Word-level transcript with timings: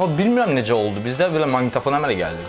O 0.00 0.06
bilmirəm 0.08 0.54
necə 0.56 0.72
oldu. 0.72 1.02
Bizdə 1.04 1.26
belə 1.28 1.44
maqnitofon 1.52 1.92
əmələ 1.98 2.14
gəldi. 2.16 2.46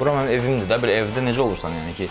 Bura 0.00 0.16
mənim 0.16 0.32
evimdir 0.34 0.66
də. 0.66 0.80
Bir 0.82 0.92
evdə 0.96 1.22
necə 1.28 1.44
olursan, 1.44 1.76
yəni 1.78 1.94
ki, 1.94 2.10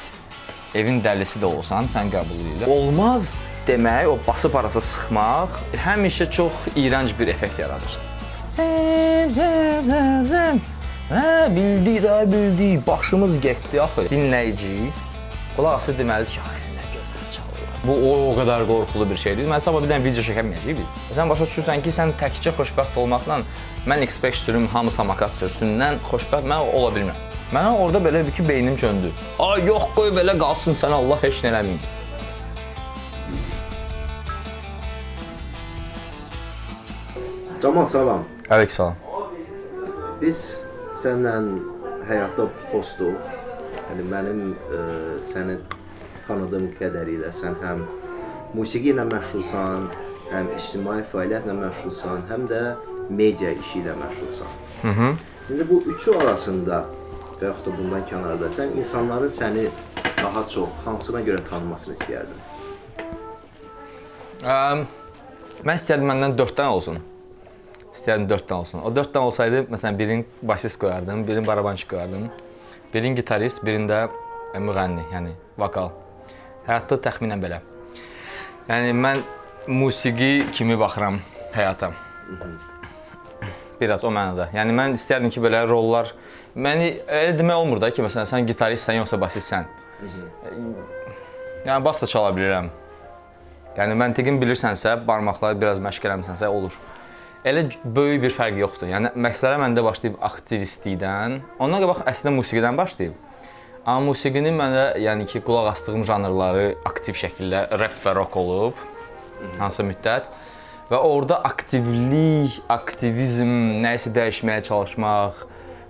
evin 0.80 1.04
dəlisi 1.04 1.44
də 1.44 1.50
olsan, 1.50 1.92
sən 1.92 2.08
qəbul 2.14 2.40
edirlər. 2.40 2.72
Olmaz 2.72 3.34
demək, 3.68 4.08
o 4.14 4.18
basıb 4.24 4.56
arası 4.62 4.80
sıxmaq 4.94 5.60
həmişə 5.84 6.32
çox 6.40 6.70
iyrənc 6.72 7.12
bir 7.20 7.36
effekt 7.36 7.60
yaradır. 7.60 8.00
Zəm, 8.56 9.34
zəm, 9.36 9.82
zəm, 9.92 10.30
zəm. 10.32 10.68
Hə, 11.10 11.32
bildi, 11.58 11.98
də 12.08 12.22
bildi. 12.32 12.78
Başımız 12.88 13.42
getdi 13.44 13.84
axı. 13.84 14.08
Dinləyici 14.08 14.78
qulaq 15.58 15.82
asır 15.82 16.00
deməlidir 16.00 16.40
ki, 16.40 16.65
Bu 17.86 17.94
o, 17.94 18.12
o 18.32 18.34
qədər 18.34 18.64
qorxulu 18.66 19.06
bir 19.10 19.20
şeydir. 19.22 19.46
Mən 19.50 19.62
sabah 19.62 19.84
bir 19.84 19.92
dənə 19.92 20.02
video 20.02 20.24
çəkəməyəcəyik 20.26 20.80
biz. 20.80 20.94
Sən 21.14 21.30
başa 21.30 21.46
düşürsən 21.46 21.84
ki, 21.86 21.92
sən 21.94 22.14
təkcə 22.18 22.54
xoşbəxt 22.58 22.98
olmaqla 22.98 23.42
mən 23.86 24.02
expect 24.02 24.40
sürüm, 24.42 24.66
hamı 24.74 24.94
samakat 24.96 25.36
sürsündən 25.42 26.00
xoşbəxt 26.08 26.50
mən 26.50 26.72
ola 26.80 26.90
bilmirəm. 26.96 27.20
Mənə 27.54 27.76
orada 27.78 28.02
belə 28.02 28.24
bir 28.26 28.34
ki, 28.34 28.48
beynim 28.48 28.78
söndü. 28.82 29.12
Ay 29.40 29.68
yox, 29.70 29.86
qoy 29.98 30.10
belə 30.16 30.34
qalsın 30.42 30.74
sənə 30.80 30.98
Allah 30.98 31.22
heç 31.22 31.44
nə 31.46 31.54
eləməyib. 31.54 31.86
Camal 37.62 37.86
salam. 37.94 38.26
Əleyhissalam. 38.50 38.98
Biz 40.26 40.44
sənlə 41.06 41.38
həyatda 42.10 42.50
dostduq. 42.74 43.34
Yəni 43.86 44.10
mənim 44.10 44.46
ə, 44.74 44.84
səni 45.30 45.62
tanıdığım 46.28 46.68
qədərilə 46.80 47.32
sən 47.36 47.58
həm 47.64 47.86
musiqi 48.56 48.94
ilə 48.94 49.06
məşğulsan, 49.10 49.88
həm 50.32 50.52
ictimai 50.58 51.02
fəaliyyətlə 51.12 51.56
məşğulsan, 51.62 52.28
həm 52.32 52.46
də 52.52 52.62
media 53.10 53.52
işi 53.54 53.82
ilə 53.84 53.96
məşğulsan. 54.02 54.60
Mhm. 54.84 55.18
İndi 55.50 55.70
bu 55.70 55.82
üçü 55.94 56.18
arasında 56.18 56.86
və 57.40 57.50
yaxud 57.50 57.66
da 57.68 57.78
bundan 57.78 58.06
kənarda 58.10 58.50
sən 58.50 58.78
insanların 58.78 59.30
səni 59.30 59.68
daha 60.18 60.48
çox 60.48 60.70
hansına 60.86 61.22
görə 61.22 61.44
tanımasını 61.50 61.98
istəyərdin? 61.98 62.40
Əm, 64.44 64.86
mən 65.66 65.82
istərdim 65.82 66.10
məndən 66.10 66.38
4 66.38 66.58
dənə 66.58 66.80
olsun. 66.80 66.98
İstərdim 67.96 68.30
4 68.30 68.50
dənə 68.50 68.60
olsun. 68.64 68.82
O 68.86 68.94
4 68.96 69.14
dənə 69.14 69.32
olsaydı, 69.32 69.62
məsələn, 69.74 70.00
birini 70.00 70.26
basist 70.42 70.80
qoyardım, 70.82 71.28
birini 71.28 71.48
barabançı 71.48 71.88
qoyardım, 71.88 72.30
birini 72.94 73.16
gitarist, 73.16 73.64
birində 73.66 74.08
e, 74.54 74.60
müğənni, 74.60 75.06
yəni 75.14 75.36
vokal. 75.58 75.92
Həyatda 76.66 76.98
təxminən 77.08 77.42
belə. 77.42 77.62
Yəni 78.70 78.94
mən 78.98 79.22
musiqi 79.70 80.46
kimi 80.54 80.78
baxıram 80.80 81.20
həyata. 81.54 81.92
Biraz 83.80 84.06
o 84.08 84.12
mənada. 84.14 84.48
Yəni 84.56 84.74
mən 84.74 84.96
istərdim 84.98 85.34
ki, 85.34 85.44
belə 85.44 85.66
rollar 85.70 86.14
məni 86.56 86.96
elə 87.06 87.36
demək 87.38 87.60
olmur 87.62 87.82
da 87.84 87.92
ki, 87.92 88.02
məsələn, 88.06 88.30
sən 88.30 88.48
gitaristsən 88.50 88.98
yoxsa 89.02 89.20
basistsən. 89.22 89.70
Yəni 91.66 91.84
bas 91.86 92.02
da 92.02 92.10
çala 92.10 92.34
bilirəm. 92.36 92.72
Yəni 93.76 93.98
məntiqin 94.00 94.40
bilirsənsə, 94.42 94.96
barmaqları 95.08 95.60
biraz 95.60 95.82
məşq 95.84 96.08
eləmisənsə 96.08 96.48
olur. 96.48 96.74
Elə 97.46 97.68
böyük 97.84 98.24
bir 98.24 98.34
fərq 98.34 98.58
yoxdur. 98.64 98.90
Yəni 98.90 99.12
məqsədə 99.22 99.60
məndə 99.62 99.84
başlayıb 99.86 100.16
aktivistlikdən, 100.26 101.42
ondan 101.62 101.84
qabaq 101.84 102.06
əslində 102.10 102.34
musiqidən 102.40 102.80
başlayıb. 102.80 103.20
Amma 103.86 104.10
musiqinin 104.10 104.56
mənə 104.58 104.86
yəni 104.98 105.28
ki, 105.30 105.44
qulaq 105.46 105.68
asdığım 105.76 106.02
janrları 106.08 106.72
aktiv 106.90 107.14
şəkildə 107.20 107.68
rap 107.78 107.94
və 108.02 108.16
rock 108.18 108.38
olub 108.42 108.80
hansı 109.60 109.86
müddət 109.86 110.26
və 110.90 110.98
orada 111.06 111.38
aktivlik, 111.46 112.58
aktivizm, 112.66 113.52
nəyisə 113.84 114.10
dəyişməyə 114.16 114.64
çalışmaq 114.66 115.44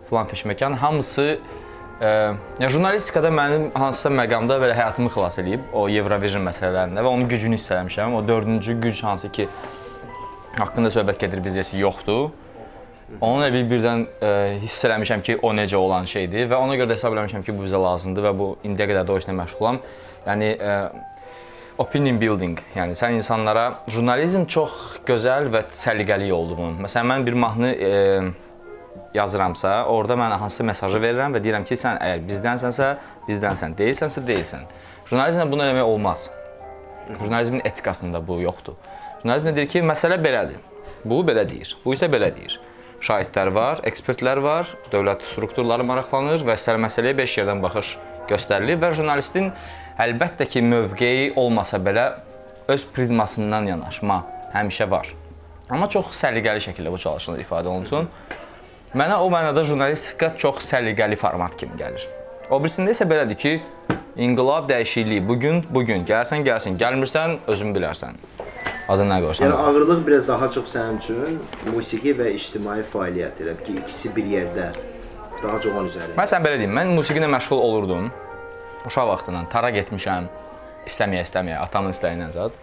filan 0.09 0.27
feşməkan 0.27 0.75
hamısı 0.81 1.25
ə, 1.31 2.11
yəni 2.59 2.73
jurnalistikada 2.75 3.31
mənim 3.31 3.69
hansısa 3.71 4.11
məqamda 4.11 4.59
belə 4.59 4.75
həyatımı 4.75 5.15
xilas 5.15 5.39
eləyib 5.39 5.71
o 5.71 5.87
Eurovision 5.87 6.43
məsələlərində 6.51 6.99
və 6.99 7.15
onun 7.15 7.31
gücünü 7.31 7.55
hiss 7.55 7.71
eləmişəm. 7.71 8.19
O 8.19 8.25
dördüncü 8.27 8.75
güc 8.83 9.05
hansı 9.07 9.31
ki 9.31 9.47
haqqında 10.59 10.91
söhbət 10.91 11.23
gedir 11.23 11.47
bizcəsi 11.47 11.79
yoxdur. 11.79 12.33
Onu 13.21 13.45
bir 13.53 13.67
birdən 13.69 14.05
ə, 14.17 14.29
hiss 14.63 14.81
eləmişəm 14.87 15.21
ki, 15.25 15.35
o 15.45 15.51
necə 15.53 15.77
olan 15.77 16.07
şeydir 16.09 16.47
və 16.49 16.57
ona 16.57 16.73
görə 16.77 16.89
də 16.89 16.95
hesab 16.97 17.13
eləmişəm 17.13 17.43
ki, 17.45 17.53
bu 17.53 17.67
bizə 17.67 17.77
lazımdır 17.81 18.25
və 18.25 18.31
bu 18.39 18.47
indiyə 18.65 18.87
qədər 18.89 19.05
də 19.05 19.13
o 19.13 19.19
işlə 19.21 19.35
məşğulam. 19.37 19.77
Yəni 20.25 20.47
ə, 20.57 20.77
opinion 21.81 22.17
building, 22.17 22.57
yəni 22.73 22.97
sən 22.97 23.19
insanlara 23.19 23.67
jurnalizm 23.93 24.47
çox 24.49 24.97
gözəl 25.05 25.51
və 25.53 25.67
səliqəli 25.77 26.31
yoldur 26.31 26.57
bunun. 26.63 26.81
Məsələn, 26.87 27.11
mən 27.13 27.29
bir 27.29 27.39
mahnı 27.45 27.71
ə, 27.75 27.93
yazıramsa, 29.13 29.77
orada 29.85 30.17
mən 30.19 30.37
hansı 30.41 30.65
mesajı 30.65 31.05
verirəm 31.05 31.37
və 31.37 31.45
deyirəm 31.45 31.69
ki, 31.69 31.77
sən 31.77 32.01
əgər 32.01 32.25
bizdənsənsə, 32.29 32.91
bizdənsən, 33.29 33.77
deyilsənsə, 33.77 34.25
deyilsən. 34.27 34.69
Jurnalizmlə 35.11 35.49
bunu 35.51 35.69
eləmək 35.69 35.93
olmaz. 35.93 36.29
Jurnalizmin 37.21 37.61
etikasında 37.69 38.27
bu 38.27 38.41
yoxdur. 38.41 38.81
Jurnalizm 39.21 39.53
deyir 39.55 39.69
ki, 39.69 39.85
məsələ 39.85 40.17
belədir. 40.17 40.57
Bu 41.05 41.21
belə 41.27 41.45
deyir. 41.45 41.77
Bu 41.85 41.93
isə 41.93 42.09
belə 42.09 42.33
deyir. 42.33 42.57
Şahidlər 43.05 43.51
var, 43.53 43.81
ekspertlər 43.85 44.39
var, 44.41 44.69
dövlət 44.89 45.27
strukturları 45.29 45.83
maraqlanır 45.85 46.41
və 46.47 46.55
məsələyə 46.57 47.13
5 47.19 47.35
yerdən 47.37 47.59
baxış 47.61 47.91
göstərilir 48.31 48.79
və 48.81 48.89
jurnalistin 48.97 49.51
əlbəttə 50.01 50.47
ki, 50.49 50.63
mövqeyi 50.65 51.27
olmasa 51.37 51.77
belə 51.77 52.07
öz 52.67 52.85
prizmasından 52.95 53.69
yanaşma 53.69 54.23
həmişə 54.55 54.89
var. 54.89 55.11
Amma 55.69 55.85
çox 55.85 56.15
səliqəli 56.17 56.63
şəkildə 56.65 56.93
bu 56.95 56.97
çalışılır 57.03 57.43
ifadə 57.45 57.69
olunsun. 57.69 58.09
Mənə 58.97 59.19
o 59.21 59.29
mənada 59.29 59.61
jurnalistika 59.67 60.31
çox 60.41 60.63
səliqəli 60.65 61.19
format 61.21 61.53
kimi 61.61 61.77
gəlir. 61.77 62.07
O 62.49 62.57
birisində 62.63 62.95
isə 62.95 63.05
belədir 63.05 63.37
ki, 63.37 63.53
inqilab 64.17 64.65
dəyişikliyi 64.71 65.27
bu 65.29 65.37
gün, 65.45 65.61
bu 65.69 65.85
gün 65.85 66.09
gəlsən, 66.09 66.41
gəlsin, 66.47 66.81
gəlmirsən, 66.81 67.37
özün 67.53 67.77
bilərsən. 67.77 68.17
Adın 68.89 69.09
nə 69.09 69.17
qoyursan? 69.23 69.45
Yəni 69.47 69.55
ağırlıq 69.65 70.03
biraz 70.07 70.27
daha 70.27 70.49
çox 70.53 70.75
sənin 70.75 70.99
üçün 71.01 71.39
musiqi 71.73 72.13
və 72.17 72.29
ictimai 72.37 72.81
fəaliyyət 72.85 73.41
elə 73.41 73.55
ki, 73.63 73.79
ikisi 73.81 74.11
bir 74.15 74.27
yerdə 74.29 74.67
daha 75.41 75.57
çox 75.59 75.71
onun 75.71 75.89
üzərində. 75.89 76.17
Mən 76.19 76.29
sən 76.29 76.45
belə 76.45 76.59
deyim, 76.61 76.75
mən 76.77 76.93
musiqi 76.97 77.21
ilə 77.21 77.31
məşğul 77.33 77.63
olurdum. 77.67 78.11
Uşaq 78.85 79.09
vaxtından 79.09 79.49
tara 79.49 79.71
getmişəm, 79.73 80.29
istəməyə 80.85 81.25
istəməyə, 81.25 81.57
atamın 81.65 81.97
istəyi 81.97 82.19
ilə 82.19 82.29
zət. 82.35 82.61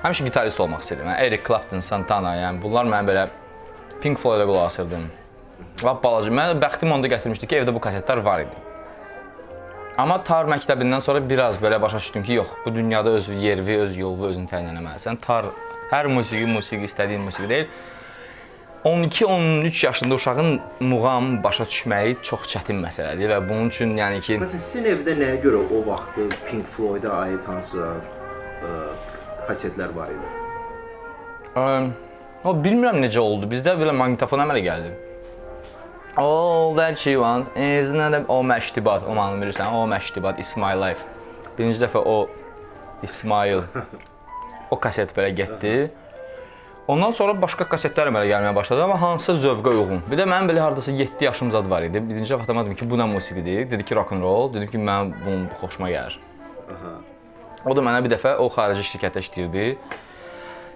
Həmişə 0.00 0.28
gitarist 0.30 0.60
olmaq 0.60 0.84
istəyirdim. 0.84 1.10
Yəni 1.12 1.28
Eric 1.28 1.44
Clapton, 1.46 1.84
Santana, 1.84 2.34
yəni 2.40 2.64
bunlar 2.64 2.88
mən 2.88 3.08
belə 3.08 3.28
Pink 4.00 4.18
Floyd-a 4.20 4.48
qulaq 4.48 4.70
asırdım. 4.72 5.10
Lap 5.84 6.00
balaca. 6.04 6.32
Mən 6.32 6.60
bəxtim 6.60 6.92
onda 6.92 7.08
gətirmişdi 7.12 7.48
ki, 7.48 7.60
evdə 7.62 7.76
bu 7.76 7.84
kasetlər 7.84 8.24
var 8.24 8.44
idi. 8.44 8.63
Amma 9.94 10.16
tar 10.26 10.48
məktəbindən 10.50 11.02
sonra 11.04 11.20
biraz 11.22 11.60
belə 11.62 11.76
başa 11.82 12.00
düşdüm 12.02 12.24
ki, 12.26 12.32
yox, 12.40 12.48
bu 12.64 12.74
dünyada 12.74 13.10
öz 13.14 13.28
yerini, 13.28 13.76
öz 13.78 13.96
yolunu 13.96 14.26
özün 14.32 14.46
təyin 14.50 14.72
etməlisən. 14.74 15.20
Tar 15.22 15.52
hər 15.92 16.08
musiqi 16.10 16.48
musiqi 16.50 16.88
istədiyin 16.90 17.22
musiqi 17.22 17.48
deyil. 17.48 17.68
12-13 18.84 19.86
yaşında 19.86 20.14
uşağın 20.14 20.60
muğam 20.80 21.28
başa 21.44 21.64
düşməyi 21.64 22.16
çox 22.22 22.42
çətin 22.52 22.82
məsələdir 22.84 23.30
və 23.32 23.38
bunun 23.48 23.70
üçün 23.72 23.94
yəni 23.96 24.18
ki, 24.20 24.36
Məsələn, 24.42 24.60
sizin 24.66 24.90
evdə 24.90 25.14
nəyə 25.16 25.38
görə 25.46 25.62
o 25.72 25.80
vaxtı 25.86 26.26
Pink 26.50 26.66
Floyd-a 26.68 27.14
aid 27.22 27.46
hansısa 27.48 27.94
kasetlər 29.48 29.94
var 29.96 30.12
idi? 30.12 30.28
ə, 31.56 31.64
o 32.44 32.52
bilmirəm 32.66 32.98
necə 33.06 33.22
oldu. 33.22 33.48
Bizdə 33.48 33.72
belə 33.78 33.94
maqnitofon 33.96 34.42
əmələ 34.44 34.66
gəldi. 34.66 34.92
All 36.16 36.76
that 36.76 36.96
she 36.96 37.16
wants 37.16 37.50
is 37.56 37.90
not 37.90 38.14
a... 38.14 38.24
o 38.28 38.42
məştibat, 38.46 39.02
o 39.08 39.14
mahnını 39.14 39.44
bilirsən? 39.44 39.72
O 39.74 39.82
məştibat 39.90 40.38
is 40.38 40.52
my 40.56 40.70
life. 40.78 41.02
Birinci 41.58 41.80
dəfə 41.82 41.98
o 41.98 42.28
İsmail 43.02 43.64
o 44.70 44.78
kaset 44.78 45.10
belə 45.16 45.32
getdi. 45.34 45.90
Ondan 46.86 47.10
sonra 47.16 47.34
başqa 47.40 47.66
kasetlər 47.66 48.12
əmələ 48.12 48.28
gəlməyə 48.30 48.54
başladı, 48.54 48.84
amma 48.84 49.00
hansısa 49.00 49.34
zövqə 49.42 49.72
uyğun. 49.72 50.04
Bir 50.06 50.20
də 50.20 50.28
mənim 50.28 50.52
belə 50.52 50.62
hardasa 50.62 50.92
7 50.92 51.24
yaşım 51.24 51.50
zad 51.50 51.66
var 51.70 51.82
idi. 51.88 51.98
Birinci 51.98 52.30
dəfə 52.34 52.46
dedim 52.46 52.78
ki, 52.78 52.90
bu 52.90 53.00
nə 53.00 53.08
musiqidir? 53.10 53.66
Dedi 53.70 53.84
ki, 53.84 53.96
rock 53.98 54.12
and 54.12 54.22
roll. 54.22 54.52
Dedim 54.54 54.70
ki, 54.70 54.78
mən 54.78 55.14
bunun 55.24 55.48
xoşuma 55.60 55.90
gəlir. 55.90 56.18
Aha. 56.76 56.94
O 57.64 57.74
da 57.74 57.82
mənə 57.82 58.04
bir 58.04 58.14
dəfə 58.14 58.36
o 58.38 58.46
xarici 58.52 58.86
şirkətdə 58.92 59.24
işləyirdi. 59.24 59.68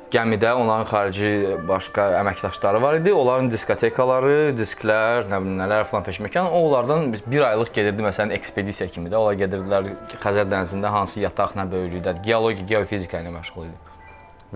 Gəmidə 0.08 0.54
onların 0.56 0.86
xarici 0.88 1.30
başqa 1.68 2.06
əməkdaşları 2.22 2.78
var 2.80 2.96
idi. 2.96 3.12
Onların 3.12 3.50
diskotekaları, 3.52 4.54
disklər, 4.56 5.26
nə 5.28 5.40
bilim 5.44 5.58
nələr 5.60 5.84
falan 5.90 6.06
feşməkan. 6.06 6.48
O 6.48 6.62
onlardan 6.70 7.12
biz 7.12 7.26
1 7.26 7.44
aylıq 7.50 7.74
gedirdi 7.76 8.06
məsələn 8.06 8.32
ekspedisiya 8.38 8.88
kimi 8.94 9.12
də. 9.12 9.20
Onlar 9.20 9.36
gedirdilər 9.36 9.90
Xəzər 10.22 10.48
dənizində 10.48 10.88
hansı 10.94 11.20
yataq 11.20 11.52
nə 11.60 11.68
böyüklükdə, 11.68 12.16
geologiya, 12.24 12.64
geofizika 12.72 13.20
ilə 13.20 13.34
məşğul 13.36 13.68
idi. 13.68 13.76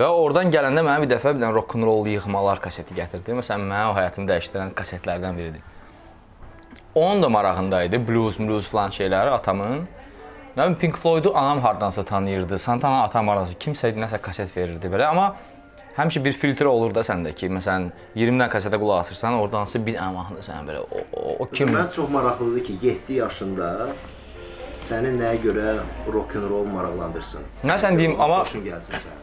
Və 0.01 0.09
oradan 0.09 0.49
gələndə 0.49 0.87
mənə 0.87 1.05
bir 1.05 1.11
dəfə 1.11 1.35
bir 1.35 1.45
dənə 1.45 1.53
rock 1.53 1.77
and 1.77 1.85
roll 1.85 2.09
yığmalar 2.09 2.65
kaseti 2.65 2.97
gətirdi. 2.97 3.37
Məsələn, 3.37 3.69
mənim 3.69 3.93
o 3.93 3.97
həyatımı 3.99 4.31
dəyişdirən 4.31 4.73
kasetlərdən 4.79 5.37
biridir. 5.37 5.67
Onun 6.95 7.23
da 7.23 7.29
marağında 7.29 7.83
idi, 7.85 8.01
blues, 8.09 8.39
blues 8.39 8.73
falan 8.73 8.89
şeyləri 8.97 9.37
atamın. 9.37 9.85
Nə 10.53 10.67
bilim 10.67 10.75
Pink 10.77 10.97
Floyd-u 11.01 11.31
anam 11.37 11.61
hardansa 11.65 12.05
tanıyırdı, 12.05 12.59
Santana 12.59 13.07
atam 13.07 13.29
hardansa 13.33 13.55
kimsə 13.57 13.89
nəsə 13.97 14.19
kaset 14.21 14.51
verirdi 14.53 14.91
belə, 14.93 15.07
amma 15.09 15.31
həmişə 15.97 16.21
bir 16.27 16.37
filtr 16.37 16.69
olur 16.69 16.93
da 16.93 17.01
səndə 17.09 17.33
ki, 17.33 17.49
məsələn 17.57 17.87
20 18.21 18.37
dənə 18.37 18.51
kasetə 18.53 18.77
qulaq 18.83 19.01
asırsan, 19.07 19.39
oradansa 19.41 19.81
bir 19.87 19.97
dənə 19.97 20.11
mahnı 20.13 20.45
sənə 20.45 20.67
belə 20.69 20.85
o, 20.85 21.07
o, 21.09 21.25
o 21.41 21.49
kim 21.49 21.73
Mən 21.73 21.89
çox 21.97 22.13
maraqlıdır 22.13 22.67
ki, 22.69 22.77
7 22.85 23.19
yaşında 23.23 23.73
səni 24.77 25.17
nəyə 25.17 25.41
görə 25.49 25.75
rock 26.13 26.37
and 26.37 26.51
roll 26.53 26.69
maraqlandırsın? 26.77 27.49
Nə 27.65 27.81
sən 27.81 27.97
deyim, 27.97 28.21
amma 28.21 28.45
Xoşun 28.45 28.69
gəlsin 28.69 29.01
sənə. 29.07 29.22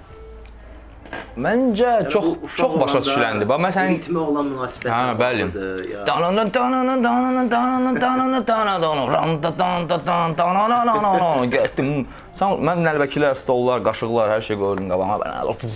Məncə 1.45 1.91
çox 2.13 2.25
Bu 2.25 2.45
uşaq 2.45 2.57
çox 2.61 2.73
başa 2.81 2.97
olanda 2.97 3.05
düşüləndi. 3.07 3.47
Bax 3.49 3.59
məsələn 3.65 3.93
ritmə 3.95 4.19
olan 4.19 4.49
münasibətin 4.51 4.93
Hə, 4.93 5.17
bəli. 5.21 5.47
Ya. 5.93 6.05
Danana 6.07 6.45
danana 6.53 6.95
danana 7.03 7.43
danana 7.51 7.93
danana 8.01 8.41
danana 8.47 8.81
danana 8.81 9.13
randa 9.13 9.51
dan 9.59 9.89
da 9.89 9.99
dan 10.05 10.37
danana 10.37 10.79
danana 10.85 11.45
getdim. 11.45 12.07
Sən 12.39 12.61
mən 12.69 12.83
nəlbəkilər, 12.87 13.35
stollar, 13.35 13.83
qaşıqlar, 13.87 14.35
hər 14.35 14.45
şey 14.49 14.59
qoydum 14.61 14.89
qabağıma. 14.91 15.19
Mən 15.25 15.69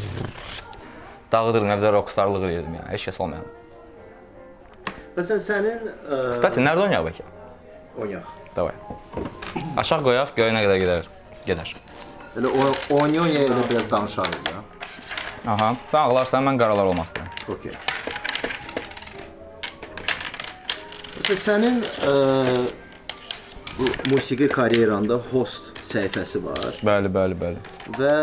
dağıdırım 1.33 1.69
evdə 1.77 1.91
rockstarlıq 1.97 2.44
edirdim 2.50 2.75
yəni. 2.79 2.89
Heç 2.94 3.07
kəs 3.09 3.21
olmayan. 3.24 3.45
Məsələn 5.18 5.41
sənin 5.47 5.88
ə, 5.89 6.19
Stati 6.38 6.62
nerede 6.63 6.86
oynayaq 6.88 7.07
bəlkə? 7.09 7.25
oynayaq. 8.01 8.29
Davay. 8.56 8.74
Aşağı 9.77 10.06
qoyaq, 10.06 10.36
göyə 10.38 10.53
nə 10.53 10.62
qədər 10.65 10.79
gedər. 10.83 11.09
Gedər. 11.47 11.74
Elə 12.38 12.51
oynaya 12.94 13.45
elə 13.47 13.65
biraz 13.69 13.89
danışarıq 13.91 14.45
da. 14.50 14.62
Aha. 15.44 15.74
Sən 15.92 16.00
ağlarsan, 16.07 16.45
mən 16.48 16.60
qaralar 16.62 16.88
olmaq 16.92 17.10
istəyirəm. 17.10 17.31
Okay. 17.57 17.75
Məsələn 21.18 21.42
sənin 21.44 21.78
ə, 22.07 22.13
bu 23.78 23.90
musiqi 24.13 24.48
karyeranda 24.51 25.18
host 25.31 25.69
səhifəsi 25.86 26.42
var 26.44 26.80
Bəli, 26.84 27.12
bəli, 27.13 27.38
bəli. 27.40 27.62
və 28.00 28.16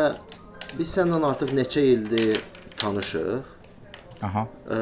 biz 0.78 0.92
səndən 0.96 1.24
artıq 1.28 1.52
neçə 1.56 1.82
ildir 1.94 2.40
tanışıq. 2.80 3.56
Aha. 4.26 4.44
Ə, 4.68 4.80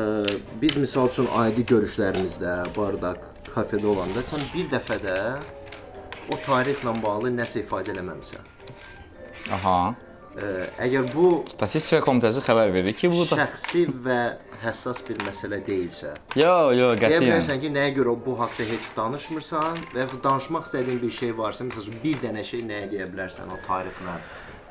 biz 0.62 0.76
misal 0.82 1.11
üçün 1.12 1.29
adi 1.43 1.62
görüşlərimizdə, 1.69 2.56
bardaq 2.76 3.23
kafedə 3.55 3.87
olanda 3.93 4.23
sən 4.26 4.43
bir 4.55 4.67
dəfə 4.73 4.99
də 5.05 5.17
o 6.32 6.38
tarixlə 6.46 6.94
bağlı 7.02 7.31
nəsə 7.38 7.62
ifadə 7.64 7.94
eləməmisən. 7.94 8.46
Aha. 9.58 9.79
Əgər 10.78 11.06
bu 11.14 11.28
Statistika 11.50 11.98
komitəsi 12.04 12.42
xəbər 12.46 12.70
verir 12.75 12.94
ki, 12.94 13.08
bu 13.10 13.25
da 13.26 13.38
şəxsi 13.40 13.86
və 14.04 14.19
həssas 14.62 15.00
bir 15.06 15.19
məsələ 15.26 15.58
deyilsə, 15.66 16.12
Yo, 16.38 16.70
yo, 16.76 16.92
deyə 16.94 17.00
qətiyyən. 17.00 17.25
bilərsən 17.26 17.60
ki, 17.62 17.70
nəyə 17.75 17.94
görə 17.96 18.14
bu 18.26 18.36
haqqda 18.38 18.66
heç 18.69 18.90
danışmırsan 18.96 19.80
və 19.94 20.04
yaxud 20.04 20.22
danışmaq 20.25 20.66
istədiyin 20.69 21.00
bir 21.02 21.14
şey 21.19 21.32
varsa, 21.38 21.66
məsələn, 21.70 21.98
bir 22.04 22.20
dənə 22.22 22.44
şey 22.46 22.62
nəyə 22.69 22.90
deyə 22.92 23.08
bilərsən 23.14 23.50
o 23.50 23.58
tarixlə 23.66 24.14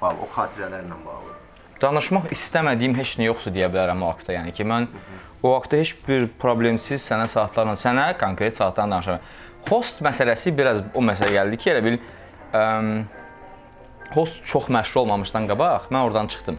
bağlı, 0.01 0.23
o 0.23 0.29
xatirələrlə 0.35 0.99
bağlı. 1.05 1.35
danışmaq 1.81 2.31
istəmədiyim 2.33 2.95
heç 2.97 3.17
nə 3.19 3.27
yoxdur 3.27 3.53
deyə 3.53 3.67
bilərəm 3.73 3.99
o 4.01 4.07
haqqda. 4.13 4.33
Yəni 4.39 4.53
ki, 4.55 4.63
mən 4.65 4.87
o 5.43 5.51
haqqda 5.57 5.77
heç 5.83 5.91
bir 6.07 6.27
problemsiz 6.41 7.03
sənə 7.03 7.27
saatlarla, 7.29 7.75
sənə 7.77 8.07
konkret 8.17 8.55
saatlarla 8.57 8.95
danışaram. 8.95 9.27
Host 9.69 9.99
məsələsi 10.01 10.55
biraz 10.57 10.81
o 10.95 11.03
məsələ 11.05 11.35
gəldi 11.37 11.59
ki, 11.61 11.69
elə 11.75 11.83
bil 11.85 11.99
ə, 11.99 12.63
host 14.13 14.45
çox 14.45 14.69
məşhur 14.71 15.03
olmamışdan 15.03 15.47
qabaq 15.49 15.91
mən 15.91 16.03
oradan 16.05 16.27
çıxdım. 16.31 16.57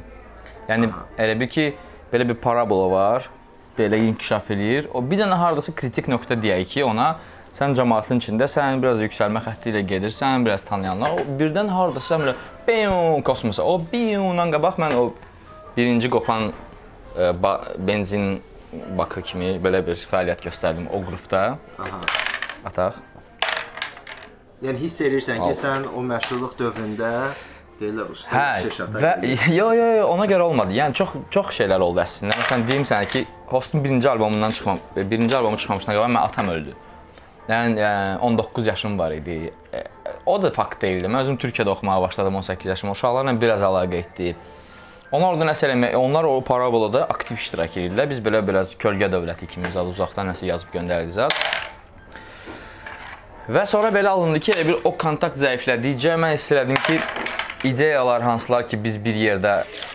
Yəni 0.68 0.90
elə 1.18 1.38
bil 1.40 1.48
ki, 1.48 1.66
belə 2.12 2.28
bir 2.28 2.36
parabola 2.42 2.90
var, 2.90 3.30
belə 3.78 4.00
inkişaf 4.10 4.50
eləyir. 4.52 4.88
O 4.94 5.02
bir 5.10 5.22
dənə 5.22 5.38
hardasa 5.38 5.72
kritik 5.74 6.08
nöqtə 6.10 6.36
deyək 6.42 6.72
ki, 6.74 6.84
ona 6.84 7.14
sən 7.56 7.74
cəmaatın 7.78 8.20
içində 8.22 8.48
sən 8.50 8.82
biraz 8.82 9.00
yüksəlmə 9.02 9.42
xətti 9.46 9.72
ilə 9.72 9.82
gedirsən, 9.88 10.44
biraz 10.46 10.66
tanıyanlar, 10.68 11.16
o 11.16 11.38
birdən 11.40 11.72
hardasa 11.72 12.20
belə 12.20 12.36
biu 12.68 13.22
kosmosa, 13.24 13.64
o 13.64 13.80
biudan 13.92 14.52
qabaq 14.54 14.78
mən 14.82 14.96
o 14.98 15.04
birinci 15.76 16.10
qopan 16.10 16.50
e, 17.16 17.32
ba 17.42 17.60
benzin 17.78 18.42
bakı 18.98 19.22
kimi 19.22 19.56
belə 19.64 19.80
bir 19.86 19.96
fəaliyyət 20.10 20.44
göstərdim 20.50 20.90
o 20.92 21.02
qrupda. 21.06 21.44
Aha. 21.78 22.00
Ataq. 22.68 23.07
Yəni 24.62 24.80
hiss 24.82 25.00
edirsən 25.06 25.38
ki, 25.44 25.52
sən 25.58 25.86
o 25.94 26.02
məşhurluq 26.02 26.56
dövründə 26.58 27.12
deyirlər 27.78 28.08
usta 28.10 28.32
Hə, 28.34 28.46
şeş 28.64 28.80
ata. 28.88 29.02
və 29.04 29.12
yo 29.58 29.68
yo 29.76 29.86
yo 30.00 30.08
ona 30.10 30.26
görə 30.26 30.48
olmadı. 30.50 30.74
Yəni 30.74 30.96
çox 30.98 31.14
çox 31.30 31.52
şeylər 31.60 31.84
oldu 31.84 32.02
əslində. 32.02 32.34
Məsələn 32.40 32.66
deyim 32.70 32.86
sənə 32.88 33.06
ki, 33.12 33.26
Hostun 33.52 33.84
birinci 33.84 34.10
albomundan 34.10 34.52
çıxmam, 34.52 34.80
birinci 34.96 35.36
albomu 35.36 35.56
çıxmamışdan 35.56 35.94
qabaq 35.94 36.10
mənim 36.10 36.20
atam 36.24 36.48
öldü. 36.52 36.74
Yəni 37.48 37.78
e, 37.80 38.18
19 38.20 38.66
yaşım 38.66 38.98
var 38.98 39.12
idi. 39.12 39.52
E, 39.72 39.84
O 40.26 40.42
da 40.42 40.50
fakt 40.50 40.82
deyildi. 40.82 41.08
Mən 41.08 41.22
özüm 41.22 41.36
Türkiyədə 41.40 41.70
oxumağa 41.72 42.02
başladım 42.02 42.34
18 42.36 42.66
yaşım. 42.66 42.90
Uşaqlarla 42.90 43.32
biraz 43.40 43.62
əlaqə 43.64 43.96
etdi. 44.02 44.34
Onlar 45.12 45.32
orada 45.32 45.46
nəsə 45.48 45.70
eləmək, 45.70 45.94
onlar 45.96 46.24
o 46.28 46.40
parabolada 46.44 47.06
aktiv 47.08 47.38
iştirak 47.40 47.76
edirdilər. 47.78 48.10
Biz 48.10 48.20
belə 48.26 48.42
biraz 48.44 48.74
kölgə 48.76 49.08
dövləti 49.12 49.48
kimi 49.48 49.70
zad 49.72 49.88
uzaqdan 49.88 50.28
nəsə 50.28 50.44
yazıb 50.50 50.74
göndərdik 50.74 51.14
zad. 51.16 51.32
Və 53.48 53.62
sonra 53.68 53.88
belə 53.94 54.10
alındı 54.12 54.40
ki, 54.44 54.52
elə 54.52 54.64
bir 54.68 54.82
o 54.88 54.92
kontakt 55.00 55.38
zəiflədikcə 55.40 56.18
mən 56.20 56.34
hiss 56.34 56.50
elədim 56.52 56.76
ki, 56.84 56.98
ideyalar 57.70 58.22
hansılar 58.22 58.66
ki 58.68 58.76
biz 58.84 58.98
bir 59.04 59.16
yerdə 59.16 59.54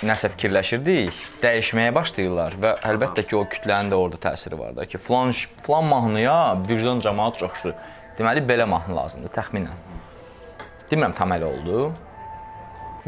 nəsə 0.09 0.31
fikirləşirdik, 0.33 1.19
dəyişməyə 1.43 1.91
başlayırlar 1.95 2.57
və 2.63 2.71
əlbəttə 2.89 3.25
ki 3.29 3.37
o 3.37 3.43
kütlənin 3.53 3.93
də 3.93 3.99
orada 3.99 4.17
təsiri 4.25 4.57
var 4.59 4.73
da 4.79 4.87
ki, 4.89 4.97
filan 4.97 5.31
ş- 5.37 5.51
filan 5.67 5.85
mahnıya 5.91 6.37
birdən 6.65 7.03
cəmaət 7.05 7.37
coşdu. 7.43 7.75
Deməli 8.17 8.41
belə 8.49 8.65
mahnı 8.69 8.97
lazımdır 8.97 9.35
təxminən. 9.37 9.77
Demirəm 10.89 11.13
tam 11.17 11.31
elə 11.37 11.45
oldu. 11.53 11.85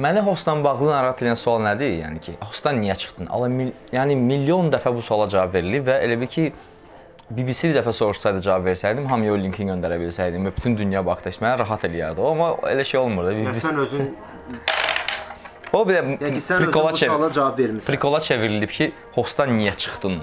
Məni 0.01 0.21
hostla 0.27 0.53
bağlı 0.63 0.91
narahat 0.91 1.21
edən 1.23 1.37
sual 1.39 1.61
nədir? 1.63 1.91
Yəni 2.03 2.21
ki, 2.21 2.37
hostdan 2.43 2.77
niyə 2.83 2.95
çıxdın? 2.99 3.27
Allah 3.31 3.49
mil 3.49 3.69
yəni 3.95 4.15
milyon 4.19 4.69
dəfə 4.73 4.91
bu 4.93 5.01
suala 5.01 5.27
cavab 5.31 5.53
verilib 5.55 5.85
və 5.87 6.01
elə 6.05 6.17
bil 6.19 6.27
ki 6.27 6.49
BBC 7.29 7.71
bir 7.71 7.79
dəfə 7.79 7.93
soruşsaydı 7.93 8.41
cavab 8.45 8.67
versəydim, 8.69 9.07
hamıya 9.09 9.33
o 9.33 9.37
linki 9.41 9.65
göndərə 9.65 9.97
bilsəydim 9.97 10.45
və 10.45 10.51
bütün 10.55 10.75
dünya 10.77 11.01
baxdı, 11.05 11.31
mənə 11.41 11.57
rahat 11.63 11.87
eləyərdi. 11.87 12.21
Amma 12.21 12.51
elə 12.69 12.85
şey 12.85 12.99
olmur 12.99 13.25
da. 13.25 13.31
Yəni 13.33 13.47
BBC 13.47 13.63
sən 13.65 13.79
özün, 13.81 14.11
O 15.73 15.81
bir 15.87 15.95
də 15.97 16.01
prikola, 16.59 16.91
bu 16.93 16.97
çev 16.97 17.09
suala 17.09 17.31
cavab 17.31 17.57
vermisən. 17.59 17.87
prikola 17.91 18.19
çevrilib 18.21 18.69
ki, 18.69 18.91
hostdan 19.15 19.49
niyə 19.57 19.73
çıxdın? 19.77 20.21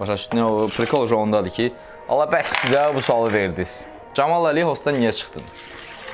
Başa 0.00 0.16
düşdün? 0.16 0.40
O 0.40 0.68
prikol 0.68 1.10
ondadır 1.10 1.50
ki, 1.50 1.72
Allah 2.08 2.24
bəs 2.24 2.56
də 2.72 2.94
bu 2.94 3.00
sualı 3.00 3.32
verdiniz. 3.32 3.84
Camal 4.14 4.44
Ali 4.44 4.64
hostdan 4.64 4.94
niyə 4.94 5.12
çıxdın? 5.12 5.42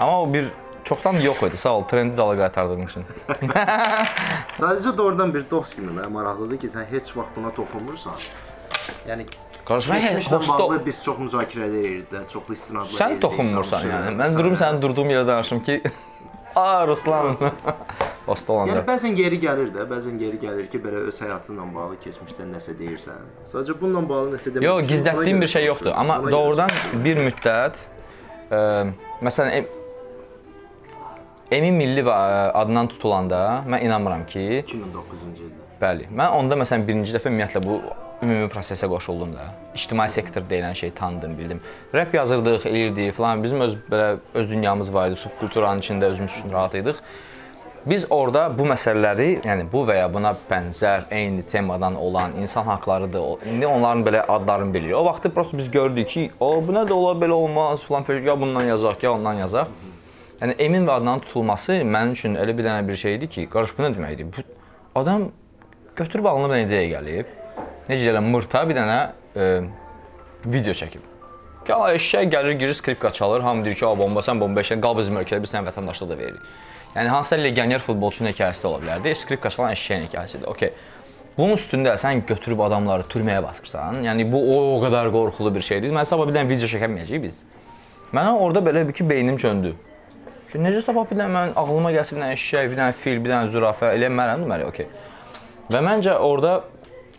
Amma 0.00 0.22
o 0.22 0.34
bir 0.34 0.50
çoxdan 0.84 1.12
yox 1.12 1.42
idi. 1.42 1.56
Sağ 1.56 1.76
ol, 1.78 1.84
trendi 1.84 2.16
dala 2.16 2.36
qaytardığın 2.36 2.84
Sadəcə 4.58 4.96
doğrudan 4.96 5.34
bir 5.34 5.50
dost 5.50 5.76
kimi 5.76 5.92
mənə 5.92 6.10
maraqlıdır 6.10 6.58
ki, 6.58 6.68
sən 6.68 6.84
heç 6.90 7.16
vaxt 7.16 7.36
buna 7.36 7.54
toxunmursan. 7.54 8.12
Yəni 9.08 9.26
Qarışma, 9.64 9.96
keçmişlə 9.96 10.36
hosta 10.36 10.58
bağlı 10.58 10.80
biz 10.86 11.02
çox 11.04 11.18
müzakirə 11.24 11.68
edirik 11.70 12.10
də, 12.12 12.24
çoxlu 12.28 12.52
istinadlar 12.52 13.00
sən 13.00 13.20
toxunmursan 13.20 13.86
yəni. 13.88 14.10
Mən 14.10 14.18
məsələn. 14.20 14.38
durum 14.38 14.56
sənin 14.60 14.82
durduğum 14.82 15.12
yerdə 15.14 15.26
danışım 15.26 15.62
ki, 15.64 15.80
a 16.54 16.86
Ruslan. 16.86 17.32
Hosta 18.26 18.52
olanda. 18.52 18.72
Yəni 18.72 18.82
bəzən 18.88 19.16
geri 19.18 19.36
gəlir 19.40 19.68
də, 19.74 19.84
bəzən 19.88 20.14
geri 20.20 20.38
gəlir 20.40 20.68
ki, 20.72 20.78
belə 20.80 21.02
öz 21.10 21.16
həyatınla 21.20 21.64
bağlı 21.74 21.98
keçmişdən 22.04 22.54
nəsə 22.56 22.72
deyirsən. 22.78 23.24
Sadəcə 23.50 23.74
bununla 23.80 24.00
bağlı 24.08 24.36
nəsə 24.36 24.52
demək 24.54 24.64
Yox, 24.64 24.92
görə 25.04 25.40
bir 25.42 25.50
şey 25.54 25.66
yoxdur. 25.66 25.90
Amma 25.92 26.16
doğrudan 26.32 26.72
bir 27.04 27.20
müddət 27.20 27.82
ə, 28.48 28.62
məsələn 29.20 29.58
em- 29.58 29.68
Emin 31.52 31.74
Milli 31.76 32.00
ə, 32.00 32.16
adından 32.62 32.88
tutulanda 32.94 33.42
mən 33.68 33.84
inanmıram 33.84 34.24
ki, 34.26 34.64
2009-cu 34.64 35.44
ildə. 35.44 35.68
bəli. 35.82 36.08
Mən 36.08 36.32
onda 36.40 36.56
məsələn 36.64 36.86
birinci 36.88 37.12
dəfə 37.12 37.28
ümumiyyətlə 37.28 37.60
bu 37.66 37.82
ümumi 38.24 38.48
prosesə 38.52 38.88
qoşuldum 38.88 39.34
da. 39.36 39.46
İctimai 39.74 40.08
sektor 40.10 40.42
deyilən 40.50 40.74
şeyi 40.74 40.94
tanıdım, 40.94 41.38
bildim. 41.38 41.60
Rap 41.94 42.14
yazırdıq, 42.14 42.66
elirdik 42.66 43.12
falan. 43.12 43.42
Bizim 43.44 43.60
öz 43.60 43.76
belə 43.90 44.16
öz 44.34 44.50
dünyamız 44.50 44.94
var 44.94 45.08
idi, 45.08 45.16
subkulturanın 45.16 45.80
içində 45.80 46.04
özümüz 46.04 46.32
üçün 46.32 46.52
rahat 46.52 46.74
idik. 46.74 46.96
Biz 47.86 48.06
orada 48.10 48.46
bu 48.58 48.64
məsələləri, 48.64 49.26
yəni 49.44 49.66
bu 49.72 49.82
və 49.84 49.98
ya 49.98 50.06
buna 50.08 50.30
bənzər 50.48 51.02
eyni 51.12 51.42
temadan 51.44 51.98
olan 52.00 52.32
insan 52.40 52.64
haqqlarıdır. 52.64 53.44
İndi 53.50 53.66
onların 53.66 54.04
belə 54.06 54.22
adlarını 54.22 54.74
bilirik. 54.74 54.96
O 54.96 55.04
vaxtı 55.04 55.30
prosta 55.34 55.58
biz 55.58 55.70
gördük 55.70 56.08
ki, 56.08 56.30
o 56.40 56.62
bu 56.68 56.72
nə 56.72 56.86
də 56.88 56.92
ola 56.92 57.12
belə 57.20 57.36
olmaz 57.36 57.84
falan 57.84 58.02
falan 58.02 58.22
ya 58.22 58.40
bundan 58.40 58.64
yazaq, 58.64 59.02
ya 59.02 59.12
ondan 59.12 59.34
yazaq. 59.44 59.68
Yəni 60.40 60.56
Emin 60.58 60.86
və 60.88 60.96
adının 60.96 61.20
tutulması 61.26 61.76
mənim 61.84 62.16
üçün 62.16 62.40
elə 62.40 62.56
bir 62.56 62.64
dənə 62.64 62.88
bir 62.88 62.96
şeydir 62.96 63.28
ki, 63.28 63.48
qarış 63.52 63.76
bu 63.78 63.84
nə 63.84 63.92
deməkdir? 63.98 64.32
Bu 64.32 65.00
adam 65.00 65.28
götürüb 65.96 66.24
alınıb 66.24 66.50
bir 66.50 66.54
dənə 66.54 66.66
ideya 66.66 66.88
gəlib. 66.96 67.36
Necə 67.88 68.00
deyirlər, 68.00 68.22
mırta 68.24 68.62
bir 68.68 68.78
dənə 68.78 68.98
e, 69.36 69.48
video 70.48 70.72
çəkib. 70.76 71.02
Gəl 71.68 71.96
eşşək 71.96 72.30
gəlir, 72.32 72.56
girir 72.60 72.76
skripka 72.76 73.10
çalır, 73.12 73.40
hamı 73.44 73.64
deyir 73.64 73.76
ki, 73.76 73.86
"A 73.86 73.98
bomba 73.98 74.20
sən 74.20 74.40
bomba 74.40 74.60
eşşək, 74.60 74.80
qal 74.80 74.96
bizim 74.96 75.16
ölkədə 75.20 75.42
biz 75.42 75.52
sənə 75.52 75.68
vətəndaşlıq 75.68 76.08
da 76.08 76.18
veririk." 76.18 76.40
Yəni 76.94 77.08
hansısa 77.08 77.36
legioner 77.36 77.78
futbolçunun 77.78 78.30
hekayəsi 78.30 78.64
də 78.64 78.66
ola 78.66 78.80
bilərdi. 78.82 79.14
Skripka 79.14 79.50
çalan 79.50 79.72
eşşəyin 79.72 80.08
hekayəsidir. 80.08 80.46
Okay. 80.46 80.70
Bunun 81.36 81.56
üstündə 81.58 81.96
sən 81.98 82.22
götürüb 82.26 82.60
adamları 82.60 83.02
türməyə 83.10 83.42
basırsan, 83.42 84.04
yəni 84.06 84.28
bu 84.32 84.38
o, 84.38 84.58
o 84.76 84.82
qədər 84.84 85.10
qorxulu 85.12 85.54
bir 85.54 85.60
şeydir. 85.60 85.90
Mən 85.90 86.06
sabah 86.06 86.28
bir 86.28 86.36
dənə 86.36 86.48
video 86.48 86.68
çəkəməyəcəyik 86.70 87.22
biz. 87.22 87.40
Mənə 88.14 88.36
orada 88.38 88.62
belə 88.62 88.84
bir 88.88 88.94
ki 88.94 89.08
beynim 89.10 89.36
çöndü. 89.36 89.74
Ki 90.52 90.58
necə 90.62 90.84
tapa 90.86 91.02
bilirəm 91.10 91.34
mən 91.34 91.56
ağlıma 91.58 91.90
gəlsin 91.96 92.22
nə 92.22 92.30
eşşək, 92.36 92.70
bir 92.70 92.78
dənə 92.78 92.92
fil, 92.92 93.18
bir 93.24 93.34
dənə 93.34 93.50
zürafə 93.50 93.90
eləmərəm 93.96 94.46
deməli, 94.46 94.68
okey. 94.70 94.86
Və 95.74 95.80
məncə 95.82 96.14
orada 96.14 96.60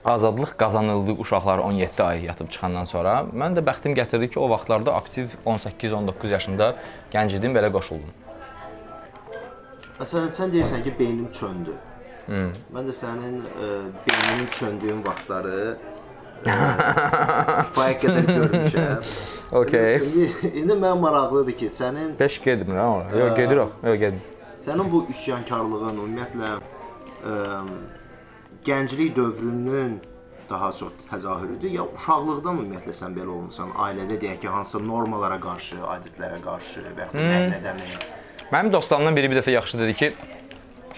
azadlıq 0.05 0.57
qazanıldı 0.57 1.11
uşaqlar 1.11 1.57
17 1.57 2.03
ay 2.03 2.23
yatıb 2.23 2.49
çıxandan 2.49 2.83
sonra. 2.83 3.25
Mən 3.33 3.57
də 3.57 3.63
bəxtim 3.65 3.95
gətirdi 3.97 4.29
ki, 4.29 4.39
o 4.39 4.49
vaxtlarda 4.49 4.93
aktiv 4.93 5.27
18-19 5.45 6.27
yaşında 6.27 6.75
gənc 7.13 7.37
idim, 7.37 7.55
belə 7.57 7.71
qoşuldum. 7.71 8.11
Məsələn, 9.99 10.29
sən 10.37 10.53
deyirsən 10.53 10.83
ki, 10.83 10.93
beynim 10.99 11.31
çöndü. 11.31 11.73
Hmm. 12.25 12.53
Mən 12.73 12.89
də 12.89 12.93
sənin 12.93 13.41
ə, 13.41 13.71
beyninin 14.05 14.47
çöndüyün 14.51 15.01
vaxtları 15.05 15.57
ə, 16.45 16.55
kifayət 17.65 18.05
qədər 18.05 18.31
görmüşəm. 18.35 19.09
Okay. 19.55 19.99
İndi, 20.01 20.23
indi 20.57 20.73
mənə 20.73 20.97
maraqlıdır 20.99 21.53
ki, 21.57 21.67
sənin 21.69 22.15
5 22.19 22.39
getmir 22.43 22.75
ha 22.81 22.87
ora. 22.95 23.19
Yox, 23.19 23.35
gedirik. 23.37 23.75
Yox, 23.83 23.99
gedim. 23.99 24.21
sənin 24.59 24.89
bu 24.91 25.03
üsyankarlığın 25.13 25.99
ümumiyyətlə 26.01 26.49
ə, 27.29 27.35
gənclik 28.65 29.15
dövrünün 29.15 30.01
daha 30.49 30.71
çox 30.71 30.93
təzahürüdür 31.09 31.71
ya 31.73 31.83
uşaqlıqdan 31.95 32.59
ümumiyyətlə 32.59 32.93
sən 32.93 33.15
belə 33.17 33.33
olmusan, 33.33 33.71
ailədə 33.87 34.19
deyək 34.21 34.43
ki, 34.43 34.49
hansı 34.53 34.81
normalara 34.87 35.39
qarşı, 35.41 35.79
adətlərə 35.95 36.39
qarşı 36.43 36.85
və 36.85 37.05
yaxud 37.05 37.19
da 37.19 37.25
nəhlədəmi? 37.31 37.87
Mənim 38.53 38.71
dostlarımdan 38.73 39.17
biri 39.17 39.31
bir 39.31 39.41
dəfə 39.41 39.55
yaxşı 39.55 39.81
dedi 39.81 39.97
ki, 40.01 40.11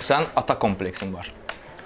sən 0.03 0.27
ata 0.35 0.57
kompleksin 0.59 1.13
var. 1.15 1.31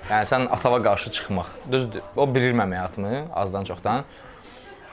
Yəni 0.10 0.30
sən 0.30 0.48
atava 0.52 0.82
qarşı 0.84 1.12
çıxmaq. 1.18 1.54
Düzdür. 1.72 2.02
O 2.16 2.26
bilir 2.34 2.54
mənim 2.58 2.76
həyatımı 2.78 3.22
azdan 3.44 3.70
çoxdan. 3.70 4.04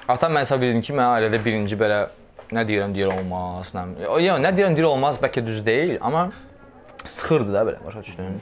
Atam 0.09 0.37
mən 0.37 0.45
hesab 0.45 0.63
edirdim 0.63 0.85
ki, 0.85 0.93
mən 0.97 1.15
ailədə 1.17 1.41
birinci 1.45 1.81
belə 1.81 2.05
nə 2.53 2.65
deyirəm, 2.69 2.95
deyir 2.97 3.13
olmaz, 3.13 3.73
nə. 3.77 3.89
Yox, 4.05 4.39
nə 4.45 4.53
deyirəm, 4.57 4.77
deyir 4.77 4.89
olmaz, 4.93 5.21
bəlkə 5.21 5.45
düz 5.47 5.65
deyil, 5.67 5.99
amma 6.01 6.29
sıxırdı 7.05 7.53
da 7.53 7.65
belə, 7.69 7.85
başa 7.85 8.05
düşdün? 8.05 8.41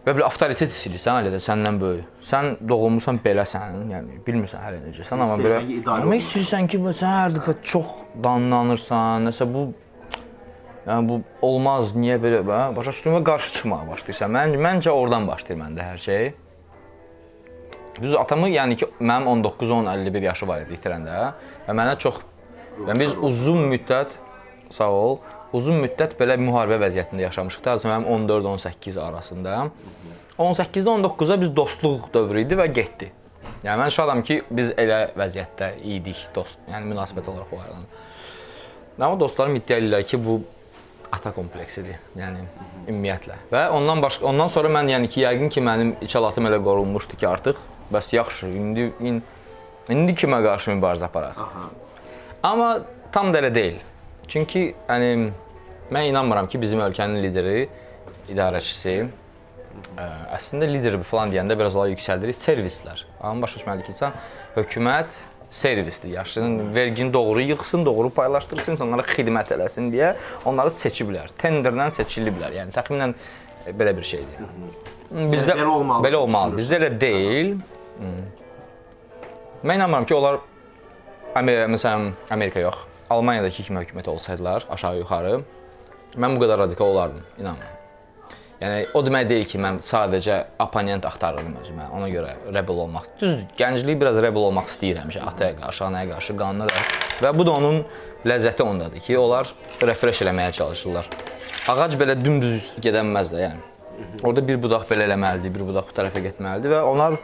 Və 0.00 0.14
belə 0.16 0.24
avtoritet 0.24 0.72
hiss 0.72 0.86
edirsən 0.88 1.18
ailədə 1.20 1.38
səndən 1.44 1.76
böyük. 1.80 2.12
Sən 2.24 2.54
doğulmusan 2.64 3.18
beləsən, 3.20 3.82
yəni 3.92 4.20
bilmirsən 4.24 4.62
hələ 4.64 4.78
necəsən, 4.86 5.20
amma 5.20 5.36
belə 5.36 5.58
İstəyirsən 5.60 5.90
amma 5.96 6.16
istəyirsən 6.16 6.68
ki, 6.72 6.80
sən 6.96 7.16
hər 7.18 7.34
dəfə 7.36 7.54
çox 7.72 7.90
danlanırsan, 8.24 9.28
nəsə 9.28 9.46
bu 9.52 9.66
yəni 10.86 11.08
bu 11.08 11.18
olmaz, 11.44 11.92
niyə 11.96 12.16
belə, 12.22 12.40
hə? 12.48 12.62
Başa 12.76 12.94
düşdün 12.94 13.18
və 13.18 13.20
qarşı 13.28 13.52
çıxmağa 13.58 13.82
başlayırsan. 13.90 14.32
Mən 14.38 14.56
məncə 14.64 14.94
oradan 14.96 15.28
başlayır 15.28 15.60
məndə 15.60 15.90
hər 15.90 16.00
şey. 16.06 16.32
Düz 18.00 18.16
atamı 18.16 18.48
yəni 18.48 18.78
ki, 18.80 18.88
mənim 19.00 19.28
19, 19.28 19.70
10, 19.82 19.92
51 19.92 20.28
yaşı 20.30 20.48
var 20.48 20.64
idi 20.64 20.78
itirəndə 20.78 21.20
və 21.66 21.76
mənə 21.76 21.98
çox 22.00 22.22
yəni 22.86 23.02
biz 23.02 23.16
uzun 23.28 23.66
müddət 23.68 24.16
sağ 24.72 24.88
ol, 24.94 25.18
uzun 25.56 25.80
müddət 25.82 26.16
belə 26.20 26.36
müharibə 26.40 26.80
vəziyyətində 26.84 27.26
yaşamışıq. 27.28 27.64
Daha 27.64 27.78
sonra 27.82 28.00
mənim 28.00 28.28
14-18 28.28 29.00
arasında. 29.02 29.56
18-dən 30.38 31.02
19-a 31.04 31.40
biz 31.40 31.50
dostluq 31.56 32.08
dövrü 32.14 32.46
idi 32.46 32.58
və 32.58 32.68
getdi. 32.72 33.10
Yəni 33.64 33.76
mən 33.82 33.90
şadam 33.92 34.22
ki, 34.24 34.40
biz 34.50 34.70
elə 34.80 35.10
vəziyyətdə 35.18 35.74
idik, 35.96 36.22
dost, 36.34 36.56
yəni 36.70 36.88
münasibət 36.88 37.28
olaraq 37.28 37.52
o 37.52 37.60
aradan. 37.60 37.84
Amma 39.00 39.18
dostlarım 39.20 39.58
iddia 39.58 39.78
edirlər 39.80 40.06
ki, 40.08 40.20
bu 40.24 40.38
ata 41.12 41.32
kompleksidir. 41.36 41.98
Yəni 42.16 42.46
ümumiyyətlə. 42.88 43.36
Və 43.52 43.66
ondan 43.74 44.00
başqa 44.04 44.28
ondan 44.30 44.48
sonra 44.52 44.70
mən 44.78 44.94
yəni 44.94 45.10
ki, 45.12 45.24
yəqin 45.26 45.52
ki, 45.52 45.64
mənim 45.66 45.92
içalatım 46.06 46.48
elə 46.48 46.60
qorunmuşdu 46.64 47.18
ki, 47.20 47.28
artıq 47.28 47.60
bəs 47.92 48.12
yaxşı, 48.14 48.48
indi 48.62 48.88
in, 49.04 49.20
indi 49.92 50.16
kimə 50.16 50.40
qarşı 50.44 50.72
mübarizə 50.76 51.08
aparaq? 51.10 51.36
Aha. 51.36 51.68
Amma 52.46 52.70
tam 53.12 53.34
da 53.34 53.42
elə 53.42 53.52
deyil. 53.54 53.80
Çünki 54.30 54.74
yəni 54.88 55.32
mən 55.90 56.10
inanmıram 56.12 56.46
ki, 56.48 56.60
bizim 56.62 56.80
ölkənin 56.84 57.18
lideri, 57.24 57.64
idarəçisi 58.30 58.94
ə, 59.98 60.06
əslində 60.36 60.68
lider 60.70 61.00
falan 61.06 61.32
deyəndə 61.34 61.56
biraz 61.58 61.74
onlar 61.74 61.90
yüksəldirik, 61.90 62.38
servislər. 62.38 63.02
Amma 63.20 63.46
başa 63.48 63.58
düşməli 63.58 63.86
ki, 63.88 63.94
sən 63.98 64.14
hökumət 64.54 65.10
servisdir. 65.50 66.12
Yaşının 66.14 66.74
vergini 66.74 67.12
doğru 67.12 67.40
yığsın, 67.40 67.86
doğru 67.86 68.10
paylaşdırsın, 68.14 68.76
insanlara 68.76 69.02
xidmət 69.08 69.50
eləsin 69.56 69.90
deyə 69.90 70.12
onları 70.46 70.70
seçiblər. 70.74 71.32
Tenderdən 71.42 71.90
seçiliblər. 71.94 72.54
Yəni 72.60 72.74
təxminən 72.76 73.16
e, 73.66 73.74
belə 73.74 73.96
bir 73.96 74.06
şeydir. 74.12 74.44
Yəni. 74.44 74.70
Bizdə 75.32 75.56
belə 75.58 75.72
olmalı 75.74 76.06
Belə 76.06 76.20
olmalı. 76.22 76.60
Bizdə 76.60 76.78
elə 76.78 76.92
deyil. 77.00 77.56
Mən 79.66 79.74
inanmıram 79.74 80.06
ki, 80.06 80.14
onlar 80.14 80.38
Amerika, 81.34 81.66
məsələn, 81.74 82.12
Amerika 82.30 82.62
yox, 82.62 82.78
Almaniyadakı 83.10 83.62
kimi 83.66 83.80
hökumət 83.82 84.08
olsaydılar, 84.10 84.68
aşağı-yuxarı, 84.70 85.40
mən 86.14 86.36
bu 86.36 86.44
qədər 86.44 86.58
radikal 86.62 86.92
olardım, 86.94 87.24
inanmıram. 87.38 87.76
Yəni 88.60 88.80
o 88.94 89.00
demək 89.00 89.24
deyil 89.30 89.46
ki, 89.48 89.58
mən 89.62 89.78
sadəcə 89.80 90.36
oponent 90.60 91.06
axtarırdım 91.08 91.54
özümə. 91.62 91.86
Ona 91.96 92.10
görə 92.12 92.34
rebel 92.52 92.82
olmaq. 92.84 93.08
Düzdür, 93.20 93.46
gənclik 93.56 93.96
biraz 94.02 94.20
rebel 94.20 94.44
olmaq 94.50 94.68
istəyir 94.68 95.00
həmişə 95.00 95.24
ataya 95.30 95.56
qarşı, 95.56 95.84
anaya 95.86 96.10
qarşı, 96.10 96.36
qanuna 96.36 96.68
da. 96.68 96.84
Və 97.24 97.32
bu 97.38 97.46
da 97.48 97.56
onun 97.56 97.80
ləzzəti 98.28 98.62
ondadır 98.62 99.02
ki, 99.06 99.16
onlar 99.18 99.50
refresh 99.90 100.20
eləməyə 100.26 100.52
çalışırlar. 100.60 101.08
Ağac 101.72 101.96
belə 101.98 102.18
dümdüz 102.20 102.74
gedənməz 102.84 103.32
də, 103.32 103.42
yəni. 103.46 103.66
Orada 104.22 104.44
bir 104.44 104.60
budaq 104.60 104.84
belə 104.92 105.08
eləməlidir, 105.08 105.54
bir 105.56 105.64
budaq 105.72 105.88
bu 105.88 105.96
tərəfə 105.96 106.22
getməlidir 106.28 106.76
və 106.76 106.84
onlar 106.92 107.16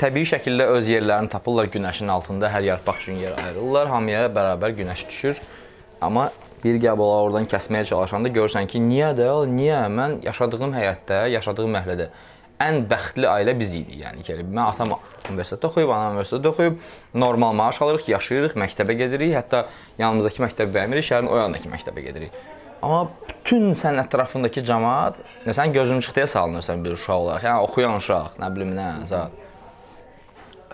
təbii 0.00 0.26
şəkildə 0.28 0.66
öz 0.76 0.88
yerlərini 0.88 1.30
tapırlar 1.32 1.70
günəşin 1.72 2.10
altında, 2.14 2.50
hər 2.52 2.66
yarpaq 2.70 3.00
üçün 3.02 3.20
yer 3.22 3.36
ayırırlar, 3.42 3.90
hamıya 3.92 4.26
bərabər 4.34 4.76
günəş 4.80 5.06
düşür. 5.10 5.40
Amma 6.00 6.30
bir 6.64 6.78
qəbala 6.80 7.24
oradan 7.26 7.48
kəsməyə 7.50 7.84
çalışanda 7.90 8.30
görürsən 8.34 8.68
ki, 8.70 8.80
niyə 8.80 9.12
də, 9.18 9.28
niyə 9.50 9.84
mən 9.92 10.20
yaşadığım 10.24 10.72
həyatda, 10.76 11.26
yaşadığım 11.34 11.76
məhəllədə 11.78 12.08
ən 12.64 12.84
bəxtli 12.88 13.28
ailə 13.28 13.54
biz 13.58 13.74
idik. 13.74 13.98
Yəni 14.00 14.24
ki, 14.24 14.38
mən 14.46 14.64
atam 14.64 14.94
universitetdə 15.28 15.68
oxuyub, 15.68 15.92
anam 15.92 16.16
universitetdə 16.16 16.50
oxuyub, 16.52 16.80
normal 17.24 17.54
maaş 17.58 17.80
alırıq, 17.84 18.08
yaşayırıq, 18.14 18.56
məktəbə 18.64 18.96
gedirik, 19.00 19.34
hətta 19.36 19.64
yanımızdakı 19.98 20.44
məktəbə 20.46 20.74
vermirik, 20.74 21.08
şəhərin 21.08 21.30
o 21.30 21.38
yanındakı 21.40 21.72
məktəbə 21.72 22.04
gedirik. 22.06 22.42
Amma 22.84 23.06
bütün 23.28 23.72
sən 23.76 23.98
ətrafındakı 24.02 24.64
cəmaət, 24.68 25.20
sən 25.48 25.72
gözün 25.72 26.04
çıxdıya 26.04 26.26
salınırsan 26.34 26.84
bir 26.84 26.98
uşaq 26.98 27.16
olaraq. 27.16 27.48
Yəni 27.48 27.68
oxuyan 27.68 27.96
uşaq, 28.00 28.38
nə 28.40 28.50
bilim 28.54 28.74
nə, 28.76 28.90
zət. 29.08 29.43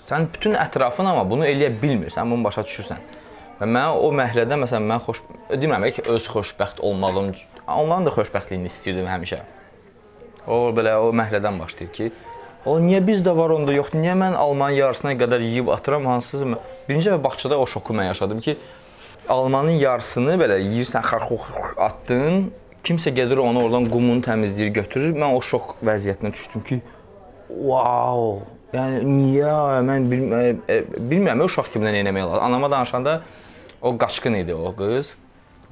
Sən 0.01 0.27
bütün 0.33 0.57
ətrafın 0.57 1.11
amma 1.11 1.27
bunu 1.29 1.45
eləyə 1.45 1.71
bilmirsən, 1.83 2.31
bunu 2.33 2.45
başa 2.47 2.65
düşürsən. 2.65 3.03
Və 3.61 3.69
mən 3.69 3.99
o 4.01 4.09
məhəllədə 4.17 4.57
məsələn 4.63 4.87
mən 4.89 5.03
xoş 5.05 5.23
demirəm 5.51 5.85
ki, 5.93 6.07
öz 6.09 6.29
xoşbəxt 6.35 6.81
olmağım, 6.81 7.35
onların 7.69 8.07
da 8.09 8.15
xoşbəxtliyini 8.15 8.71
istirdim 8.73 9.09
həmişə. 9.11 9.43
O 10.49 10.71
belə 10.77 10.97
o 11.05 11.11
məhəllədən 11.13 11.59
başlayır 11.61 11.93
ki, 11.93 12.11
o 12.65 12.79
niyə 12.81 13.03
bizdə 13.05 13.35
var 13.37 13.53
onda 13.53 13.75
yox? 13.77 13.93
Niyə 13.97 14.15
mən 14.17 14.37
almanın 14.41 14.79
yarısına 14.79 15.13
qədər 15.21 15.45
yeyib 15.45 15.69
atıram 15.73 16.09
hansız? 16.09 16.47
Birinci 16.89 17.11
dəfə 17.11 17.21
bağçada 17.25 17.59
o 17.61 17.67
şoku 17.69 17.97
mən 17.97 18.09
yaşadım 18.09 18.41
ki, 18.45 18.57
almanın 19.29 19.77
yarısını 19.81 20.39
belə 20.41 20.57
yeyirsən, 20.63 21.05
xarxux 21.05 21.77
atdın, 21.77 22.47
kimsə 22.85 23.13
gedir 23.17 23.41
onu 23.45 23.67
oradan 23.67 23.89
qumunu 23.93 24.25
təmizləyir, 24.25 24.73
götürür. 24.81 25.13
Mən 25.17 25.37
o 25.37 25.43
şok 25.45 25.77
vəziyyətinə 25.85 26.33
düşdüm 26.33 26.65
ki, 26.69 26.81
wow, 27.49 28.41
yəni 28.75 29.03
niyə 29.07 29.55
mən 29.87 30.09
bil, 30.11 30.25
e, 30.37 30.81
bilmirəm, 30.99 31.43
o 31.43 31.51
uşaq 31.51 31.73
kimi 31.73 31.89
nə 31.89 32.01
etmək 32.05 32.27
olar. 32.27 32.43
Anama 32.47 32.71
danışanda 32.71 33.21
o 33.83 33.97
qaçqın 33.99 34.39
idi 34.43 34.55
o 34.55 34.73
qız. 34.77 35.15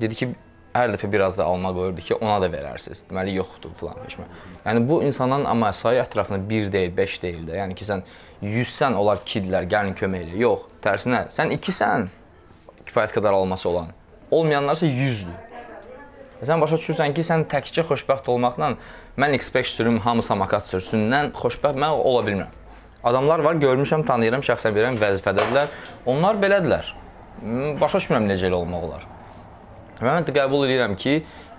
Dedi 0.00 0.18
ki, 0.18 0.28
hər 0.74 0.92
dəfə 0.94 1.10
biraz 1.10 1.36
da 1.38 1.46
alma 1.48 1.72
qoyurdu 1.74 2.04
ki, 2.04 2.14
ona 2.18 2.38
da 2.42 2.50
verərsiniz. 2.52 3.04
Deməli 3.10 3.36
yoxdur 3.38 3.74
filan 3.78 3.98
heç 4.04 4.18
mən. 4.20 4.30
Yəni 4.66 4.84
bu 4.88 5.00
insanların 5.06 5.46
amma 5.50 5.72
sayı 5.72 6.02
ətrafında 6.04 6.40
1 6.48 6.72
deyil, 6.72 6.96
5 6.96 7.22
deyil 7.22 7.42
də. 7.48 7.58
Yəni 7.62 7.78
ki 7.78 7.88
sən 7.88 8.04
100sən 8.42 8.98
onlar 8.98 9.22
2-dilər, 9.24 9.66
gəlin 9.70 9.96
kömək 9.98 10.28
elə. 10.28 10.38
Yox, 10.44 10.68
tərsinə 10.84 11.26
sən 11.34 11.54
2sən 11.56 12.08
kifayət 12.86 13.16
qədər 13.18 13.34
alması 13.40 13.68
olan. 13.70 13.92
Olmayanlar 14.30 14.78
isə 14.78 14.90
100-dür. 14.90 15.44
Sən 16.46 16.62
başa 16.62 16.78
düşürsən 16.78 17.14
ki, 17.16 17.24
sən 17.26 17.48
təkcə 17.50 17.82
xoşbəxt 17.88 18.28
olmaqla 18.30 18.76
mən 19.18 19.34
X5 19.40 19.74
sürüm, 19.74 19.98
hamı 20.04 20.22
samakat 20.22 20.68
sürsündən 20.70 21.32
xoşbəxt 21.34 21.80
mən 21.82 21.98
ola 21.98 22.22
bilmirəm. 22.26 22.57
Adamlar 23.04 23.38
var, 23.46 23.54
görmüşəm, 23.62 24.02
tanıyıram, 24.06 24.42
şəxsən 24.42 24.74
bilirəm, 24.74 24.96
vəzifədədirlər. 24.98 25.68
Onlar 26.10 26.38
belədilər. 26.42 26.88
Başa 27.80 28.00
düşmürəm 28.02 28.26
necə 28.26 28.48
elə 28.50 28.58
olmaq 28.58 28.88
olar. 28.88 29.04
Və 30.00 30.08
mən 30.08 30.26
də 30.26 30.34
qəbul 30.34 30.66
edirəm 30.66 30.96
ki, 30.98 31.12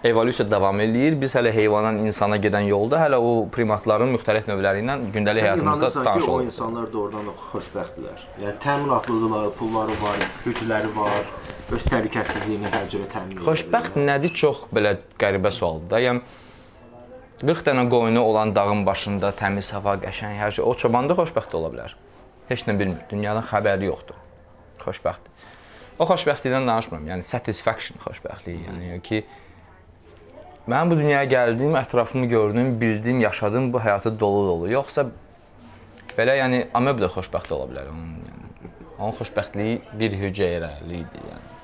evolyusiya 0.04 0.50
davam 0.52 0.80
eləyir. 0.84 1.16
Biz 1.22 1.36
hələ 1.40 1.54
heyvandan 1.56 2.02
insana 2.04 2.38
gedən 2.44 2.68
yolda 2.68 3.00
hələ 3.00 3.20
o 3.24 3.32
primatların 3.56 4.12
müxtəlif 4.16 4.50
növləri 4.52 4.84
ilə 4.84 4.98
gündəlik 5.16 5.44
Sən 5.44 5.48
həyatımızda 5.48 5.90
tanış 6.04 6.28
o 6.28 6.32
oluruq. 6.34 6.46
insanlar 6.52 6.92
doğrudan 6.94 7.28
da 7.32 7.36
xoşbəxtdirlər. 7.54 8.26
Yəni 8.44 8.58
təminatlıdırlar, 8.66 9.50
pulları 9.60 9.96
var, 10.04 10.20
gücləri 10.46 10.92
var, 10.96 11.24
öz 11.72 11.88
təhlükəsizliyini 11.92 12.72
hər 12.76 12.88
cürə 12.92 13.08
təmin 13.12 13.36
edirlər. 13.38 13.48
Xoşbəxt 13.48 14.00
nədir? 14.12 14.36
Çox 14.44 14.64
belə 14.76 14.98
qəribə 15.20 15.52
sualdır 15.56 15.90
da. 15.96 16.04
Yəni 16.04 16.22
40 17.40 17.66
dənə 17.70 17.86
qoyunu 17.92 18.22
olan 18.22 18.52
dağın 18.56 18.86
başında 18.86 19.32
təmiz 19.40 19.72
hava, 19.72 19.96
qəşəng 20.02 20.36
hər 20.42 20.52
şey. 20.58 20.66
O 20.66 20.74
çoban 20.76 21.08
da 21.08 21.16
xoşbəxt 21.16 21.56
ola 21.56 21.72
bilər. 21.72 21.96
Heç 22.50 22.66
nə 22.68 22.76
bilmir. 22.80 23.06
Dünyadan 23.12 23.46
xəbəri 23.48 23.88
yoxdur. 23.88 24.18
Xoşbəxtdir. 24.84 25.30
o 26.00 26.08
xoşbəxtlikdən 26.08 26.68
danışmıram. 26.68 27.08
Yəni 27.12 27.26
satisfaction 27.28 28.00
xoşbəxtliyi, 28.04 28.62
yəni 28.68 29.00
ki 29.04 29.24
mən 30.72 30.92
bu 30.92 30.98
dünyaya 31.00 31.28
gəldim, 31.28 31.76
ətrafımı 31.80 32.30
gördüm, 32.32 32.74
bildim, 32.82 33.20
yaşadım, 33.20 33.74
bu 33.74 33.82
həyatı 33.84 34.14
dolu-dolu. 34.20 34.72
Yoxsa 34.72 35.10
belə 36.18 36.38
yəni 36.40 36.66
ameb 36.74 37.02
də 37.04 37.12
xoşbəxt 37.16 37.56
ola 37.56 37.68
bilər 37.72 37.92
onun 37.92 38.16
yəni. 38.30 38.52
Onun 39.00 39.16
xoşbəxtliyi 39.20 39.80
bir 40.00 40.16
hüceyrəli 40.24 41.02
idi 41.04 41.26
yəni. 41.28 41.59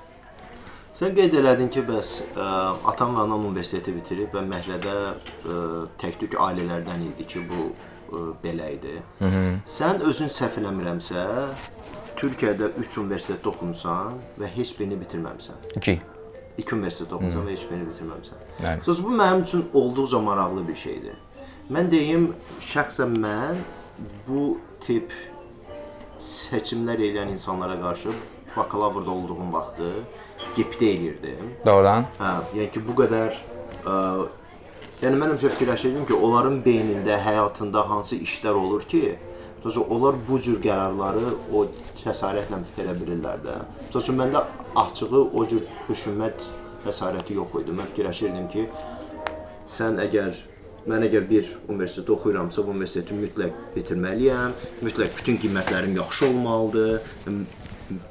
Sən 0.96 1.12
qeyd 1.12 1.34
elədin 1.36 1.68
ki, 1.68 1.82
bəs 1.84 2.10
ə, 2.24 2.44
atan 2.88 3.18
və 3.18 3.26
anan 3.26 3.42
universiteti 3.50 3.92
bitirib 3.92 4.32
və 4.36 4.46
məhəllədə 4.48 4.94
ə, 4.96 5.56
tək-tük 6.00 6.38
ailələrdən 6.40 7.02
idi 7.10 7.26
ki, 7.28 7.42
bu 7.50 7.66
ə, 7.68 8.22
belə 8.44 8.70
idi. 8.78 8.94
Hı 9.20 9.32
-hı. 9.34 9.50
Sən 9.68 10.00
özün 10.08 10.32
səhv 10.32 10.62
eləmirəmsə, 10.62 11.26
Türkiyədə 12.16 12.70
3 12.80 12.98
universitetdə 13.02 13.52
oxumusan 13.52 14.22
və 14.40 14.48
heç 14.56 14.72
birini 14.80 14.96
bitirməmisən. 15.02 15.58
2. 15.76 16.00
2 16.58 16.76
universitet 16.76 17.12
oxumusan 17.14 17.44
və 17.44 17.52
heç 17.52 17.66
birini 17.70 17.90
bitirməmisən. 17.90 18.46
Bəli. 18.64 18.84
Söz 18.88 19.04
bu 19.04 19.12
mənim 19.12 19.44
üçün 19.44 19.66
olduqca 19.74 20.20
maraqlı 20.20 20.68
bir 20.68 20.76
şeydir. 20.76 21.18
Mən 21.72 21.92
deyim, 21.92 22.30
şəxsən 22.62 23.18
mən 23.20 23.60
bu 24.28 24.60
tip 24.80 25.12
seçimlər 26.20 27.04
edən 27.10 27.36
insanlara 27.36 27.76
qarşı 27.82 28.16
bakalavrda 28.56 29.12
olduğum 29.12 29.54
vaxtı 29.54 29.92
qibdə 30.56 30.90
elirdim. 30.94 31.54
Doğrudan. 31.66 32.10
Hə, 32.20 32.34
yəni 32.58 32.72
ki, 32.74 32.84
bu 32.88 32.98
qədər 33.02 33.38
ə, 33.86 34.00
yəni 35.04 35.22
mən 35.22 35.34
həmişə 35.34 35.54
fikirləşirdim 35.56 36.10
ki, 36.10 36.18
onların 36.28 36.60
beynində, 36.66 37.20
həyatında 37.28 37.88
hansı 37.90 38.20
işlər 38.26 38.60
olur 38.60 38.88
ki, 38.92 39.06
Məsələn, 39.66 39.88
onlar 39.90 40.14
bu 40.28 40.38
cür 40.38 40.60
qərarları 40.62 41.30
o 41.58 41.64
cəsarətlə 41.98 42.60
verə 42.76 42.92
bilirlər 43.00 43.40
də. 43.42 43.54
Məsələn, 43.88 44.20
məndə 44.20 44.44
açığı 44.78 45.22
o 45.26 45.46
cür 45.50 45.64
düşünmə 45.88 46.28
cəsarəti 46.84 47.34
yox 47.40 47.56
idi. 47.64 47.74
Mən 47.74 47.90
fikirləşirdim 47.90 48.46
ki, 48.54 48.68
sən 49.78 49.98
əgər 50.04 50.38
mən 50.86 51.08
əgər 51.08 51.26
bir 51.32 51.50
universitetdə 51.66 52.14
oxuyuramsa, 52.14 52.62
bu 52.62 52.76
universiteti 52.76 53.18
mütləq 53.18 53.58
bitirməliyəm, 53.74 54.54
mütləq 54.86 55.18
bütün 55.18 55.42
qiymətlərim 55.42 55.98
yaxşı 55.98 56.28
olmalıdır, 56.28 57.02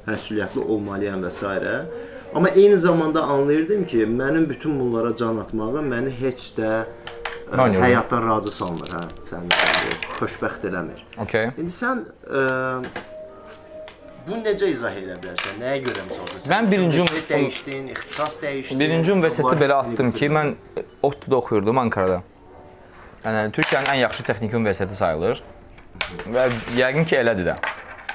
məsuliyyətli 0.09 0.65
olmalıyam 0.75 1.23
və 1.23 1.31
s. 1.31 1.55
Amma 2.33 2.49
eyni 2.49 2.77
zamanda 2.77 3.23
anlayırdım 3.23 3.85
ki, 3.85 3.97
mənim 3.97 4.49
bütün 4.49 4.79
bunlara 4.79 5.15
can 5.15 5.37
atmağım 5.37 5.91
məni 5.91 6.11
heç 6.19 6.51
də 6.57 6.69
ə, 6.83 7.57
Anlıyorum. 7.57 7.85
həyatdan 7.87 8.27
razı 8.27 8.51
salmır, 8.51 8.91
hə, 8.91 9.03
sən 9.23 9.45
xoşbəxt 10.19 10.67
eləmir. 10.69 11.03
Okay. 11.23 11.51
İndi 11.57 11.71
sən 11.71 12.03
ə, 12.27 12.43
bu 14.27 14.39
necə 14.41 14.67
izah 14.73 14.95
edə 14.99 15.15
bilərsən? 15.21 15.59
Nəyə 15.61 15.81
görə 15.85 16.05
üçün? 16.09 16.51
Mən 16.51 16.71
birinci 16.71 17.01
universitet 17.05 17.37
dəyişdin, 17.37 17.89
ixtisas 17.95 18.39
dəyişdin. 18.43 18.79
Birinci 18.79 19.13
universiteti 19.13 19.59
belə 19.63 19.79
atdım 19.83 20.11
ki, 20.11 20.31
mən 20.39 20.55
ODTÜ-də 21.03 21.35
oxuyurdum 21.39 21.77
Ankarada. 21.85 22.23
Yəni 23.25 23.51
Türkiyənin 23.55 23.93
ən 23.93 24.01
yaxşı 24.03 24.23
texniki 24.23 24.57
universiteti 24.57 24.95
sayılır. 24.95 25.43
Və 26.29 26.49
yəqin 26.77 27.05
ki, 27.07 27.15
elədir 27.21 27.53
də. 27.53 27.55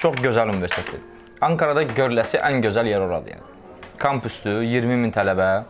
Çox 0.01 0.21
gözəl 0.23 0.53
universitetdir. 0.53 1.01
Ankarada 1.41 1.83
görüləsi 1.83 2.39
ən 2.45 2.61
gözəl 2.63 2.87
yer 2.91 3.01
oradır 3.01 3.39
yəni. 3.39 3.47
Kampüsdür, 4.01 4.63
20 4.65 4.97
min 4.97 5.11
tələbə, 5.13 5.65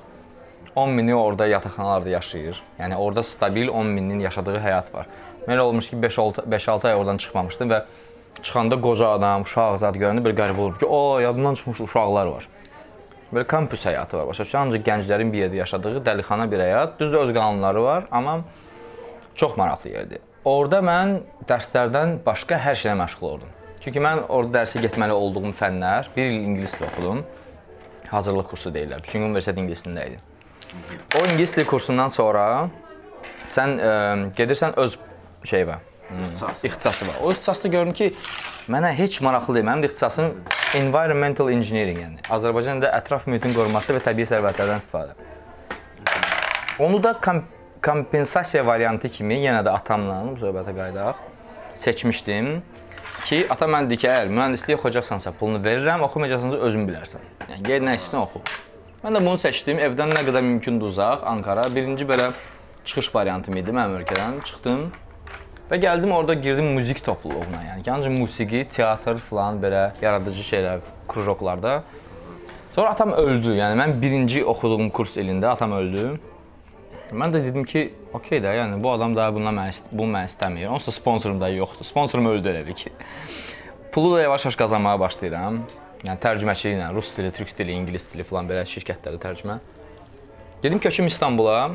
10 0.78 0.92
mini 0.94 1.14
orada 1.14 1.48
yataqxanalarda 1.50 2.12
yaşayır. 2.12 2.60
Yəni 2.78 2.96
orada 2.96 3.22
stabil 3.26 3.68
10 3.68 3.86
minin 3.86 4.20
yaşadığı 4.22 4.60
həyat 4.62 4.92
var. 4.94 5.08
Mən 5.48 5.58
olmuş 5.58 5.88
ki, 5.90 5.96
5-6 5.96 6.44
5-6 6.52 6.88
ay 6.88 6.94
oradan 6.94 7.18
çıxmamışdım 7.18 7.72
və 7.72 7.80
çıxanda 8.42 8.78
qoca 8.80 9.08
adam, 9.16 9.42
uşaq 9.42 9.80
zad 9.82 9.98
görəndə 9.98 10.22
bir 10.24 10.36
qəribə 10.38 10.62
olub 10.62 10.78
ki, 10.78 10.86
o, 10.86 11.18
yadımdan 11.18 11.58
çıxmış 11.58 11.80
uşaqlar 11.88 12.30
var. 12.30 12.46
Belə 13.32 13.46
kampüs 13.50 13.82
həyatı 13.86 14.20
var. 14.20 14.30
Başa 14.30 14.46
düşürsən? 14.46 14.68
Ancaq 14.68 14.86
gənclərin 14.86 15.34
bir 15.34 15.44
yerdə 15.44 15.60
yaşadığı 15.64 16.04
dəlixana 16.06 16.46
bir 16.50 16.62
həyat. 16.62 16.94
Düzdür 17.00 17.24
öz 17.24 17.34
qanunları 17.34 17.82
var, 17.82 18.06
amma 18.10 18.40
çox 19.34 19.56
maraqlı 19.56 19.90
yerdir. 19.90 20.22
Orda 20.44 20.78
mən 20.86 21.18
dərslərdən 21.50 22.20
başqa 22.26 22.62
hər 22.62 22.78
şeylə 22.78 22.94
məşğul 23.02 23.28
oldum. 23.32 23.50
Çünki 23.82 24.00
mən 24.06 24.22
orada 24.28 24.60
dərsə 24.60 24.86
getməli 24.86 25.18
olduğum 25.18 25.50
fənlər, 25.58 26.14
bir 26.16 26.30
il 26.30 26.42
ingilis 26.46 26.78
dili 26.78 26.86
oxudum. 26.92 27.24
Hazırlıq 28.10 28.48
kursu 28.50 28.72
deyirlər. 28.74 29.04
Çünki 29.06 29.24
universitet 29.24 29.58
ingilis 29.58 29.84
dilində 29.86 30.08
idi. 30.08 30.18
O 31.18 31.24
ingilis 31.26 31.54
dili 31.56 31.66
kursundan 31.66 32.10
sonra 32.10 32.68
sən 33.50 33.76
ə, 33.78 33.92
gedirsən 34.38 34.74
öz 34.78 34.98
şeyə, 35.46 35.78
İxtisas. 36.24 36.64
ixtisası 36.64 37.08
var. 37.08 37.14
O 37.22 37.30
ixtisasda 37.30 37.68
gördüm 37.68 37.92
ki, 37.92 38.12
mənə 38.68 38.90
heç 38.98 39.20
maraqlı 39.22 39.54
deyil. 39.54 39.66
Mənim 39.66 39.84
ixtisasım 39.86 40.32
environmental 40.74 41.50
engineering 41.52 41.98
yəni. 42.02 42.22
Azərbaycanda 42.30 42.90
ətraf 42.98 43.28
mühitin 43.30 43.54
qorunması 43.54 43.94
və 43.94 44.02
təbii 44.02 44.26
sərvətlərdən 44.26 44.82
istifadə. 44.82 45.14
Onu 46.82 47.02
da 47.02 47.14
kom 47.20 47.44
kompensasiya 47.80 48.66
variantı 48.66 49.08
kimi 49.08 49.38
yenə 49.40 49.62
də 49.64 49.72
atamla 49.72 50.18
söhbətə 50.40 50.74
qayıdaq 50.76 51.22
seçmişdim 51.80 52.50
ki, 53.30 53.44
ata 53.50 53.68
mən 53.70 53.86
dedi 53.86 54.00
ki, 54.02 54.08
əgər 54.10 54.30
mühəndislik 54.34 54.80
oxuyacaqsansa 54.80 55.32
pulunu 55.38 55.60
verirəm, 55.62 56.02
oxumayacaqsansa 56.08 56.58
özün 56.66 56.88
bilərsən. 56.88 57.26
Yəni 57.46 57.62
get 57.68 57.84
nə 57.86 57.94
istəsən 57.98 58.24
oxu. 58.24 58.42
Mən 59.04 59.16
də 59.16 59.22
bunu 59.22 59.38
seçdim. 59.40 59.78
Evdən 59.86 60.10
nə 60.16 60.24
qədər 60.26 60.42
mümkündür 60.44 60.90
uzaq 60.90 61.22
Ankara. 61.30 61.68
Birinci 61.74 62.08
belə 62.08 62.32
çıxış 62.84 63.12
variantım 63.14 63.56
idi 63.60 63.74
mənim 63.76 64.00
ölkədən. 64.00 64.40
Çıxdım 64.48 64.82
və 65.70 65.78
gəldim 65.84 66.12
orada 66.16 66.34
girdim 66.34 66.72
musiqi 66.74 67.04
topluluğuna. 67.06 67.62
Yəni 67.68 67.86
ki, 67.86 67.92
ancaq 67.94 68.18
musiqi, 68.18 68.64
teatr 68.74 69.22
falan 69.30 69.62
belə 69.62 69.84
yaradıcı 70.02 70.46
şeylər, 70.50 70.82
krujoklarda. 71.08 71.76
Sonra 72.74 72.96
atam 72.96 73.14
öldü. 73.14 73.54
Yəni 73.60 73.78
mən 73.78 73.94
birinci 74.02 74.42
oxuduğum 74.44 74.90
kurs 74.90 75.14
ilində 75.22 75.54
atam 75.54 75.78
öldü. 75.78 76.16
Mən 77.10 77.32
də 77.34 77.40
dedim 77.42 77.64
ki, 77.66 77.88
okey 78.14 78.38
də, 78.42 78.52
yəni 78.54 78.76
bu 78.82 78.92
adam 78.92 79.16
daha 79.16 79.32
bundan 79.34 79.56
mən 79.58 79.78
bunu 79.90 80.12
mən 80.14 80.28
istəmir. 80.30 80.68
Onsuz 80.70 80.94
sponsorum 80.94 81.40
da 81.40 81.48
yoxdur. 81.50 81.86
Sponsorum 81.88 82.28
öldü 82.30 82.52
elə 82.52 82.62
bil 82.66 82.76
ki. 82.78 82.92
Pulu 83.90 84.14
da 84.16 84.20
yavaş-yavaş 84.22 84.56
qazanmağa 84.60 84.98
başlayıram. 85.00 85.58
Yəni 86.04 86.20
tərcüməçiliklə, 86.22 86.92
rus 86.94 87.10
dili, 87.16 87.32
türk 87.34 87.50
dili, 87.58 87.74
ingilis 87.74 88.06
dili 88.12 88.24
falan 88.24 88.46
belə 88.48 88.62
şirkətlərdə 88.68 89.18
tərcümə. 89.24 89.58
Gedim 90.62 90.78
köçüm 90.78 91.10
İstanbula. 91.10 91.70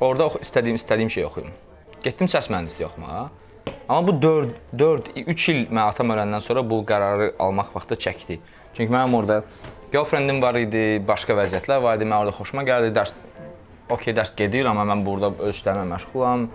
Orada 0.00 0.26
oxu- 0.26 0.42
istədiyim 0.42 0.80
istədiyim 0.80 1.10
şey 1.10 1.24
oxuyum. 1.28 1.54
Getdim 2.02 2.26
səs 2.26 2.50
mühəndisliyi 2.50 2.88
oxumağa. 2.88 3.30
Amma 3.88 4.06
bu 4.06 4.22
4 4.22 4.48
4 4.78 5.08
3 5.26 5.48
il 5.48 5.66
mən 5.70 5.86
atam 5.86 6.10
öləndən 6.10 6.40
sonra 6.42 6.62
bu 6.70 6.82
qərarı 6.88 7.32
almaq 7.38 7.74
vaxtı 7.74 7.94
çəkdi. 7.94 8.38
Çünki 8.74 8.92
mənim 8.92 9.14
orada 9.14 9.42
girlfriendim 9.92 10.42
var 10.42 10.54
idi, 10.54 11.02
başqa 11.06 11.36
vəziyyətlər 11.38 11.82
var 11.82 11.96
idi. 11.98 12.04
Mən 12.04 12.24
orada 12.24 12.34
xoşuma 12.36 12.62
gəldi, 12.66 12.92
dərs 12.96 13.14
okey 13.90 14.14
dərs 14.16 14.32
gedir, 14.36 14.68
amma 14.70 14.84
mən 14.88 15.04
burada 15.06 15.32
öz 15.38 15.54
işlərimlə 15.54 15.88
məşğulam. 15.94 16.46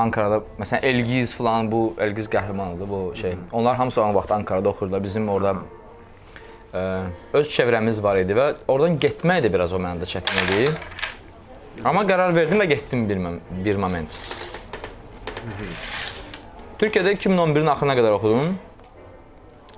Ankarada 0.00 0.40
məsələn 0.60 0.84
Elgiz 0.86 1.34
falan 1.34 1.68
bu 1.72 1.80
Elgiz 2.00 2.28
qəhrəmanıdır 2.30 2.88
bu 2.88 3.00
şey. 3.16 3.36
Onlar 3.52 3.76
hamısı 3.76 4.02
o 4.02 4.14
vaxt 4.14 4.32
Ankarada 4.32 4.68
oxuyurdular. 4.68 5.02
Bizim 5.04 5.28
orada 5.28 5.54
ə, 6.72 6.82
öz 7.32 7.50
çevrəmiz 7.50 8.02
var 8.02 8.20
idi 8.22 8.36
və 8.38 8.46
oradan 8.68 8.98
getmək 9.02 9.44
də 9.44 9.52
biraz 9.52 9.72
o 9.72 9.80
məndə 9.82 10.08
çətin 10.08 10.42
idi. 10.46 10.70
Amma 11.84 12.04
qərar 12.08 12.34
verdim 12.36 12.60
və 12.60 12.68
getdim 12.70 13.06
bir, 13.08 13.22
bir 13.64 13.80
moment. 13.80 14.18
Türkiyədə 16.80 17.16
2011-in 17.16 17.72
axırına 17.74 17.96
qədər 17.98 18.18
oxudum. 18.18 18.54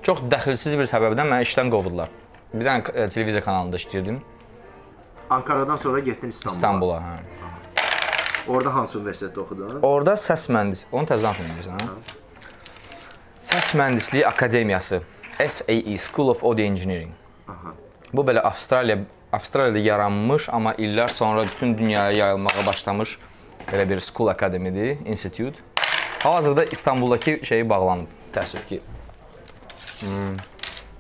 Çox 0.03 0.25
dəxilsiz 0.31 0.77
bir 0.79 0.91
səbəbdən 0.91 1.31
məni 1.31 1.47
işdən 1.47 1.71
qovdular. 1.71 2.11
Bir 2.53 2.67
dənə 2.67 2.93
e, 2.93 3.09
televiziya 3.09 3.43
kanalında 3.45 3.79
işləyirdim 3.81 4.21
Ankaradan 5.33 5.77
sonra 5.77 5.99
getdin 5.99 6.29
İstanbula. 6.29 6.57
İstanbula, 6.57 6.97
hə. 6.97 7.17
Orada 8.49 8.75
hansı 8.75 8.99
universitetdə 8.99 9.41
oxudun? 9.41 9.79
Orada 9.83 10.13
səs 10.19 10.49
mühəndis, 10.51 10.85
onu 10.93 11.09
təzədən 11.09 11.31
oxuyursan, 11.31 11.81
hə? 11.81 11.89
Səs 13.53 13.73
mühəndisliyi 13.79 14.27
akademiyası, 14.27 15.03
SAE, 15.49 15.99
School 15.99 16.29
of 16.29 16.45
Audio 16.45 16.65
Engineering. 16.65 17.13
Aha. 17.49 17.73
Bu 18.13 18.25
belə 18.29 18.41
Avstraliya 18.41 18.99
Avstraliyada 19.33 19.79
yaranmış, 19.79 20.49
amma 20.49 20.75
illər 20.75 21.09
sonra 21.09 21.45
bütün 21.45 21.79
dünyaya 21.79 22.11
yayılmağa 22.11 22.67
başlamış 22.67 23.19
belə 23.73 23.89
bir 23.89 24.01
school 24.01 24.29
akademidir, 24.29 25.07
institute. 25.07 25.59
Hal-hazırda 26.23 26.65
İstanbuldakı 26.65 27.39
şeyi 27.47 27.69
bağlanıb, 27.69 28.07
təəssüf 28.35 28.67
ki. 28.67 28.81
Hmm. 30.01 30.37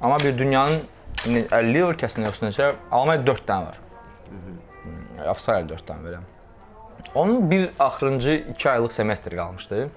Amma 0.00 0.18
bir 0.20 0.38
dünyanın 0.38 0.80
indi 1.26 1.46
50 1.52 1.84
ölkəsində 1.90 2.30
yoxsa 2.30 2.48
necə, 2.48 2.72
Almaniya 2.90 3.26
4 3.26 3.48
dənə 3.48 3.66
var. 3.66 3.81
Avstraliya 5.28 5.68
4 5.68 5.88
dənə 5.88 6.06
belə. 6.06 6.20
Onun 7.14 7.50
bir 7.50 7.70
axırıncı 7.78 8.44
2 8.54 8.70
aylıq 8.70 8.92
semestr 8.92 9.36
qalmışdı. 9.36 9.88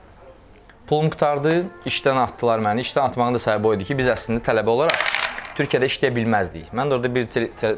Pulum 0.88 1.10
qutardı, 1.10 1.54
işdən 1.90 2.20
atdılar 2.22 2.62
məni. 2.62 2.84
İşdən 2.86 3.10
atmağın 3.10 3.38
da 3.38 3.42
səbəbi 3.42 3.68
o 3.68 3.74
idi 3.74 3.88
ki, 3.90 3.98
biz 3.98 4.10
əslində 4.12 4.44
tələbə 4.46 4.70
olaraq 4.70 5.16
Türkiyədə 5.58 5.88
işləyə 5.90 6.12
bilməzdik. 6.14 6.72
Mən 6.76 6.92
də 6.92 6.98
orada 7.00 7.12
bir 7.16 7.30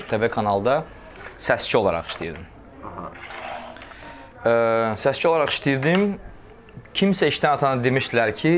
TV 0.10 0.30
kanalda 0.34 0.82
səsçi 1.40 1.78
olaraq 1.78 2.10
işləyirdim. 2.12 2.48
Ə, 4.44 4.54
səsçi 5.04 5.30
olaraq 5.30 5.54
işləyirdim. 5.54 6.08
Kimsə 6.98 7.30
işdən 7.32 7.56
atana 7.56 7.84
demişdilər 7.84 8.34
ki, 8.36 8.54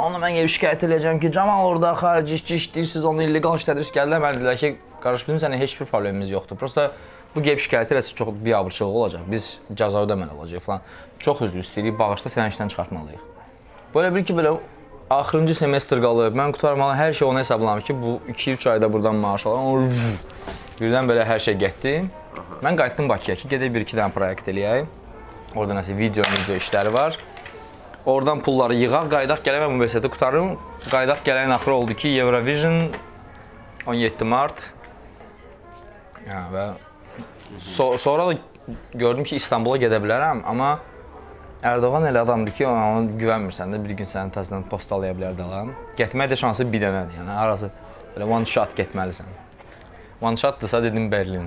onu 0.00 0.18
mən 0.22 0.38
gəlib 0.40 0.50
şikayət 0.56 0.86
edəcəm 0.88 1.20
ki, 1.22 1.30
Camal 1.32 1.66
orada 1.68 1.92
xarici 2.00 2.40
işçi 2.40 2.58
işləyirsiniz, 2.62 3.04
onu 3.06 3.26
illegal 3.28 3.60
işlədirsiniz. 3.60 3.94
Gəldilər 4.00 4.24
mənə 4.24 4.40
dedilər 4.40 4.58
ki, 4.58 4.74
Qardaş 5.02 5.26
bizim 5.26 5.40
sənin 5.42 5.58
heç 5.58 5.74
bir 5.80 5.86
problemimiz 5.90 6.30
yoxdur. 6.30 6.56
Prosta 6.56 6.92
bu 7.34 7.40
gəlib 7.40 7.62
şikayət 7.64 7.94
eləsə 7.94 8.14
çox 8.16 8.32
biabırçılıq 8.44 8.96
olacaq. 9.00 9.24
Biz 9.30 9.48
cəza 9.72 10.04
ödəməli 10.06 10.36
olacağıq 10.36 10.64
falan. 10.64 10.82
Çox 11.18 11.40
üzr 11.48 11.62
istəyirik. 11.62 11.98
Bağışla 11.98 12.30
səni 12.30 12.52
işdən 12.52 12.72
çıxartmalıyıq. 12.72 13.22
Belə 13.94 14.14
bir 14.14 14.24
ki, 14.24 14.36
belə 14.36 14.56
axırıncı 15.10 15.54
semestr 15.54 16.00
qalıb. 16.02 16.36
Mən 16.36 16.52
qutarmalı 16.56 16.96
hər 16.98 17.12
şey 17.12 17.28
ona 17.28 17.44
hesablamışam 17.44 17.86
ki, 17.86 18.02
bu 18.02 18.32
2-3 18.32 18.70
ayda 18.70 18.92
buradan 18.92 19.20
maaş 19.20 19.46
alam. 19.46 19.92
Birdən 20.80 21.08
belə 21.08 21.24
hər 21.28 21.40
şey 21.40 21.58
getdi. 21.60 21.94
Mən 22.62 22.76
qayıtdım 22.76 23.08
Bakıya 23.08 23.36
ki, 23.36 23.48
gedək 23.48 23.72
1-2 23.76 23.98
dənə 24.00 24.12
proyekt 24.12 24.48
eləyək. 24.48 24.86
Orada 25.54 25.76
nəsə 25.80 25.96
video, 25.96 26.24
video 26.32 26.56
işləri 26.56 26.92
var. 26.92 27.18
Oradan 28.06 28.40
pulları 28.42 28.74
yığaq, 28.74 29.10
qaydaq 29.12 29.42
gələk 29.46 29.64
və 29.64 29.72
universiteti 29.72 30.10
qutarım. 30.10 30.56
Qaydaq 30.90 31.20
gələyin 31.26 31.52
axırı 31.54 31.74
oldu 31.74 31.94
ki, 31.94 32.08
Eurovision 32.20 32.80
17 33.86 34.24
mart. 34.24 34.64
Ya 36.26 36.46
və 36.54 36.66
so 37.58 37.98
sonra 37.98 38.26
da 38.26 38.76
gördüm 38.94 39.24
ki, 39.24 39.36
İstanbula 39.36 39.78
gedə 39.82 40.00
bilərəm, 40.02 40.42
amma 40.46 40.78
Ərdoğan 41.62 42.08
elə 42.08 42.24
adamdır 42.24 42.56
ki, 42.58 42.64
ona 42.66 43.04
güvənmirsən 43.20 43.70
də 43.70 43.78
bir 43.84 43.94
gün 44.00 44.08
səni 44.10 44.34
təzədən 44.34 44.64
postalaya 44.70 45.14
bilər 45.14 45.36
dalan. 45.38 45.70
Getmək 45.94 46.32
də 46.32 46.38
şansı 46.40 46.66
bir 46.72 46.82
dənədir. 46.82 47.20
Yəni 47.20 47.36
arası 47.38 47.68
belə 48.16 48.26
one 48.26 48.48
shot 48.50 48.74
getməlisən. 48.74 49.28
One 50.22 50.36
shotdırsa 50.36 50.82
dedim 50.82 51.06
Berlin. 51.12 51.46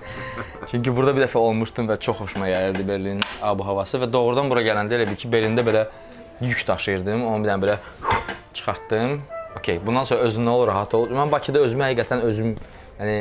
Çünki 0.70 0.96
burada 0.96 1.12
bir 1.16 1.26
dəfə 1.26 1.36
olmuşdum 1.40 1.90
və 1.90 1.98
çox 2.00 2.16
xoşuma 2.22 2.48
gəlirdi 2.48 2.86
Berlin 2.88 3.20
ab-havası 3.42 4.00
və 4.00 4.08
doğrudan 4.12 4.48
bura 4.48 4.64
gələndə 4.64 4.96
elə 4.96 5.10
bir 5.10 5.20
ki, 5.20 5.28
Berlində 5.32 5.64
belə 5.68 5.84
yük 6.40 6.64
daşıyırdım. 6.68 7.26
Onu 7.28 7.44
bir 7.44 7.52
dənə 7.52 7.64
belə 7.66 7.76
çıxartdım. 8.54 9.20
Okay, 9.58 9.80
bundan 9.86 10.08
sonra 10.08 10.20
özün 10.20 10.48
nə 10.48 10.56
olur, 10.56 10.72
rahat 10.72 10.94
ol. 10.96 11.10
Mən 11.12 11.32
Bakıda 11.32 11.60
özümü 11.68 11.90
həqiqətən 11.90 12.24
özüm 12.24 12.54
yəni 13.00 13.16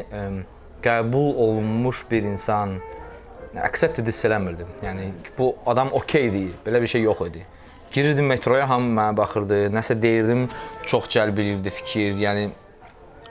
qəbul 0.83 1.35
olunmuş 1.35 2.05
bir 2.11 2.23
insan 2.23 2.77
accepted 3.63 4.07
hiss 4.07 4.25
eləmirdim. 4.25 4.69
Yəni 4.83 5.09
bu 5.37 5.55
adam 5.65 5.91
okeydir. 5.93 6.53
Belə 6.65 6.81
bir 6.81 6.87
şey 6.87 7.01
yox 7.01 7.21
idi. 7.27 7.45
Girirdim 7.91 8.25
metroya, 8.31 8.69
hamı 8.69 8.93
mənə 8.95 9.17
baxırdı. 9.17 9.65
Nəsə 9.75 9.97
deyirdim, 10.01 10.47
çox 10.87 11.09
cəlb 11.11 11.39
elirdi 11.43 11.73
fikir. 11.81 12.15
Yəni 12.21 12.49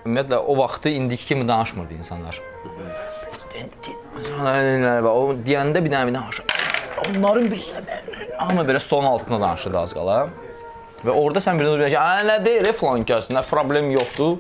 ümumiyyətlə 0.05 0.37
o 0.37 0.57
vaxtı 0.59 0.89
indiki 0.89 1.27
kimi 1.27 1.49
danışmırdı 1.49 1.95
insanlar. 1.95 2.41
O 5.09 5.33
deyəndə 5.47 5.85
bir 5.85 5.93
dənə 5.93 6.07
bir. 6.07 6.45
Onların 7.09 7.51
birisi 7.51 7.73
hamı 8.37 8.63
belə 8.69 8.81
stolun 8.81 9.07
altında 9.07 9.41
danışırdı 9.41 9.79
az 9.79 9.95
qala. 9.97 10.29
Və 11.01 11.13
orada 11.17 11.41
sən 11.41 11.57
birdən 11.57 11.81
deyirsən 11.81 11.91
ki, 11.91 11.97
"Ə, 11.97 12.25
nə 12.29 12.45
deyir, 12.45 12.73
falan 12.77 13.05
kəs, 13.09 13.31
nə 13.33 13.43
problem 13.49 13.91
yoxdur." 13.91 14.37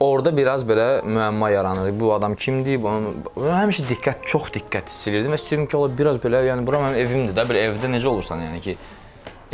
Orada 0.00 0.30
biraz 0.36 0.62
belə 0.62 1.00
müəmma 1.02 1.50
yaranır. 1.50 1.90
Bu 2.00 2.12
adam 2.14 2.36
kimdir? 2.38 2.78
Bunu 2.82 3.16
həmişə 3.50 3.82
diqqət, 3.88 4.22
çox 4.30 4.52
diqqət 4.54 4.92
hiss 4.92 5.08
edirdim 5.10 5.34
və 5.34 5.38
istəyirdim 5.40 5.66
ki, 5.66 5.76
ola 5.76 5.90
biraz 5.98 6.20
belə, 6.22 6.44
yəni 6.46 6.62
bura 6.66 6.84
mənim 6.84 7.00
evimdir 7.02 7.34
də, 7.34 7.44
belə 7.48 7.64
evdə 7.66 7.90
necə 7.90 8.06
olursan, 8.06 8.44
yəni 8.46 8.60
ki, 8.62 8.76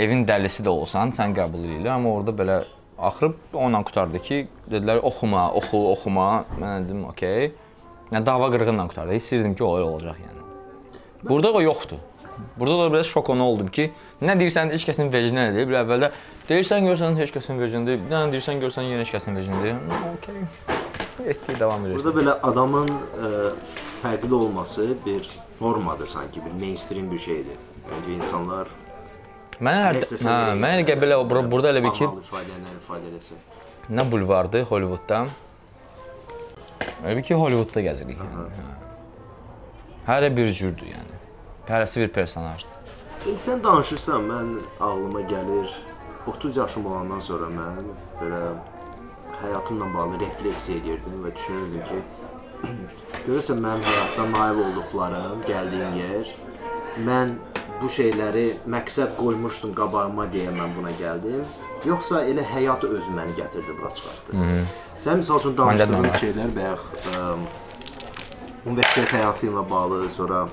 evin 0.05 0.27
dəlisi 0.29 0.67
də 0.67 0.69
olsan, 0.69 1.15
sən 1.17 1.33
qəbul 1.39 1.65
edirlər, 1.65 1.95
amma 1.95 2.13
orada 2.19 2.37
belə 2.37 2.59
axırıb 2.99 3.57
onunla 3.57 3.81
qutardı 3.89 4.21
ki, 4.27 4.43
dedilər 4.69 5.01
oxuma, 5.09 5.47
oxu, 5.63 5.81
oxuma. 5.95 6.29
Mən 6.61 6.91
dedim, 6.91 7.07
okey. 7.09 7.53
Yəni 8.13 8.27
dava 8.27 8.51
qırğınla 8.53 8.89
qutardı. 8.93 9.17
Hiss 9.17 9.33
edirdim 9.33 9.57
ki, 9.57 9.65
o 9.65 9.73
olacaq 9.81 10.21
yəni. 10.27 10.45
Burada 11.25 11.53
o 11.53 11.63
yoxdur. 11.65 12.05
Burada 12.57 12.85
da 12.85 12.93
biraz 12.93 13.07
şok 13.07 13.31
ona 13.31 13.49
oldum 13.49 13.67
ki, 13.67 13.93
nə 14.29 14.37
deyirsən 14.41 14.73
heç 14.75 14.85
kəsin 14.89 15.11
vecinə 15.13 15.49
deyil. 15.55 15.69
Bir 15.71 15.81
əvvəldə 15.83 16.11
deyirsən 16.49 16.87
görsən 16.91 17.19
heç 17.21 17.33
kəsin 17.35 17.61
vecinədir. 17.63 18.01
Bir 18.05 18.13
dənə 18.15 18.33
deyirsən 18.35 18.63
görsən 18.65 18.89
yenə 18.91 19.05
heç 19.05 19.13
kəsin 19.15 19.39
vecinədir. 19.41 19.77
Okey. 20.15 20.43
Etdi 21.31 21.57
davam 21.61 21.85
edir. 21.87 21.97
Burada 22.01 22.15
belə 22.21 22.33
adamın 22.43 22.89
ə, 22.91 23.31
fərqli 24.03 24.35
olması 24.35 24.89
bir 25.07 25.29
normadır 25.61 26.07
sanki, 26.11 26.43
bir 26.45 26.57
mainstream 26.61 27.11
bir 27.11 27.19
şeydir. 27.19 27.61
Yəni 27.93 28.19
insanlar 28.19 28.73
Mənə 29.63 29.83
hər 29.87 30.01
hə, 30.03 30.37
mənə 30.59 30.83
elə 30.83 30.97
belə 30.99 31.17
bura- 31.31 31.45
burada 31.51 31.71
elə 31.71 31.85
bir 31.85 31.93
ki, 31.95 32.09
ifadə 32.25 32.57
nə 32.59 32.73
ifadə 32.81 33.07
eləsə. 33.13 33.37
nə 33.91 34.05
bulvardır 34.11 34.65
Hollywoodda. 34.67 35.21
Elə 37.05 37.17
bir 37.21 37.23
ki, 37.29 37.35
Hollywoodda 37.39 37.85
gəzirik. 37.87 38.19
Yəni. 38.19 38.49
Hə. 38.59 38.65
Hərə 40.09 40.33
bir 40.37 40.51
cürdür 40.53 40.91
yəni. 40.91 41.21
Hərəsi 41.69 42.03
bir 42.03 42.11
personajdır. 42.19 42.74
İndi 43.25 43.41
sən 43.41 43.63
danışırsan, 43.65 44.27
mən 44.29 44.49
ağlıma 44.85 45.23
gəlir 45.25 45.71
30 46.29 46.57
yaşım 46.57 46.87
olandan 46.87 47.21
sonra 47.25 47.47
mən 47.49 47.87
belə 48.19 48.41
həyatımla 49.41 49.87
bağlı 49.95 50.19
refleksiya 50.21 50.79
edirdim 50.79 51.23
və 51.25 51.31
düşünürdüm 51.37 51.87
ki, 51.89 52.03
görəsən 53.27 53.63
mənim 53.65 53.87
həyatda 53.89 54.27
nail 54.33 54.61
olduqlarım, 54.67 55.41
gəldiyim 55.49 55.97
yer, 56.03 56.33
mən 57.07 57.33
bu 57.81 57.89
şeyləri 57.97 58.43
məqsəd 58.75 59.15
qoymuşdum 59.17 59.73
qabağıma 59.79 60.27
deyə 60.35 60.53
mən 60.59 60.75
buna 60.77 60.93
gəldim. 60.99 61.47
Yoxsa 61.89 62.27
elə 62.29 62.45
həyat 62.51 62.85
özü 62.91 63.15
məni 63.17 63.33
gətirdi 63.41 63.79
bura 63.79 63.95
çıxartdı. 64.01 64.43
Sən 65.07 65.23
məsəl 65.23 65.41
üçün 65.41 65.57
danışdığın 65.63 66.11
şeylər 66.27 66.53
bayaq 66.61 66.85
universitet 68.67 69.17
həyatı 69.17 69.49
ilə 69.49 69.65
bağlı, 69.71 70.11
sonra 70.11 70.45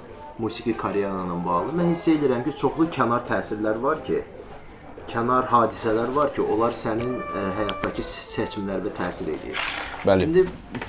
musiqi 0.41 0.73
karyeran 0.77 1.27
ilə 1.29 1.39
bağlı 1.45 1.73
mən 1.79 1.89
hiss 1.93 2.07
edirəm 2.15 2.43
ki, 2.47 2.55
çoxlu 2.61 2.87
kənar 2.97 3.25
təsirlər 3.29 3.77
var 3.83 4.01
ki, 4.05 4.21
kənar 5.11 5.47
hadisələr 5.51 6.11
var 6.15 6.29
ki, 6.33 6.41
onlar 6.53 6.75
sənin 6.77 7.17
ə, 7.19 7.41
həyatdakı 7.57 8.03
se- 8.05 8.23
seçimlərinə 8.29 8.93
təsir 8.95 9.31
edir. 9.33 9.57
Bəli. 10.07 10.27
İndi 10.29 10.43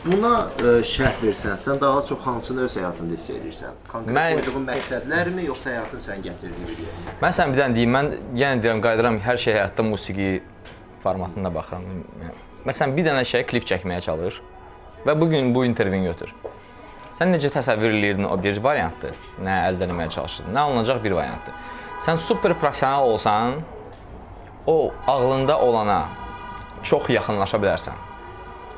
buna 0.04 0.32
ə, 0.62 0.74
şərh 0.86 1.18
versən, 1.24 1.56
sən 1.58 1.80
daha 1.80 2.04
çox 2.06 2.20
hansını 2.26 2.66
öz 2.68 2.76
həyatında 2.80 3.16
hiss 3.18 3.30
edirsən? 3.34 3.80
Konkret 3.90 4.14
Mən- 4.18 4.36
qoyduğun 4.38 4.68
məqsədlərmi, 4.68 5.46
yoxsa 5.48 5.74
həyatın 5.74 6.04
sən 6.06 6.22
gətirdiyi? 6.28 6.86
Mən 7.24 7.34
sən 7.40 7.52
bir 7.54 7.62
dənə 7.64 7.74
deyim, 7.80 7.96
mən 7.96 8.12
yenə 8.44 8.62
deyirəm, 8.62 8.84
qayıdıram 8.86 9.18
hər 9.26 9.42
şey 9.46 9.56
həyatda 9.58 9.88
musiqi 9.90 10.30
formatında 11.02 11.50
baxıram. 11.54 11.88
Məsələn, 12.68 12.96
bir 12.96 13.08
dənə 13.10 13.24
şey 13.26 13.46
klip 13.50 13.66
çəkməyə 13.66 14.00
çalış 14.06 14.38
və 15.06 15.16
bu 15.20 15.26
gün 15.32 15.50
bu 15.54 15.64
intervyunu 15.66 16.12
götür. 16.12 16.30
Sən 17.18 17.34
necə 17.34 17.50
təsəvvür 17.52 17.92
edirdin 17.98 18.26
o 18.28 18.36
bir 18.40 18.58
variantdır. 18.64 19.16
Nə 19.44 19.58
əldə 19.68 19.86
etməyə 19.88 20.10
çalışırdın? 20.14 20.54
Nə 20.56 20.64
alınacaq 20.68 21.02
bir 21.04 21.16
variantdır. 21.18 21.54
Sən 22.06 22.18
super 22.18 22.54
professional 22.54 23.10
olsan, 23.10 23.60
o 24.66 24.92
ağlında 25.06 25.58
olana 25.60 26.00
çox 26.82 27.08
yaxınlaşa 27.10 27.60
bilərsən. 27.62 28.00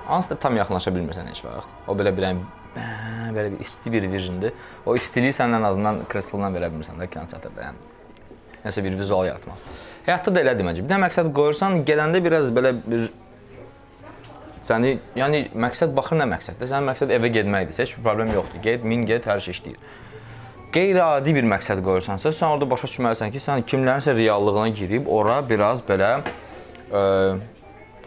Hansısa 0.07 0.35
da 0.35 0.41
tam 0.41 0.57
yaxınlaşa 0.57 0.91
bilmirsən 0.91 1.31
heç 1.31 1.45
vaxt. 1.45 1.69
O 1.89 1.97
belə 1.97 2.13
bir 2.17 2.29
belə 3.35 3.51
bir 3.53 3.61
isti 3.61 3.93
bir 3.93 4.11
visiondur. 4.13 4.53
O 4.87 4.97
istiliyi 4.97 5.33
sən 5.33 5.55
ən 5.57 5.65
azından 5.71 6.05
kreslodan 6.11 6.55
verə 6.55 6.71
bilmirsən 6.73 7.01
də 7.01 7.09
kinoteatrda. 7.11 7.71
Yəni 7.71 7.93
nəsə 8.65 8.85
bir 8.85 8.99
vizual 8.99 9.29
yaratmaq. 9.29 9.69
Həyatda 10.07 10.35
da 10.35 10.43
elədir 10.45 10.67
məncə. 10.67 10.85
Bir 10.85 10.93
də 10.93 11.01
məqsəd 11.07 11.31
qoyursan, 11.37 11.85
gedəndə 11.89 12.21
biraz 12.25 12.51
belə 12.53 12.75
bir 12.85 13.09
səni, 14.67 14.97
yəni 15.17 15.45
məqsəd 15.55 15.95
baxır 15.97 16.19
nə 16.21 16.27
məqsəddir? 16.33 16.71
Sənin 16.71 16.89
məqsəd 16.91 17.13
evə 17.15 17.31
getməkdir. 17.35 17.77
Heç 17.85 17.97
bir 17.99 18.03
problem 18.07 18.33
yoxdur. 18.35 18.63
Get, 18.65 18.85
min 18.85 19.07
get, 19.07 19.27
hər 19.29 19.41
şey 19.45 19.55
işləyir. 19.59 19.79
Qeyri-adi 20.75 21.35
bir 21.37 21.47
məqsəd 21.47 21.83
qoyursansa, 21.87 22.33
sən 22.35 22.57
orada 22.57 22.67
başa 22.71 22.89
düşməlisən 22.91 23.31
ki, 23.31 23.43
sən 23.43 23.63
kimlərinsə 23.69 24.17
reallığına 24.17 24.69
girib 24.75 25.07
ora 25.07 25.37
biraz 25.47 25.85
belə 25.87 26.17
ə, 26.91 27.03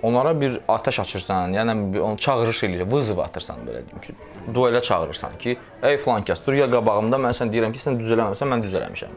onlara 0.03 0.33
bir 0.41 0.59
atəş 0.67 0.99
açırsan, 1.01 1.55
yəni 1.55 1.77
bir- 1.93 2.03
onu 2.09 2.17
çağırış 2.17 2.63
eləyir, 2.63 2.91
vızıv 2.91 3.19
atırsan 3.23 3.63
belə 3.63 3.85
deyim 3.87 4.01
ki, 4.03 4.13
duelə 4.53 4.81
çağırırsan 4.81 5.37
ki, 5.39 5.57
ey 5.83 5.97
filan 5.97 6.27
kəs, 6.27 6.43
dur 6.45 6.53
ya 6.59 6.67
qabağımda, 6.71 7.15
mən 7.15 7.33
sən 7.39 7.53
deyirəm 7.53 7.71
ki, 7.71 7.79
sən 7.79 7.99
düz 7.99 8.11
eləməmisən, 8.11 8.51
mən 8.51 8.63
düz 8.63 8.73
eləmişəm. 8.73 9.15